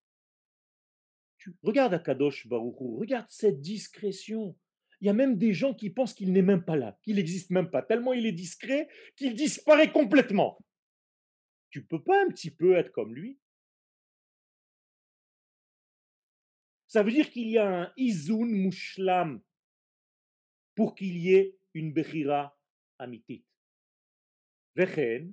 Tu, 1.38 1.54
regarde 1.62 1.94
Akadosh 1.94 2.46
Baruchou, 2.46 2.98
regarde 2.98 3.26
cette 3.28 3.60
discrétion. 3.60 4.56
Il 5.00 5.06
y 5.06 5.10
a 5.10 5.14
même 5.14 5.36
des 5.36 5.52
gens 5.52 5.74
qui 5.74 5.90
pensent 5.90 6.14
qu'il 6.14 6.32
n'est 6.32 6.42
même 6.42 6.64
pas 6.64 6.76
là, 6.76 6.98
qu'il 7.02 7.16
n'existe 7.16 7.50
même 7.50 7.70
pas, 7.70 7.82
tellement 7.82 8.12
il 8.12 8.26
est 8.26 8.32
discret 8.32 8.88
qu'il 9.16 9.34
disparaît 9.34 9.90
complètement. 9.90 10.58
Tu 11.70 11.84
peux 11.84 12.02
pas 12.02 12.22
un 12.24 12.28
petit 12.28 12.50
peu 12.50 12.76
être 12.76 12.92
comme 12.92 13.14
lui? 13.14 13.38
Ça 16.86 17.02
veut 17.02 17.10
dire 17.10 17.30
qu'il 17.30 17.48
y 17.48 17.58
a 17.58 17.66
un 17.66 17.92
izun 17.96 18.44
mushlam 18.44 19.42
pour 20.74 20.94
qu'il 20.94 21.18
y 21.18 21.34
ait 21.34 21.56
une 21.74 21.92
bechira 21.92 22.56
amitit. 22.98 23.44
Vechen, 24.76 25.32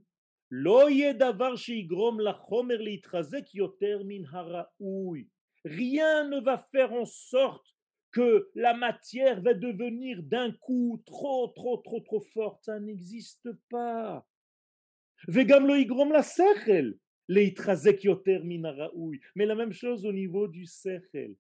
lo 0.50 0.90
davar 1.14 1.58
sheigrom 1.58 2.20
la 2.20 2.34
chomer 2.34 2.78
liitrazek 2.78 3.54
yoter 3.54 4.04
min 4.04 4.24
haraoui. 4.32 5.30
Rien 5.66 6.30
ne 6.30 6.40
va 6.40 6.58
faire 6.72 6.94
en 6.94 7.06
sorte 7.06 7.76
que 8.12 8.50
la 8.56 8.74
matière 8.74 9.42
va 9.42 9.54
devenir 9.54 10.24
d'un 10.24 10.52
coup 10.52 11.02
trop, 11.06 11.48
trop, 11.50 11.78
trop, 11.78 12.00
trop 12.00 12.22
forte. 12.22 12.66
Ça 12.66 12.80
n'existe 12.80 13.50
pas. 13.70 14.26
Vegam 15.28 15.68
lo 15.68 15.76
igrom 15.76 16.12
la 16.12 16.24
sechel. 16.24 16.98
Mais 17.30 17.54
la 19.46 19.56
même 19.56 19.74
chose 19.74 20.06
au 20.06 20.12
niveau 20.12 20.48
du 20.48 20.66
sechel. 20.66 21.36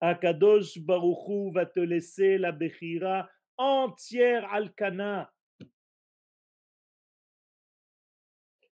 Akadosh 0.00 0.78
Baruchou 0.78 1.52
va 1.52 1.66
te 1.66 1.80
laisser 1.80 2.38
la 2.38 2.52
Bechira 2.52 3.28
entière 3.56 4.44
alkana. 4.52 5.32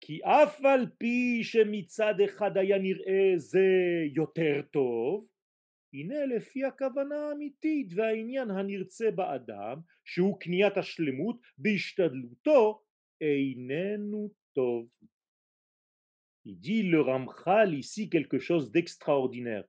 Qui 0.01 0.21
afal 0.23 0.91
pi 0.99 1.43
shemitzad 1.43 2.21
echad 2.21 2.57
היה 2.57 2.79
נראה 2.79 3.33
זה 3.37 3.67
יותר 4.14 4.62
טוב, 4.71 5.29
הנה 5.93 6.27
לפי 6.27 6.64
הכוונה 6.64 7.17
האמיתית 7.17 7.93
והעניין 7.95 8.51
הנרצה 8.51 9.11
באדם, 9.11 9.81
שהוא 10.05 10.41
קניית 10.41 10.77
השלמות 10.77 11.41
בהשתדלותו, 11.59 12.83
איננו 13.21 14.31
טוב. 14.53 14.89
Il 16.45 16.61
dit 16.61 16.85
le 16.85 17.01
Ramchal 17.01 17.75
ici 17.75 18.09
quelque 18.09 18.39
chose 18.39 18.71
d'extraordinaire. 18.71 19.64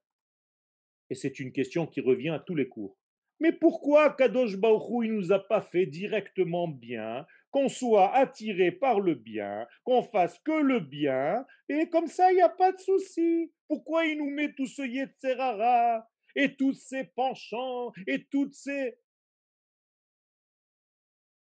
Et 1.10 1.16
c'est 1.16 1.40
une 1.40 1.52
question 1.52 1.88
qui 1.88 2.02
revient 2.02 2.30
à 2.30 2.40
tous 2.40 2.56
les 2.56 2.68
cours. 2.68 2.98
Mais 3.40 3.52
pourquoi 3.52 4.14
Kadosh 4.14 4.58
Baruch 4.58 5.06
il 5.06 5.14
nous 5.14 5.32
a 5.32 5.40
pas 5.40 5.62
fait 5.62 5.86
directement 5.86 6.68
bien, 6.68 7.26
qu'on 7.52 7.70
soit 7.70 8.14
attiré 8.16 8.72
par 8.72 9.00
le 9.00 9.14
bien, 9.16 9.68
qu'on 9.84 10.02
fasse 10.02 10.40
que 10.40 10.60
le 10.60 10.80
bien, 10.80 11.46
et 11.70 11.88
comme 11.90 12.08
ça, 12.08 12.32
il 12.32 12.36
n'y 12.36 12.42
a 12.42 12.50
pas 12.50 12.72
de 12.72 12.80
souci. 12.80 13.52
Pourquoi 13.68 14.06
il 14.06 14.18
nous 14.18 14.30
met 14.30 14.54
tout 14.54 14.66
ce 14.66 14.82
Yetzerara, 14.82 16.10
et 16.36 16.56
tous 16.56 16.74
ces 16.74 17.04
penchants, 17.04 17.92
et 18.08 18.26
toutes 18.26 18.54
ces... 18.54 18.98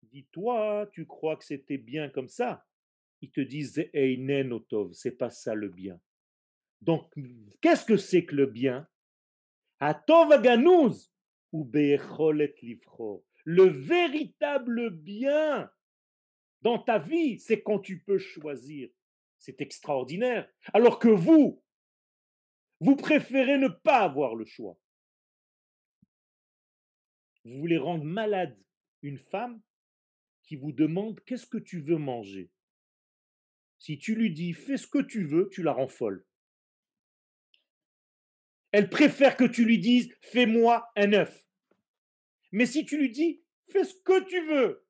Dis-toi, 0.04 0.90
tu 0.94 1.06
crois 1.06 1.36
que 1.38 1.44
c'était 1.44 1.78
bien 1.78 2.10
comme 2.10 2.30
ça? 2.30 2.66
Ils 3.22 3.32
te 3.32 3.42
disent 3.42 3.90
Einenotov, 3.94 4.94
c'est 4.94 5.18
pas 5.18 5.30
ça 5.30 5.56
le 5.56 5.70
bien. 5.70 6.00
Donc, 6.82 7.12
qu'est-ce 7.62 7.86
que 7.86 7.98
c'est 7.98 8.26
que 8.26 8.36
le 8.36 8.46
bien? 8.46 8.88
Ou 11.52 11.70
Le 13.46 13.64
véritable 13.66 14.90
bien 14.90 15.72
dans 16.62 16.80
ta 16.80 16.98
vie, 16.98 17.40
c'est 17.40 17.62
quand 17.62 17.80
tu 17.80 18.00
peux 18.00 18.18
choisir. 18.18 18.90
C'est 19.40 19.62
extraordinaire. 19.62 20.50
Alors 20.74 21.00
que 21.00 21.10
vous, 21.10 21.62
vous 22.80 22.96
préférez 22.96 23.58
ne 23.58 23.68
pas 23.68 24.00
avoir 24.00 24.36
le 24.36 24.46
choix. 24.46 24.80
Vous 27.44 27.58
voulez 27.60 27.78
rendre 27.78 28.06
malade 28.06 28.58
une 29.02 29.18
femme 29.18 29.62
qui 30.44 30.56
vous 30.56 30.72
demande 30.72 31.20
qu'est-ce 31.26 31.46
que 31.46 31.58
tu 31.58 31.82
veux 31.82 31.98
manger? 31.98 32.50
Si 33.80 33.98
tu 33.98 34.16
lui 34.16 34.32
dis 34.32 34.54
fais 34.54 34.78
ce 34.78 34.88
que 34.88 35.02
tu 35.02 35.26
veux, 35.26 35.50
tu 35.50 35.62
la 35.62 35.74
rends 35.74 35.90
folle. 35.90 36.26
Elle 38.74 38.90
préfère 38.90 39.38
que 39.38 39.46
tu 39.46 39.64
lui 39.64 39.78
dises 39.78 40.12
fais-moi 40.20 40.92
un 40.96 41.14
œuf. 41.14 41.46
Mais 42.52 42.66
si 42.66 42.86
tu 42.86 42.98
lui 42.98 43.12
dis 43.12 43.44
fais 43.70 43.86
ce 43.86 43.96
que 44.04 44.24
tu 44.26 44.42
veux, 44.48 44.86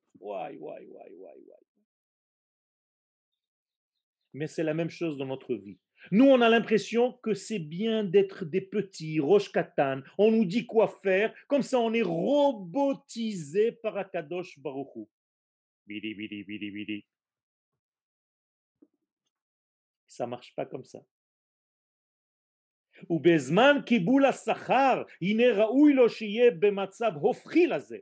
Mais 4.32 4.46
c'est 4.46 4.62
la 4.64 4.74
même 4.74 4.90
chose 4.90 5.16
dans 5.18 5.26
notre 5.26 5.54
vie. 5.54 5.78
Nous, 6.10 6.24
on 6.24 6.40
a 6.40 6.48
l'impression 6.48 7.12
que 7.22 7.34
c'est 7.34 7.58
bien 7.58 8.04
d'être 8.04 8.44
des 8.44 8.60
petits, 8.60 9.20
roche 9.20 9.52
katan. 9.52 10.00
On 10.18 10.30
nous 10.30 10.44
dit 10.44 10.66
quoi 10.66 10.88
faire. 11.02 11.34
Comme 11.46 11.62
ça, 11.62 11.78
on 11.78 11.92
est 11.92 12.02
robotisé 12.02 13.72
par 13.72 13.96
Akadosh 13.96 14.58
Baruchou. 14.58 15.08
Bidi, 15.86 16.14
bidi, 16.14 16.42
bidi, 16.44 16.70
bidi. 16.70 17.04
Ça 20.06 20.26
marche 20.26 20.54
pas 20.54 20.66
comme 20.66 20.84
ça. 20.84 21.04
ובזמן 23.10 23.76
קיבול 23.86 24.26
השכר, 24.26 25.02
הנה 25.22 25.44
ראוי 25.54 25.92
לו 25.92 26.08
שיהיה 26.08 26.50
במצב 26.50 27.12
הופכי 27.14 27.66
לזה. 27.66 27.98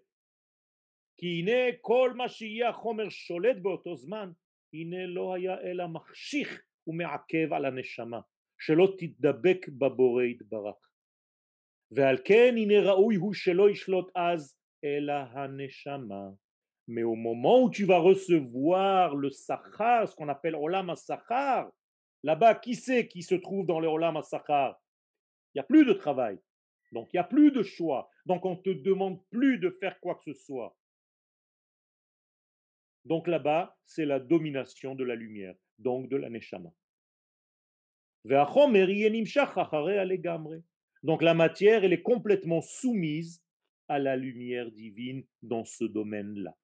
כי 1.17 1.27
הנה 1.27 1.77
כל 1.81 2.13
מה 2.17 2.29
שיהיה 2.29 2.69
החומר 2.69 3.09
שולט 3.09 3.57
באותו 3.63 3.97
זמן, 3.97 4.31
הנה 4.75 5.07
לא 5.07 5.35
היה 5.35 5.61
אלא 5.61 5.87
מחשיך 5.87 6.63
ומעכב 6.87 7.53
על 7.53 7.65
הנשמה, 7.65 8.21
שלא 8.59 8.95
תדבק 8.99 9.69
בבורא 9.69 10.25
יתברך. 10.25 10.77
ועל 11.91 12.19
כן 12.25 12.55
הנה 12.57 12.81
ראוי 12.81 13.17
הוא 13.17 13.35
שלא 13.35 13.71
ישלוט 13.71 14.11
אז 14.15 14.57
אלא 14.85 15.13
הנשמה. 15.13 16.29
Mais 16.89 17.05
au 17.05 17.15
moment 17.15 17.63
où 17.63 17.71
tu 17.71 17.85
vas 17.85 18.01
recevoir 18.01 19.15
le 19.15 19.31
sachar, 19.31 20.09
ce 20.09 20.17
qu'on 20.17 20.29
appelle 20.29 20.57
olam 20.57 20.93
sachar, 20.97 21.71
là-bas, 22.25 22.61
Il 25.55 25.59
n'y 25.59 25.61
a 25.61 25.65
plus 25.65 25.85
de 25.85 25.93
travail. 25.93 26.39
Donc 26.93 27.09
il 27.13 27.17
n'y 27.17 27.21
a 27.21 27.25
plus 27.25 27.51
de 27.51 27.63
choix. 27.63 28.11
Donc 28.27 28.45
on 28.45 28.57
ne 28.57 28.63
te 28.63 28.71
demande 28.71 29.23
plus 29.31 29.59
de 29.59 29.71
faire 29.71 29.99
quoi 30.01 30.17
que 30.17 30.25
ce 30.25 30.35
soit. 30.35 30.77
Donc 33.05 33.27
là-bas, 33.27 33.77
c'est 33.85 34.05
la 34.05 34.21
domination 34.21 34.95
de 34.95 35.05
la 35.05 35.17
lumière, 35.17 35.57
donc 35.79 36.09
de 36.09 36.17
la 36.17 36.31
neshama. 36.31 36.73
Donc 41.03 41.23
la 41.23 41.35
matière, 41.35 41.85
elle 41.85 41.93
est 41.93 42.03
complètement 42.03 42.61
soumise 42.61 43.43
à 43.89 43.99
la 43.99 44.17
lumière 44.17 44.71
divine 44.71 45.25
dans 45.43 45.65
ce 45.65 45.85
domaine-là. 45.85 46.57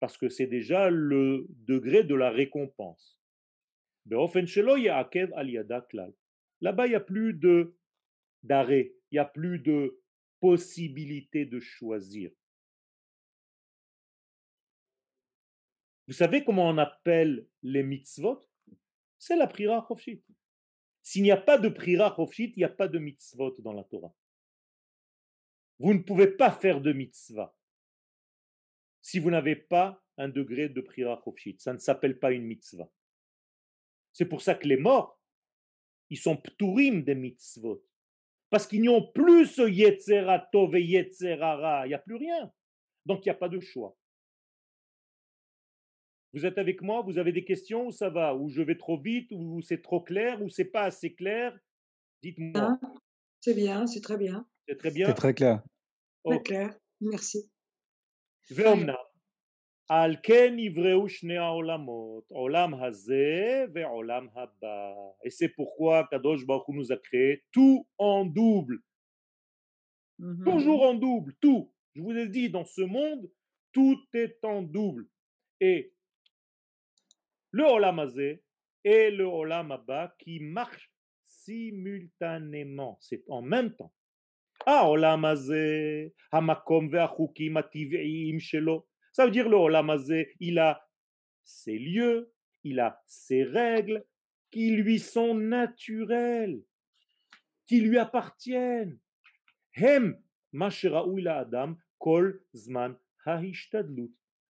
Parce 0.00 0.16
que 0.16 0.30
c'est 0.30 0.46
déjà 0.46 0.88
le 0.88 1.46
degré 1.50 2.02
de 2.02 2.14
la 2.14 2.30
récompense. 2.30 3.20
Là-bas, 4.06 4.46
il 6.86 6.90
n'y 6.90 6.94
a 6.94 7.00
plus 7.00 7.34
de 7.34 7.76
d'arrêt, 8.42 8.94
il 9.10 9.14
n'y 9.14 9.18
a 9.18 9.24
plus 9.24 9.58
de 9.58 10.00
possibilité 10.40 11.44
de 11.44 11.60
choisir. 11.60 12.30
Vous 16.08 16.14
savez 16.14 16.44
comment 16.44 16.68
on 16.68 16.78
appelle 16.78 17.46
les 17.62 17.82
mitzvot? 17.82 18.40
C'est 19.18 19.36
la 19.36 19.46
prière 19.46 19.86
chofshit. 19.86 20.24
S'il 21.02 21.22
n'y 21.22 21.30
a 21.30 21.36
pas 21.36 21.58
de 21.58 21.68
prière 21.68 22.14
chofshit, 22.16 22.52
il 22.56 22.60
n'y 22.60 22.64
a 22.64 22.68
pas 22.68 22.88
de 22.88 22.98
mitzvot 22.98 23.54
dans 23.60 23.72
la 23.72 23.84
Torah. 23.84 24.14
Vous 25.78 25.94
ne 25.94 26.00
pouvez 26.00 26.28
pas 26.28 26.50
faire 26.50 26.80
de 26.80 26.92
mitzvah 26.92 27.56
si 29.00 29.18
vous 29.18 29.30
n'avez 29.30 29.56
pas 29.56 30.02
un 30.16 30.28
degré 30.28 30.68
de 30.68 30.80
prière 30.80 31.20
chofshit. 31.24 31.60
Ça 31.60 31.72
ne 31.72 31.78
s'appelle 31.78 32.18
pas 32.18 32.32
une 32.32 32.44
mitzvah. 32.44 32.90
C'est 34.12 34.26
pour 34.26 34.42
ça 34.42 34.54
que 34.54 34.68
les 34.68 34.76
morts, 34.76 35.20
ils 36.10 36.18
sont 36.18 36.36
pturim 36.36 37.02
des 37.02 37.14
mitzvot 37.14 37.84
parce 38.52 38.66
qu'ils 38.66 38.82
n'ont 38.82 39.10
plus 39.12 39.46
ce 39.46 39.62
Yetzera 39.62 40.38
Tov 40.52 40.76
et 40.76 40.84
Yetzerara. 40.84 41.86
Il 41.86 41.88
n'y 41.88 41.94
a 41.94 41.98
plus 41.98 42.16
rien. 42.16 42.52
Donc 43.06 43.24
il 43.24 43.30
n'y 43.30 43.34
a 43.34 43.38
pas 43.38 43.48
de 43.48 43.58
choix. 43.60 43.96
Vous 46.34 46.44
êtes 46.44 46.58
avec 46.58 46.82
moi, 46.82 47.00
vous 47.00 47.16
avez 47.16 47.32
des 47.32 47.44
questions, 47.44 47.86
ou 47.86 47.90
ça 47.90 48.10
va, 48.10 48.34
ou 48.34 48.50
je 48.50 48.60
vais 48.60 48.76
trop 48.76 49.00
vite, 49.00 49.28
ou 49.32 49.62
c'est 49.62 49.80
trop 49.80 50.02
clair, 50.02 50.42
ou 50.42 50.50
c'est 50.50 50.66
pas 50.66 50.82
assez 50.82 51.14
clair? 51.14 51.58
Dites-moi. 52.22 52.78
C'est 53.40 53.54
bien, 53.54 53.86
c'est 53.86 54.02
très 54.02 54.18
bien. 54.18 54.46
C'est 54.68 54.76
très 54.76 54.90
bien. 54.90 55.06
C'est 55.08 55.14
très 55.14 55.34
clair. 55.34 55.62
Très 56.22 56.42
clair, 56.42 56.78
merci. 57.00 57.50
על 59.91 60.15
כן 60.23 60.53
נבראו 60.55 61.09
שני 61.09 61.37
העולמות, 61.37 62.23
עולם 62.27 62.73
הזה 62.73 63.65
ועולם 63.73 64.27
הבא. 64.33 64.93
Et 65.25 65.29
c'est 65.29 65.53
pourquoi 65.55 66.07
Kadosh 66.11 66.45
Baruch 66.45 66.67
Hu 66.67 66.73
nous 66.73 66.91
a 66.91 66.97
créé 66.97 67.43
tout 67.51 67.87
en 67.97 68.25
double. 68.25 68.79
Mhm. 70.19 70.43
Toujours 70.43 70.83
en 70.83 70.93
double, 70.93 71.33
tout. 71.41 71.71
Je 71.95 72.01
vous 72.01 72.15
ai 72.17 72.27
dit, 72.27 72.49
dans 72.49 72.65
ce 72.65 72.81
monde, 72.81 73.29
tout 73.71 73.99
est 74.13 74.43
en 74.43 74.61
double. 74.61 75.07
Et 75.61 75.93
le 77.51 77.63
Olam 77.63 77.99
Hazé 77.99 78.43
et 78.83 79.09
le 79.09 79.25
Olam 79.25 79.71
Abba 79.71 80.15
qui 80.19 80.39
marchent 80.39 80.91
simultanément. 81.23 82.97
C'est 83.01 83.23
en 83.29 83.41
même 83.41 83.73
temps. 83.75 83.93
העולם 84.65 85.25
הזה, 85.25 86.07
המקום 86.33 86.89
והחוקים 86.91 87.57
הטבעיים 87.57 88.39
שלו. 88.39 88.83
ça 89.12 89.26
veut 89.26 89.30
dire 89.30 89.48
le 89.48 89.56
Olam 89.56 89.94
il 90.40 90.58
a 90.58 90.88
ses 91.44 91.78
lieux, 91.78 92.32
il 92.64 92.80
a 92.80 93.02
ses 93.06 93.44
règles 93.44 94.04
qui 94.50 94.70
lui 94.70 94.98
sont 94.98 95.34
naturelles, 95.34 96.62
qui 97.66 97.80
lui 97.80 97.98
appartiennent. 97.98 98.98
Hem, 99.74 100.18
adam, 100.54 101.76
kol 101.98 102.42
zman 102.54 102.96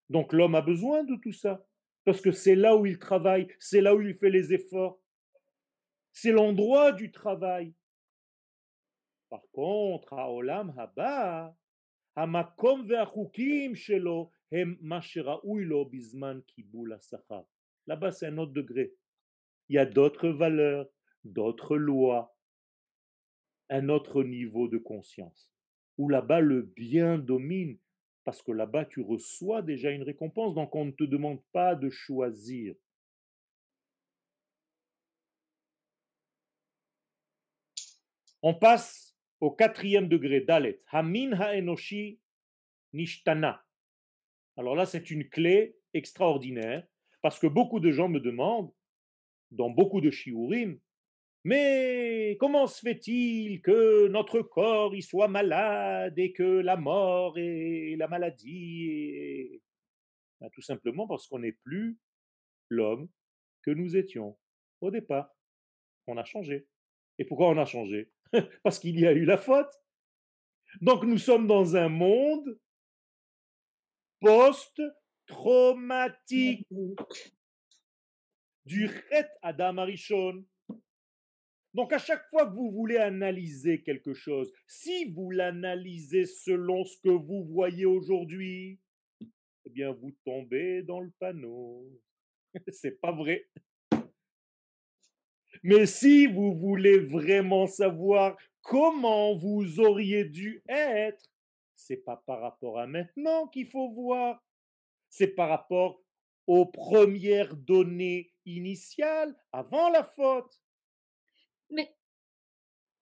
Donc 0.09 0.33
l'homme 0.33 0.55
a 0.55 0.61
besoin 0.61 1.03
de 1.03 1.15
tout 1.15 1.31
ça, 1.33 1.65
parce 2.05 2.21
que 2.21 2.31
c'est 2.31 2.55
là 2.55 2.75
où 2.75 2.85
il 2.85 2.99
travaille, 2.99 3.47
c'est 3.59 3.81
là 3.81 3.95
où 3.95 4.01
il 4.01 4.15
fait 4.15 4.29
les 4.29 4.53
efforts, 4.53 4.99
c'est 6.11 6.31
l'endroit 6.31 6.91
du 6.91 7.11
travail. 7.11 7.73
Par 9.29 9.41
contre, 9.51 10.13
à 10.13 10.31
Olam 10.31 10.73
Haba, 10.77 11.55
Hamakom 12.15 12.87
shelo 13.73 14.31
הם 14.52 14.76
מה 14.80 15.02
שראוי 15.02 15.64
לו 15.64 15.90
בזמן 15.90 16.40
קיבול 16.46 16.92
השכר. 16.92 17.42
Là-bas, 17.88 18.12
c'est 18.12 18.26
un 18.26 18.38
autre 18.38 18.52
degré. 18.52 18.92
Il 19.68 19.76
y 19.76 19.78
a 19.78 19.86
d'autres 19.86 20.28
valeurs, 20.28 20.88
d'autres 21.24 21.76
lois, 21.76 22.36
un 23.70 23.88
autre 23.88 24.22
niveau 24.22 24.68
de 24.68 24.78
conscience. 24.78 25.50
Où 25.96 26.08
là-bas, 26.08 26.40
le 26.40 26.62
bien 26.62 27.18
domine, 27.18 27.78
parce 28.24 28.42
que 28.42 28.52
là-bas, 28.52 28.84
tu 28.84 29.00
reçois 29.00 29.62
déjà 29.62 29.90
une 29.90 30.02
récompense, 30.02 30.54
donc 30.54 30.74
on 30.74 30.84
ne 30.84 30.90
te 30.90 31.04
demande 31.04 31.42
pas 31.50 31.74
de 31.74 31.88
choisir. 31.88 32.74
On 38.42 38.54
passe 38.54 39.16
au 39.40 39.50
quatrième 39.50 40.08
degré, 40.08 40.40
Dalet. 40.42 40.78
Hamin 40.92 41.32
ha'enoshi 41.32 42.20
nishtana. 42.92 43.61
Alors 44.57 44.75
là, 44.75 44.85
c'est 44.85 45.09
une 45.09 45.27
clé 45.29 45.75
extraordinaire, 45.93 46.85
parce 47.21 47.39
que 47.39 47.47
beaucoup 47.47 47.79
de 47.79 47.91
gens 47.91 48.09
me 48.09 48.19
demandent, 48.19 48.71
dans 49.51 49.69
beaucoup 49.69 50.01
de 50.01 50.11
shiurim, 50.11 50.79
mais 51.43 52.37
comment 52.39 52.67
se 52.67 52.79
fait-il 52.79 53.61
que 53.61 54.07
notre 54.07 54.41
corps 54.41 54.95
il 54.95 55.03
soit 55.03 55.27
malade 55.27 56.17
et 56.17 56.31
que 56.31 56.43
la 56.43 56.77
mort 56.77 57.37
et 57.37 57.95
la 57.97 58.07
maladie 58.07 59.61
Ben, 60.39 60.49
Tout 60.53 60.61
simplement 60.61 61.05
parce 61.05 61.27
qu'on 61.27 61.39
n'est 61.39 61.57
plus 61.63 61.99
l'homme 62.69 63.09
que 63.63 63.71
nous 63.71 63.97
étions 63.97 64.37
au 64.79 64.89
départ. 64.89 65.29
On 66.07 66.17
a 66.17 66.23
changé. 66.23 66.67
Et 67.19 67.25
pourquoi 67.25 67.49
on 67.49 67.57
a 67.57 67.65
changé? 67.65 68.11
Parce 68.63 68.79
qu'il 68.79 68.99
y 68.99 69.05
a 69.05 69.13
eu 69.13 69.25
la 69.25 69.37
faute. 69.37 69.71
Donc 70.81 71.03
nous 71.03 71.19
sommes 71.19 71.47
dans 71.47 71.75
un 71.75 71.87
monde 71.87 72.59
post-traumatique 74.23 76.65
du 78.65 78.87
Chet 78.87 79.27
Adam 79.41 79.79
Arishon. 79.79 80.45
Donc 81.73 81.91
à 81.91 81.97
chaque 81.97 82.25
fois 82.29 82.45
que 82.45 82.53
vous 82.53 82.71
voulez 82.71 82.95
analyser 82.97 83.81
quelque 83.81 84.13
chose, 84.13 84.49
si 84.65 85.11
vous 85.11 85.29
l'analysez 85.31 86.25
selon 86.25 86.85
ce 86.85 86.95
que 87.03 87.09
vous 87.09 87.43
voyez 87.43 87.85
aujourd'hui, 87.85 88.79
eh 89.65 89.69
bien 89.69 89.91
vous 89.91 90.13
tombez 90.23 90.83
dans 90.83 91.01
le 91.01 91.11
panneau. 91.19 91.85
C'est 92.71 93.01
pas 93.01 93.11
vrai. 93.11 93.49
Mais 95.63 95.85
si 95.85 96.27
vous 96.27 96.55
voulez 96.55 96.99
vraiment 96.99 97.67
savoir 97.67 98.37
comment 98.61 99.35
vous 99.35 99.81
auriez 99.81 100.23
dû 100.23 100.63
être, 100.69 101.32
c'est 101.85 101.97
pas 101.97 102.17
par 102.25 102.39
rapport 102.41 102.79
à 102.79 102.87
maintenant 102.87 103.47
qu'il 103.47 103.67
faut 103.67 103.91
voir. 103.91 104.41
C'est 105.09 105.27
par 105.35 105.49
rapport 105.49 106.01
aux 106.47 106.65
premières 106.65 107.55
données 107.55 108.33
initiales 108.45 109.35
avant 109.51 109.89
la 109.89 110.03
faute. 110.03 110.61
Mais, 111.69 111.95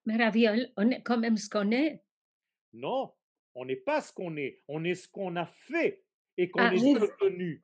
mais 0.05 0.17
Raviol, 0.17 0.71
on 0.77 0.89
est 0.89 1.01
quand 1.03 1.17
même 1.17 1.37
ce 1.37 1.49
qu'on 1.49 1.71
est. 1.71 2.03
Non, 2.73 3.13
on 3.55 3.65
n'est 3.65 3.75
pas 3.75 4.01
ce 4.01 4.11
qu'on 4.13 4.35
est, 4.37 4.63
on 4.67 4.83
est 4.83 4.95
ce 4.95 5.07
qu'on 5.07 5.35
a 5.35 5.45
fait 5.45 6.03
et 6.37 6.49
qu'on 6.49 6.61
Ah, 6.61 6.73
est 6.73 6.79
oui. 6.79 6.93
devenu. 6.93 7.63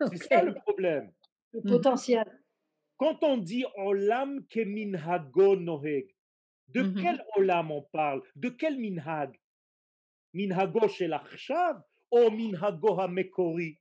C'est 0.12 0.16
ça 0.28 0.42
le 0.42 0.54
problème. 0.54 1.12
Le 1.52 1.60
Mhm. 1.60 1.68
potentiel. 1.68 2.40
Quand 2.96 3.22
on 3.24 3.38
dit 3.38 3.64
olam 3.76 4.46
ke 4.46 4.60
minhago 4.60 5.56
noheg, 5.56 6.14
de 6.68 6.82
Mhm. 6.82 6.94
quel 7.00 7.24
olam 7.36 7.70
on 7.70 7.82
parle? 7.82 8.22
De 8.36 8.48
quel 8.50 8.78
minhag? 8.78 9.38
Minhago 10.33 10.87
shel 10.87 11.13
achshav 11.13 11.81
ou 12.11 12.29
minhago 12.31 12.99
hamekori 12.99 13.77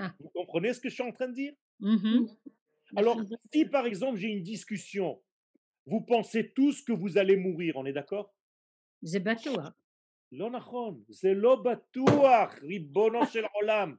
Ah. 0.00 0.14
Vous 0.20 0.30
comprenez 0.30 0.72
ce 0.74 0.80
que 0.80 0.88
je 0.88 0.94
suis 0.94 1.02
en 1.02 1.12
train 1.12 1.28
de 1.28 1.34
dire 1.34 1.54
Mhm. 1.80 2.26
Alors, 2.96 3.20
si 3.52 3.64
par 3.66 3.84
exemple 3.86 4.16
j'ai 4.18 4.28
une 4.28 4.42
discussion, 4.42 5.20
vous 5.86 6.00
pensez 6.00 6.52
tous 6.52 6.82
que 6.82 6.92
vous 6.92 7.18
allez 7.18 7.36
mourir, 7.36 7.76
on 7.76 7.84
est 7.86 7.92
d'accord 7.92 8.30
זה 9.02 9.20
בטוח. 9.20 9.68
לא 10.32 10.50
נכון, 10.50 11.02
זה 11.08 11.34
לא 11.34 11.56
בטוח, 11.62 12.54
ריבונו 12.62 13.26
של 13.26 13.44
עולם. 13.54 13.96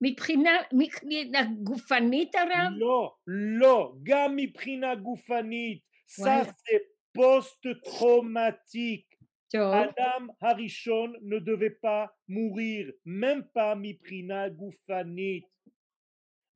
מבחינה, 0.00 0.50
מבחינה 0.72 1.38
גופנית 1.62 2.34
הרב? 2.34 2.72
לא, 2.76 3.14
לא, 3.26 3.94
גם 4.02 4.36
מבחינה 4.36 4.94
גופנית, 4.94 5.82
ça 6.06 6.20
וואלה. 6.22 6.44
c'est 6.44 6.82
post-traumatique. 7.18 9.05
טוב. 9.52 9.72
Adam 9.74 10.22
Harishon 10.40 11.12
ne 11.22 11.38
devait 11.38 11.76
pas 11.82 12.10
mourir, 12.28 12.92
même 13.04 13.44
pas 13.54 13.74
miprina 13.74 14.48
goufanit. 14.50 15.44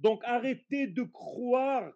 Donc 0.01 0.23
arrêtez 0.25 0.87
de 0.87 1.03
croire 1.03 1.91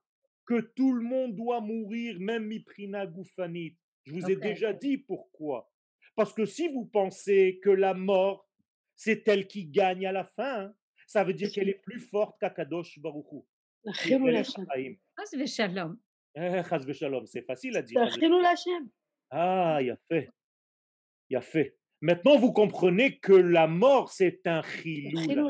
que 0.47 0.61
tout 0.77 0.93
le 0.93 1.03
monde 1.03 1.37
doit 1.37 1.61
mourir, 1.61 2.19
même 2.21 2.45
miprina 2.47 3.07
goufanit. 3.07 3.77
Je 4.05 4.13
vous 4.13 4.31
ai 4.31 4.37
Ok. 4.37 4.43
déjà 4.43 4.73
dit 4.73 4.99
pourquoi. 4.99 5.71
Parce 6.17 6.33
que 6.33 6.45
si 6.45 6.69
vous 6.69 6.87
pensez 6.87 7.61
que 7.63 7.71
la 7.71 7.95
mort, 7.95 8.49
c'est 8.95 9.27
elle 9.29 9.47
qui 9.47 9.67
gagne 9.67 10.07
à 10.07 10.13
la 10.13 10.25
fin, 10.25 10.57
hein, 10.65 10.75
ça 11.07 11.25
veut 11.25 11.35
dire 11.35 11.51
qu'elle 11.53 11.69
est 11.69 11.83
plus 11.89 12.01
forte 12.01 12.39
qu'Akadosh 12.41 12.99
Baruch 12.99 13.33
Hu. 13.33 13.41
חילול 13.93 14.37
השם. 14.37 14.63
חס 15.21 15.35
ושלום. 15.41 15.97
Eh, 16.37 16.63
chas 16.69 16.85
v'shalom, 16.87 17.27
c'est 17.27 17.43
facile 17.51 17.77
à 17.77 17.83
dire. 17.83 17.99
זה 18.05 18.11
chas 18.11 18.21
חילול 18.21 18.45
השם. 18.47 18.83
Ah, 19.33 19.79
il 19.83 19.91
a 19.91 19.97
fait. 20.09 20.29
Il 21.30 21.38
a 21.38 21.42
fait. 21.42 21.78
Maintenant, 22.02 22.38
vous 22.38 22.52
comprenez 22.52 23.20
que 23.20 23.34
la 23.34 23.68
mort, 23.68 24.12
c'est 24.12 24.46
un 24.46 24.62
chilou. 24.62 25.50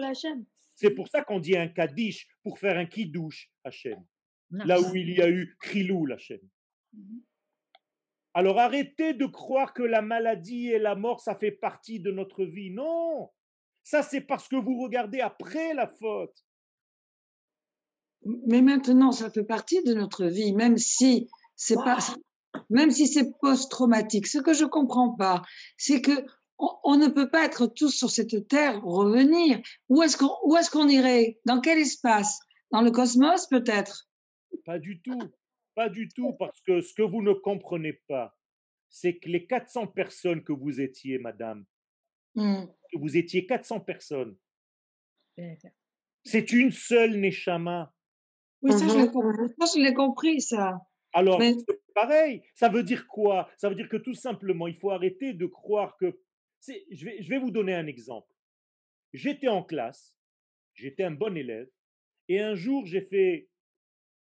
C'est 0.76 0.92
pour 0.92 1.08
ça 1.08 1.24
qu'on 1.24 1.40
dit 1.40 1.58
un 1.58 1.68
kaddish 1.68 2.28
pour 2.44 2.60
faire 2.60 2.78
un 2.78 2.86
kidouche 2.86 3.50
Hachem. 3.64 4.04
Là 4.52 4.80
où 4.80 4.96
il 4.96 5.12
y 5.12 5.22
a 5.22 5.30
eu 5.30 5.58
chilou 5.62 6.06
Hachem. 6.12 6.40
Alors 8.34 8.60
arrêtez 8.60 9.14
de 9.14 9.26
croire 9.26 9.74
que 9.74 9.82
la 9.84 10.02
maladie 10.02 10.68
et 10.68 10.80
la 10.80 10.96
mort, 10.96 11.22
ça 11.22 11.36
fait 11.36 11.52
partie 11.52 12.02
de 12.02 12.12
notre 12.12 12.44
vie. 12.44 12.70
Non 12.70 13.32
Ça, 13.84 14.04
c'est 14.04 14.22
parce 14.22 14.50
que 14.50 14.58
vous 14.58 14.82
regardez 14.82 15.22
après 15.22 15.74
la 15.74 15.88
faute. 15.88 16.46
Mais 18.26 18.62
maintenant, 18.62 19.12
ça 19.12 19.30
fait 19.30 19.44
partie 19.44 19.82
de 19.84 19.94
notre 19.94 20.26
vie, 20.26 20.54
même 20.54 20.78
si 20.78 21.30
c'est 21.56 21.78
wow. 21.78 21.84
pas 21.84 22.00
même 22.70 22.92
si 22.92 23.08
c'est 23.08 23.32
post-traumatique. 23.40 24.28
Ce 24.28 24.40
que 24.40 24.54
je 24.54 24.66
comprends 24.66 25.16
pas, 25.16 25.42
c'est 25.78 26.02
que 26.02 26.26
on, 26.58 26.96
ne 26.96 27.08
peut 27.08 27.30
pas 27.30 27.44
être 27.44 27.68
tous 27.68 27.90
sur 27.90 28.10
cette 28.10 28.48
terre, 28.48 28.82
revenir. 28.82 29.62
Où 29.90 30.02
est-ce 30.04 30.18
qu'on, 30.72 30.88
irait? 30.88 31.40
Dans 31.46 31.60
quel 31.60 31.80
espace? 31.80 32.40
Dans 32.72 32.82
le 32.82 32.92
cosmos 32.92 33.48
peut-être? 33.48 34.10
Pas 34.66 34.80
du 34.80 35.02
tout, 35.02 35.20
pas 35.76 35.90
du 35.90 36.08
tout, 36.08 36.34
parce 36.34 36.62
que 36.62 36.80
ce 36.80 36.94
que 36.94 37.02
vous 37.02 37.22
ne 37.22 37.34
comprenez 37.34 38.02
pas, 38.08 38.38
c'est 38.90 39.18
que 39.18 39.28
les 39.28 39.46
400 39.46 39.88
personnes 39.88 40.44
que 40.44 40.54
vous 40.54 40.80
étiez, 40.80 41.18
madame, 41.20 41.66
hmm. 42.36 42.64
vous 42.94 43.18
étiez 43.18 43.46
400 43.46 43.82
personnes, 43.82 44.38
c'est 46.24 46.52
une 46.52 46.72
seule 46.72 47.20
Neshama. 47.20 47.94
Oui, 48.62 48.72
ça, 48.72 48.88
je 48.88 49.80
l'ai 49.80 49.90
mhm. 49.90 49.96
compris, 49.96 50.42
ça. 50.42 50.80
Alors, 51.14 51.40
pareil. 51.96 52.44
Ça 52.54 52.70
veut 52.70 52.84
dire 52.84 53.08
quoi? 53.08 53.50
Ça 53.58 53.70
veut 53.70 53.76
dire 53.76 53.90
que 53.90 53.98
tout 53.98 54.14
simplement, 54.14 54.68
il 54.68 54.76
faut 54.76 54.92
arrêter 54.92 55.34
de 55.34 55.48
croire 55.48 55.98
que. 55.98 56.20
je 56.68 57.30
vais 57.30 57.40
vous 57.40 57.50
donner 57.50 57.74
un 57.74 57.88
exemple. 57.88 58.32
J'étais 59.14 59.48
en 59.48 59.64
classe, 59.64 60.16
j'étais 60.76 61.04
un 61.04 61.12
bon 61.12 61.36
élève, 61.36 61.70
et 62.28 62.40
un 62.40 62.56
jour, 62.56 62.86
j'ai 62.86 63.02
fait 63.02 63.50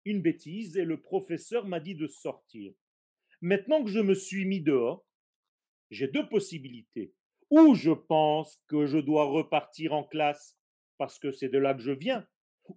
une 0.06 0.22
bêtise 0.22 0.78
et 0.78 0.86
le 0.86 1.02
professeur 1.02 1.66
m'a 1.66 1.80
dit 1.80 1.96
de 1.96 2.08
sortir. 2.08 2.74
Maintenant 3.42 3.84
que 3.84 3.90
je 3.90 4.00
me 4.00 4.14
suis 4.14 4.46
mis 4.46 4.62
dehors, 4.62 5.06
j'ai 5.90 6.08
deux 6.08 6.28
possibilités. 6.28 7.14
Ou 7.50 7.76
je 7.76 7.92
pense 7.92 8.62
que 8.68 8.86
je 8.86 8.98
dois 8.98 9.26
repartir 9.26 9.94
en 9.94 10.04
classe 10.04 10.58
parce 10.98 11.20
que 11.20 11.32
c'est 11.32 11.50
de 11.50 11.58
là 11.58 11.74
que 11.74 11.82
je 11.82 11.92
viens, 11.92 12.28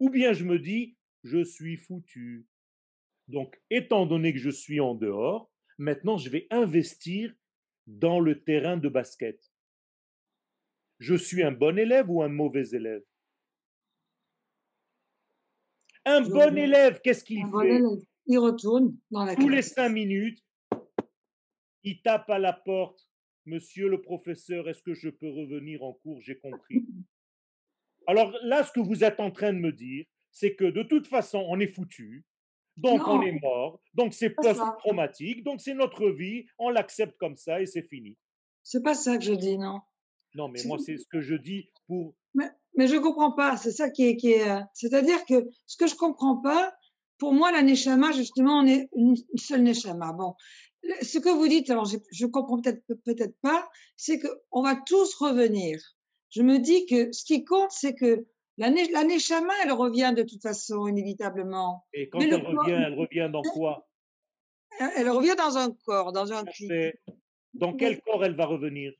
ou 0.00 0.10
bien 0.10 0.32
je 0.32 0.44
me 0.44 0.58
dis, 0.58 0.96
je 1.24 1.42
suis 1.42 1.76
foutu. 1.76 2.46
Donc, 3.28 3.60
étant 3.70 4.06
donné 4.06 4.32
que 4.32 4.38
je 4.38 4.50
suis 4.50 4.80
en 4.80 4.94
dehors, 4.94 5.50
maintenant 5.78 6.16
je 6.16 6.30
vais 6.30 6.46
investir 6.50 7.34
dans 7.86 8.20
le 8.20 8.42
terrain 8.42 8.76
de 8.76 8.88
basket. 8.88 9.40
Je 10.98 11.14
suis 11.14 11.42
un 11.42 11.52
bon 11.52 11.78
élève 11.78 12.10
ou 12.10 12.22
un 12.22 12.28
mauvais 12.28 12.68
élève? 12.70 13.02
Un 16.04 16.22
Je 16.24 16.30
bon 16.30 16.56
élève, 16.56 17.00
qu'est-ce 17.02 17.24
qu'il 17.24 17.44
bon 17.50 17.60
fait? 17.60 17.82
Il 18.28 18.38
retourne 18.38 18.96
dans 19.10 19.24
la 19.24 19.36
Tous 19.36 19.48
les 19.48 19.62
cinq 19.62 19.90
minutes, 19.90 20.42
il 21.82 22.00
tape 22.02 22.30
à 22.30 22.38
la 22.38 22.52
porte. 22.52 23.08
Monsieur 23.44 23.88
le 23.88 24.00
professeur, 24.00 24.68
est-ce 24.68 24.82
que 24.82 24.94
je 24.94 25.08
peux 25.08 25.28
revenir 25.28 25.84
en 25.84 25.92
cours? 25.92 26.20
J'ai 26.20 26.36
compris. 26.36 26.84
Alors 28.08 28.32
là, 28.42 28.64
ce 28.64 28.72
que 28.72 28.80
vous 28.80 29.04
êtes 29.04 29.20
en 29.20 29.30
train 29.30 29.52
de 29.52 29.58
me 29.58 29.70
dire, 29.70 30.04
c'est 30.32 30.56
que 30.56 30.64
de 30.64 30.82
toute 30.82 31.06
façon, 31.06 31.44
on 31.48 31.60
est 31.60 31.68
foutu. 31.68 32.24
Donc 32.76 33.06
on 33.06 33.22
est 33.22 33.38
mort. 33.40 33.80
Donc 33.94 34.14
c'est 34.14 34.30
post-traumatique. 34.30 35.44
Donc 35.44 35.60
c'est 35.60 35.74
notre 35.74 36.08
vie. 36.10 36.46
On 36.58 36.70
l'accepte 36.70 37.16
comme 37.18 37.36
ça 37.36 37.60
et 37.60 37.66
c'est 37.66 37.82
fini. 37.82 38.16
C'est 38.62 38.82
pas 38.82 38.94
ça 38.94 39.16
que 39.16 39.24
je 39.24 39.32
dis, 39.32 39.58
non. 39.58 39.80
Non, 40.34 40.48
mais 40.48 40.60
moi, 40.66 40.76
c'est 40.78 40.98
ce 40.98 41.06
que 41.06 41.20
je 41.20 41.34
dis 41.34 41.70
pour. 41.86 42.14
Mais, 42.34 42.50
mais 42.76 42.88
je 42.88 42.96
comprends 42.96 43.32
pas. 43.32 43.56
C'est 43.56 43.72
ça 43.72 43.90
qui 43.90 44.06
est, 44.06 44.16
qui 44.16 44.32
est, 44.32 44.48
euh, 44.48 44.60
c'est-à-dire 44.74 45.24
que 45.24 45.48
ce 45.66 45.76
que 45.76 45.86
je 45.86 45.94
comprends 45.94 46.36
pas, 46.36 46.74
pour 47.18 47.32
moi, 47.32 47.50
la 47.52 47.62
neshama, 47.62 48.12
justement, 48.12 48.58
on 48.58 48.66
est 48.66 48.88
une 48.94 49.16
seule 49.36 49.62
neshama. 49.62 50.12
Bon. 50.12 50.34
Ce 51.00 51.18
que 51.18 51.30
vous 51.30 51.48
dites, 51.48 51.70
alors 51.70 51.86
je, 51.86 51.96
je 52.12 52.26
comprends 52.26 52.60
peut-être, 52.60 52.82
peut-être 53.04 53.36
pas, 53.40 53.68
c'est 53.96 54.18
que 54.18 54.28
on 54.50 54.62
va 54.62 54.76
tous 54.76 55.14
revenir. 55.14 55.80
Je 56.30 56.42
me 56.42 56.58
dis 56.58 56.86
que 56.86 57.12
ce 57.12 57.24
qui 57.24 57.44
compte, 57.44 57.70
c'est 57.70 57.94
que 57.94 58.26
la, 58.58 58.70
ne- 58.70 58.92
la 58.92 59.04
elle 59.62 59.72
revient 59.72 60.12
de 60.16 60.22
toute 60.22 60.42
façon, 60.42 60.86
inévitablement. 60.86 61.86
Et 61.92 62.08
quand 62.08 62.18
Mais 62.18 62.28
elle 62.28 62.42
corps- 62.42 62.64
revient, 62.64 62.72
elle 62.86 62.94
revient 62.94 63.28
dans 63.32 63.42
quoi? 63.42 63.86
Elle, 64.78 64.90
elle 64.96 65.10
revient 65.10 65.34
dans 65.36 65.56
un 65.58 65.70
corps, 65.84 66.12
dans 66.12 66.32
un 66.32 66.44
Dans 67.54 67.74
quel 67.74 68.00
corps 68.02 68.24
elle 68.24 68.34
va 68.34 68.46
revenir? 68.46 68.92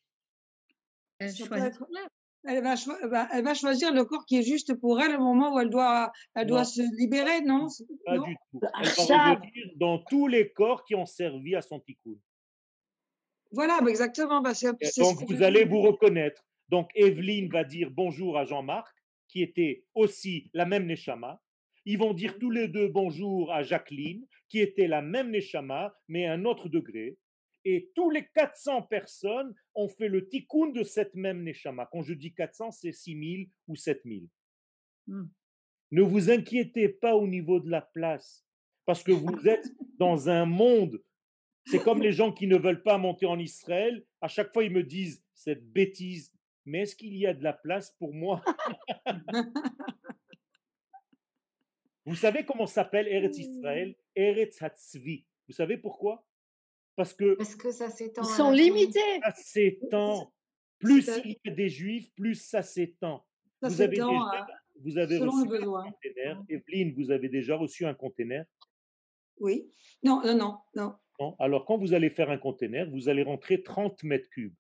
Elle 1.19 2.63
va, 2.63 3.29
elle 3.33 3.43
choisir 3.55 3.93
le 3.93 4.05
corps 4.05 4.25
qui 4.25 4.37
est 4.39 4.43
juste 4.43 4.75
pour 4.75 5.01
elle 5.01 5.17
au 5.17 5.21
moment 5.21 5.55
où 5.55 5.59
elle 5.61 5.71
doit, 5.71 6.13
elle 6.35 6.47
doit 6.47 6.59
Non. 6.61 6.65
se 6.65 6.97
libérer, 6.97 7.41
non? 7.41 7.67
Pas 8.05 8.17
Non? 8.17 8.25
du 8.27 8.37
tout. 8.53 8.61
Elle 8.63 9.07
va 9.09 9.35
revenir 9.35 9.67
dans 9.77 9.99
tous 9.99 10.29
les 10.29 10.53
corps 10.53 10.85
qui 10.85 10.95
ont 10.95 11.07
servi 11.07 11.57
à 11.57 11.63
son 11.63 11.81
tikkun. 11.81 12.15
Voilà, 13.51 13.81
exactement. 13.89 14.41
Bah, 14.43 14.53
Donc, 14.53 15.27
que 15.27 15.35
vous 15.35 15.43
allez 15.43 15.65
vous 15.65 15.81
reconnaître. 15.81 16.45
Donc, 16.69 16.91
Evelyne 16.95 17.49
va 17.51 17.65
dire 17.65 17.91
bonjour 17.91 18.39
à 18.39 18.45
Jean-Marc, 18.45 18.95
qui 19.37 19.43
était 19.43 19.85
aussi 19.95 20.49
la 20.55 20.65
même 20.65 20.87
Neshama. 20.87 21.43
Ils 21.85 21.99
vont 21.99 22.15
dire 22.15 22.39
tous 22.39 22.51
les 22.51 22.69
deux 22.69 22.89
bonjour 22.89 23.53
à 23.53 23.63
Jacqueline, 23.63 24.27
qui 24.49 24.61
était 24.61 24.87
la 24.87 25.03
même 25.03 25.31
Neshama, 25.31 25.95
mais 26.09 26.25
à 26.25 26.33
un 26.33 26.47
autre 26.47 26.71
degré. 26.71 27.19
Et 27.67 27.91
tous 27.95 28.09
les 28.09 28.27
400 28.29 28.85
personnes 28.85 29.55
ont 29.75 29.89
fait 29.89 30.09
le 30.09 30.27
tikkun 30.27 30.71
de 30.71 30.83
cette 30.83 31.15
même 31.15 31.43
Neshama. 31.43 31.87
Quand 31.93 32.01
je 32.01 32.15
dis 32.15 32.33
400, 32.33 32.71
c'est 32.71 32.93
6000 32.93 33.51
ou 33.69 33.77
7000. 33.77 34.27
Hmm. 35.07 35.27
Ne 35.91 36.01
vous 36.01 36.31
inquiétez 36.31 36.89
pas 36.89 37.15
au 37.15 37.29
niveau 37.29 37.61
de 37.61 37.69
la 37.69 37.83
place, 37.83 38.43
parce 38.87 39.03
que 39.03 39.13
vous 39.13 39.47
êtes 39.47 39.71
dans 39.99 40.31
un 40.31 40.47
monde. 40.47 41.03
C'est 41.67 41.83
comme 41.83 42.01
les 42.01 42.13
gens 42.13 42.33
qui 42.33 42.47
ne 42.47 42.57
veulent 42.57 42.83
pas 42.83 42.97
monter 42.97 43.27
en 43.27 43.39
Israël. 43.39 44.03
À 44.23 44.29
chaque 44.29 44.55
fois, 44.55 44.65
ils 44.65 44.73
me 44.73 44.83
disent 44.83 45.23
cette 45.35 45.71
bêtise. 45.71 46.33
Mais 46.67 46.81
est-ce 46.81 46.97
qu'il 46.97 47.17
y 47.17 47.27
a 47.27 47.33
de 47.35 47.43
la 47.45 47.53
place 47.53 47.93
pour 47.93 48.13
moi? 48.13 48.43
Vous 52.05 52.15
savez 52.17 52.45
comment 52.45 52.67
s'appelle 52.67 53.09
Eretz 53.09 53.39
Israël? 53.39 53.97
Eretz 54.15 54.63
Hatzvi. 54.63 55.27
Vous 55.49 55.55
savez 55.55 55.77
pourquoi? 55.77 56.25
Parce 56.95 57.13
que 57.13 57.35
Parce 57.35 57.57
que 57.57 57.71
ça 57.73 57.91
s'étend. 57.91 58.23
Ils 58.23 58.35
sont 58.35 58.51
limités. 58.51 59.01
ça 59.23 59.33
s'étend. 59.35 60.33
Plus 60.79 61.09
il 61.25 61.37
y 61.45 61.51
a 61.51 61.55
des 61.55 61.69
juifs, 61.69 62.13
plus 62.15 62.35
ça 62.35 62.63
s'étend. 62.63 63.27
Ça 63.63 63.69
Vous 63.69 63.81
avez 63.81 63.97
déjà 63.97 64.07
à- 64.07 64.47
vous 64.83 64.99
avez 64.99 65.19
selon 65.19 65.33
reçu 65.33 65.43
un 65.47 65.47
besoin. 65.59 65.85
container. 65.91 66.43
Evelyne, 66.51 66.95
vous 66.95 67.11
avez 67.11 67.29
déjà 67.29 67.57
reçu 67.57 67.87
un 67.87 67.95
container? 67.95 68.45
Oui. 69.39 69.71
Non, 70.03 70.21
non, 70.23 70.35
non, 70.37 70.59
non. 70.75 70.95
Non 71.19 71.35
Alors, 71.39 71.65
quand 71.65 71.79
vous 71.79 71.95
allez 71.95 72.11
faire 72.11 72.31
un 72.31 72.37
container, 72.39 72.89
vous 72.91 73.09
allez 73.09 73.23
rentrer 73.23 73.63
30 73.63 74.03
mètres 74.05 74.29
cubes. 74.29 74.55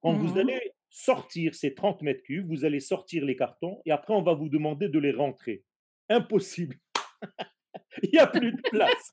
Quand 0.00 0.12
vous 0.14 0.28
Mhm. 0.34 0.38
allez 0.38 0.72
sortir 0.90 1.54
ces 1.54 1.74
30 1.74 2.02
mètres 2.02 2.22
cubes, 2.22 2.48
vous 2.48 2.64
allez 2.64 2.80
sortir 2.80 3.24
les 3.24 3.36
cartons 3.36 3.80
et 3.84 3.90
après, 3.90 4.14
on 4.14 4.22
va 4.22 4.34
vous 4.34 4.48
demander 4.48 4.88
de 4.88 4.98
les 4.98 5.12
rentrer. 5.12 5.64
Impossible. 6.08 6.76
Il 8.02 8.10
n'y 8.12 8.18
a 8.18 8.26
plus 8.26 8.52
de 8.52 8.60
place. 8.62 9.12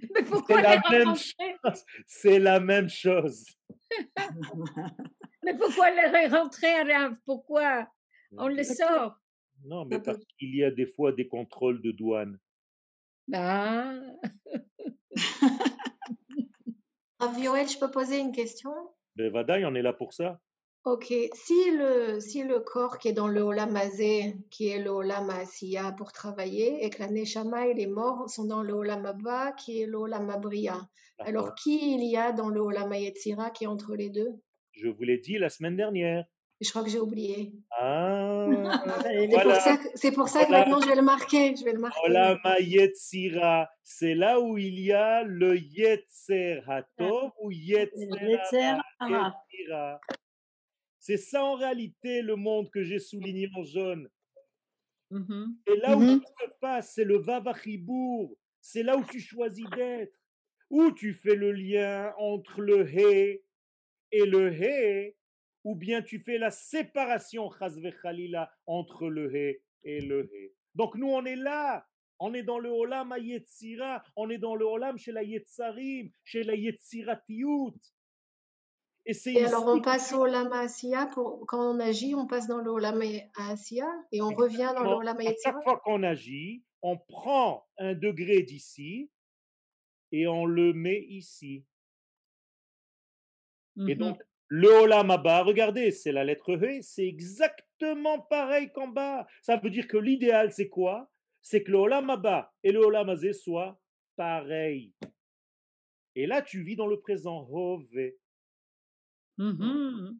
Mais 0.14 0.22
pourquoi 0.22 0.62
la 0.62 0.76
les 0.76 0.98
même 0.98 1.08
rentrer? 1.08 1.56
C'est 2.06 2.38
la 2.38 2.58
même 2.58 2.88
chose. 2.88 3.44
Mais 5.42 5.56
pourquoi 5.56 5.90
les 5.90 6.26
rentrer, 6.26 6.72
Arav 6.72 7.16
Pourquoi? 7.26 7.86
On 8.36 8.48
les 8.48 8.64
sort. 8.64 9.16
Non, 9.64 9.84
mais 9.84 10.00
parce 10.00 10.24
qu'il 10.38 10.56
y 10.56 10.64
a 10.64 10.70
des 10.70 10.86
fois 10.86 11.12
des 11.12 11.28
contrôles 11.28 11.82
de 11.82 11.90
douane. 11.90 12.38
Ah, 13.32 14.00
Rav 17.18 17.38
Yoel, 17.38 17.68
je 17.68 17.78
peux 17.78 17.90
poser 17.90 18.18
une 18.18 18.32
question? 18.32 18.72
Ben, 19.16 19.30
Vadaï, 19.30 19.64
on 19.66 19.74
est 19.74 19.82
là 19.82 19.92
pour 19.92 20.14
ça. 20.14 20.40
Ok, 20.84 21.12
si 21.34 21.70
le, 21.72 22.20
si 22.20 22.42
le 22.42 22.60
corps 22.60 22.98
qui 22.98 23.08
est 23.08 23.12
dans 23.12 23.28
le 23.28 23.42
Olam 23.42 23.78
qui 24.50 24.68
est 24.68 24.82
le 24.82 24.88
Olam 24.90 25.28
Asiya 25.28 25.92
pour 25.92 26.10
travailler, 26.12 26.82
et 26.82 26.88
que 26.88 27.00
la 27.00 27.08
Neshama 27.10 27.66
et 27.66 27.74
les 27.74 27.86
morts 27.86 28.30
sont 28.30 28.46
dans 28.46 28.62
le 28.62 28.72
Olam 28.72 29.04
Abba, 29.04 29.52
qui 29.52 29.82
est 29.82 29.86
le 29.86 29.98
Olam 29.98 30.30
Abriya, 30.30 30.80
alors 31.18 31.54
qui 31.54 31.94
il 31.96 32.04
y 32.10 32.16
a 32.16 32.32
dans 32.32 32.48
le 32.48 32.60
Olam 32.62 32.94
Yetzira 32.94 33.50
qui 33.50 33.64
est 33.64 33.66
entre 33.66 33.94
les 33.94 34.08
deux? 34.08 34.30
Je 34.72 34.88
vous 34.88 35.02
l'ai 35.02 35.18
dit 35.18 35.36
la 35.36 35.50
semaine 35.50 35.76
dernière. 35.76 36.24
Je 36.62 36.70
crois 36.70 36.82
que 36.82 36.90
j'ai 36.90 37.00
oublié. 37.00 37.52
Ah, 37.78 38.46
C'est 39.02 39.28
pour 39.42 39.54
ça 39.54 39.76
que, 39.76 39.88
c'est 39.94 40.12
pour 40.12 40.28
ça 40.28 40.42
que 40.44 40.48
Voilà. 40.48 40.64
maintenant 40.64 40.80
je 40.80 40.88
vais 40.88 40.94
le 40.94 41.02
marquer. 41.02 41.56
Je 41.56 41.64
vais 41.64 41.72
le 41.72 41.78
marquer. 41.78 42.00
Olama 42.04 42.58
Yetzira, 42.58 43.68
c'est 43.82 44.14
là 44.14 44.40
où 44.40 44.56
il 44.56 44.78
y 44.80 44.92
a 44.92 45.22
le 45.24 45.58
Yetzer 45.58 46.62
Hatov 46.66 47.32
ou 47.42 47.50
Yetzer. 47.50 48.76
C'est 51.00 51.16
ça 51.16 51.42
en 51.44 51.54
réalité 51.54 52.20
le 52.22 52.36
monde 52.36 52.70
que 52.70 52.82
j'ai 52.84 52.98
souligné 52.98 53.48
en 53.56 53.64
jaune. 53.64 54.08
Mhm. 55.10 55.56
Et 55.66 55.76
là 55.76 55.96
où 55.96 56.00
Mhm. 56.00 56.20
tout 56.20 56.32
se 56.44 56.50
passe, 56.60 56.92
c'est 56.94 57.04
le 57.04 57.16
Vavachibour. 57.18 58.36
C'est 58.60 58.82
là 58.82 58.96
où 58.96 59.04
tu 59.04 59.18
choisis 59.20 59.68
d'être. 59.70 60.14
Où 60.68 60.92
tu 60.92 61.14
fais 61.14 61.34
le 61.34 61.50
lien 61.52 62.14
entre 62.18 62.60
le 62.60 62.86
He 62.86 63.42
et 64.12 64.24
le 64.24 64.52
He, 64.52 65.16
ou 65.64 65.74
bien 65.74 66.00
tu 66.02 66.20
fais 66.20 66.38
la 66.38 66.50
séparation, 66.50 67.48
Khalila, 67.48 68.52
entre 68.66 69.08
le 69.08 69.34
He 69.34 69.60
et 69.82 70.00
le 70.00 70.30
He. 70.32 70.52
Donc 70.74 70.94
nous, 70.96 71.08
on 71.08 71.24
est 71.24 71.34
là. 71.36 71.86
On 72.22 72.34
est 72.34 72.42
dans 72.42 72.58
le 72.58 72.68
Olam 72.68 73.14
Yetzira. 73.18 74.04
On 74.14 74.28
est 74.28 74.38
dans 74.38 74.54
le 74.54 74.66
Olam 74.66 74.98
chez 74.98 75.10
la 75.10 75.22
Yetzarim, 75.22 76.10
chez 76.22 76.42
la 76.44 76.54
Yetziratiut. 76.54 77.72
Et 79.06 79.44
alors 79.44 79.66
on 79.66 79.80
passe 79.80 80.12
au 80.12 80.26
Lama 80.26 80.60
Asiya. 80.60 81.06
Pour, 81.06 81.44
quand 81.46 81.74
on 81.74 81.80
agit, 81.80 82.14
on 82.14 82.26
passe 82.26 82.46
dans 82.46 82.58
le 82.58 82.78
Lama 82.78 83.04
Asiya 83.36 83.88
et 84.12 84.20
on 84.20 84.28
revient 84.28 84.72
dans 84.76 84.98
le. 84.98 85.04
Lama 85.04 85.20
À 85.26 85.32
chaque 85.42 85.62
fois 85.62 85.80
qu'on 85.84 86.02
agit, 86.02 86.62
on 86.82 86.96
prend 86.96 87.66
un 87.78 87.94
degré 87.94 88.42
d'ici 88.42 89.10
et 90.12 90.26
on 90.26 90.44
le 90.46 90.72
met 90.72 91.00
ici. 91.08 91.64
Et 93.88 93.94
donc, 93.94 94.20
le 94.48 94.68
Olam 94.68 95.10
Abba, 95.10 95.42
regardez, 95.42 95.90
c'est 95.90 96.12
la 96.12 96.24
lettre 96.24 96.58
He, 96.62 96.82
c'est 96.82 97.06
exactement 97.06 98.18
pareil 98.18 98.70
qu'en 98.72 98.88
bas. 98.88 99.26
Ça 99.42 99.56
veut 99.56 99.70
dire 99.70 99.86
que 99.86 99.96
l'idéal, 99.96 100.52
c'est 100.52 100.68
quoi? 100.68 101.10
C'est 101.40 101.62
que 101.62 101.70
le 101.70 101.78
Olam 101.78 102.10
Abba 102.10 102.52
et 102.62 102.72
le 102.72 102.80
Olam 102.80 103.08
Azé 103.08 103.32
soient 103.32 103.80
pareils. 104.16 104.92
Et 106.16 106.26
là, 106.26 106.42
tu 106.42 106.62
vis 106.62 106.76
dans 106.76 106.88
le 106.88 107.00
présent. 107.00 107.48
Hove. 107.50 107.88
Mhm. 109.39 110.19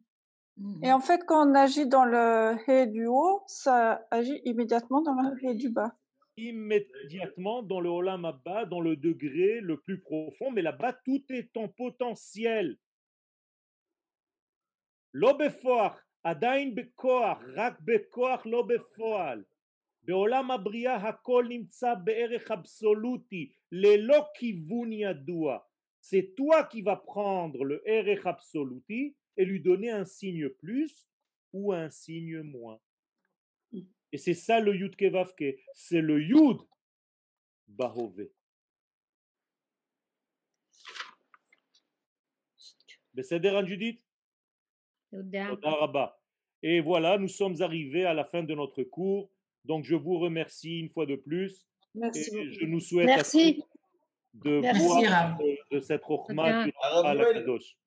Et 0.82 0.90
en 0.92 1.00
fait, 1.00 1.20
quand 1.26 1.50
on 1.50 1.54
agit 1.54 1.86
dans 1.86 2.04
le 2.04 2.56
He 2.66 2.86
du 2.86 3.06
haut, 3.06 3.42
ça 3.46 4.06
agit 4.10 4.40
immédiatement 4.44 5.02
dans 5.02 5.14
le 5.14 5.36
He 5.42 5.54
du 5.54 5.70
bas. 5.70 5.92
immédiatement 6.38 7.62
dans 7.62 7.80
le 7.80 7.88
Olam 7.88 8.24
Abba, 8.26 8.66
dans 8.66 8.80
le 8.80 8.96
degré 8.96 9.60
le 9.60 9.80
plus 9.80 10.00
profond, 10.00 10.50
mais 10.50 10.62
là-bas, 10.62 10.92
tout 11.04 11.24
est 11.30 11.56
en 11.56 11.68
potentiel. 11.68 12.76
לא 15.14 15.32
בפועל, 15.38 15.90
עדיין 16.24 16.74
בכוח, 16.74 17.38
רק 17.54 17.80
בכוח 17.80 18.46
לא 18.46 18.62
בפועל. 18.62 19.44
בעולם 20.02 20.50
הבריאה 20.50 20.96
הכל 20.96 21.46
נמצא 21.48 21.94
בערך 22.04 22.50
אבסולוטי, 22.50 23.52
ללא 23.72 24.26
כיוון 24.34 24.92
ידוע. 24.92 25.58
c'est 26.01 26.35
toi 26.35 26.63
qui 26.63 26.81
vas 26.81 26.97
prendre 26.97 27.63
le 27.63 27.87
Erech 27.87 28.25
Absoluti 28.25 29.15
et 29.37 29.45
lui 29.45 29.61
donner 29.61 29.91
un 29.91 30.03
signe 30.03 30.49
plus 30.49 31.07
ou 31.53 31.71
un 31.71 31.89
signe 31.89 32.41
moins. 32.41 32.79
Et 34.11 34.17
c'est 34.17 34.33
ça 34.33 34.59
le 34.59 34.75
Yud 34.75 34.95
Kevavke, 34.95 35.57
c'est 35.73 36.01
le 36.01 36.21
Yud 36.21 36.57
Bahové. 37.67 38.33
Besséder 43.13 43.61
Judith 43.65 44.01
Et 46.63 46.81
voilà, 46.81 47.17
nous 47.17 47.27
sommes 47.27 47.61
arrivés 47.61 48.05
à 48.05 48.13
la 48.13 48.23
fin 48.23 48.43
de 48.43 48.53
notre 48.53 48.83
cours. 48.83 49.29
Donc 49.65 49.85
je 49.85 49.95
vous 49.95 50.17
remercie 50.17 50.79
une 50.79 50.89
fois 50.89 51.05
de 51.05 51.15
plus. 51.15 51.65
Merci. 51.93 52.53
Je 52.53 52.65
nous 52.65 52.79
souhaite 52.79 53.05
Merci 53.05 53.63
de 54.33 54.59
Merci, 54.61 55.05
de, 55.71 55.79
cette 55.79 56.03
rochma 56.03 56.65
à 56.81 57.13
la 57.13 57.33
Kadosh. 57.33 57.77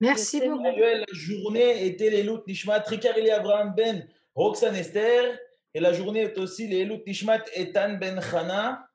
Merci 0.00 0.40
beaucoup. 0.40 0.70
La 0.72 1.04
journée 1.12 1.86
était 1.86 2.10
l'Elout 2.10 2.42
Nishmat 2.46 2.80
Rikarili 2.86 3.30
Abraham 3.30 3.74
Ben 3.76 4.08
Roxane 4.34 4.76
Esther 4.76 5.38
et 5.72 5.80
la 5.80 5.92
journée 5.92 6.20
est 6.20 6.38
aussi 6.38 6.68
l'Elout 6.68 7.02
Nishmat 7.06 7.44
Etan 7.54 7.94
Ben 7.94 8.20
Chana. 8.20 8.86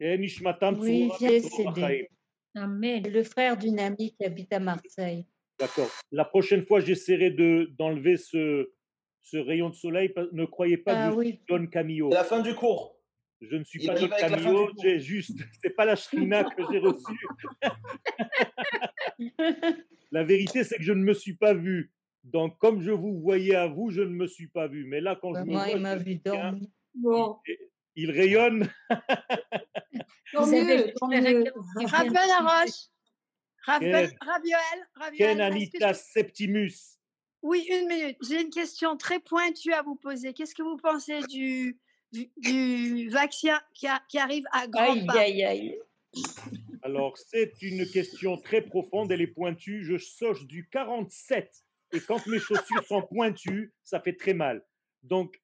Et 0.00 0.16
Nishmatam 0.18 0.78
Oui, 0.78 1.10
j'ai 1.20 1.40
cédé. 1.40 2.08
Amen. 2.54 3.02
Le 3.08 3.22
frère 3.22 3.56
d'une 3.56 3.78
amie 3.78 4.14
qui 4.14 4.24
habite 4.24 4.52
à 4.52 4.58
Marseille. 4.58 5.26
D'accord. 5.58 5.90
La 6.10 6.24
prochaine 6.24 6.64
fois, 6.64 6.80
j'essaierai 6.80 7.30
d'enlever 7.78 8.16
ce, 8.16 8.72
ce 9.22 9.36
rayon 9.36 9.68
de 9.68 9.74
soleil. 9.74 10.12
Ne 10.32 10.46
croyez 10.46 10.78
pas 10.78 10.94
ah, 10.96 11.10
du 11.10 11.16
oui. 11.16 11.40
Don 11.48 11.66
Camillo. 11.66 12.08
La 12.10 12.24
fin 12.24 12.40
du 12.40 12.54
cours. 12.54 12.99
Je 13.40 13.56
ne 13.56 13.64
suis 13.64 13.80
Il 13.82 13.86
pas 13.86 13.94
du 13.94 14.08
cours. 14.44 14.70
J'ai 14.82 15.00
juste, 15.00 15.38
c'est 15.62 15.70
pas 15.70 15.84
la 15.84 15.96
shrina 15.96 16.44
que 16.56 16.62
j'ai 16.70 16.78
reçue. 16.78 17.26
La 20.12 20.24
vérité, 20.24 20.64
c'est 20.64 20.76
que 20.76 20.82
je 20.82 20.92
ne 20.92 21.04
me 21.04 21.14
suis 21.14 21.34
pas 21.34 21.54
vu. 21.54 21.92
Donc, 22.24 22.58
comme 22.58 22.82
je 22.82 22.90
vous 22.90 23.20
voyais 23.20 23.54
à 23.54 23.68
vous, 23.68 23.90
je 23.90 24.02
ne 24.02 24.10
me 24.10 24.26
suis 24.26 24.48
pas 24.48 24.66
vu. 24.66 24.84
Mais 24.84 25.00
là, 25.00 25.16
quand 25.20 25.34
je 25.34 25.40
me 25.40 25.46
Moi, 25.46 25.64
vois, 25.64 25.72
il 25.72 25.80
m'a 25.80 25.96
me 25.96 26.02
vu 26.02 26.16
dormir. 26.16 26.68
Bon, 26.94 27.38
il 27.94 28.10
rayonne. 28.10 28.68
tant 30.32 30.46
mieux, 30.46 30.92
Raphaël 31.76 32.08
de 32.08 32.14
Laroche. 32.14 32.88
Raphaël, 33.64 34.08
Ken. 34.08 34.18
Ravioel, 34.20 35.16
Ken 35.16 35.40
Anita 35.40 35.94
Septimus? 35.94 36.98
Oui, 37.42 37.66
une 37.70 37.88
minute. 37.88 38.16
J'ai 38.28 38.42
une 38.42 38.50
question 38.50 38.96
très 38.96 39.20
pointue 39.20 39.72
à 39.72 39.82
vous 39.82 39.96
poser. 39.96 40.32
Qu'est-ce 40.34 40.54
que 40.54 40.62
vous 40.62 40.76
pensez 40.76 41.20
du, 41.28 41.78
du, 42.12 42.30
du 42.36 43.08
vaccin 43.10 43.58
qui, 43.74 43.86
a- 43.86 44.02
qui 44.08 44.18
arrive 44.18 44.44
à 44.52 44.66
grands 44.66 44.92
Aïe, 44.92 45.06
pas 45.06 45.20
aïe, 45.20 45.44
aïe. 45.44 45.78
Alors, 46.82 47.16
c'est 47.18 47.52
une 47.62 47.86
question 47.86 48.36
très 48.36 48.62
profonde, 48.62 49.12
elle 49.12 49.20
est 49.20 49.26
pointue. 49.28 49.84
Je 49.84 49.96
soche 49.98 50.46
du 50.46 50.68
47. 50.70 51.50
Et 51.92 52.00
quand 52.00 52.26
mes 52.26 52.38
chaussures 52.38 52.84
sont 52.86 53.02
pointues, 53.02 53.72
ça 53.84 54.00
fait 54.00 54.14
très 54.16 54.34
mal. 54.34 54.64
Donc, 55.02 55.40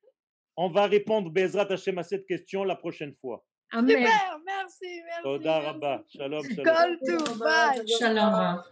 on 0.56 0.68
va 0.68 0.86
répondre, 0.86 1.30
Bezrat 1.30 1.70
Hashem, 1.70 1.98
à 1.98 2.02
cette 2.02 2.26
question 2.26 2.64
la 2.64 2.76
prochaine 2.76 3.12
fois. 3.12 3.44
Amen. 3.72 3.96
Super, 3.98 4.38
merci, 4.46 5.02
merci. 5.04 5.22
Toda. 5.22 6.04
Shalom, 6.08 6.42
shalom. 6.44 7.86
Shalom. 7.98 8.62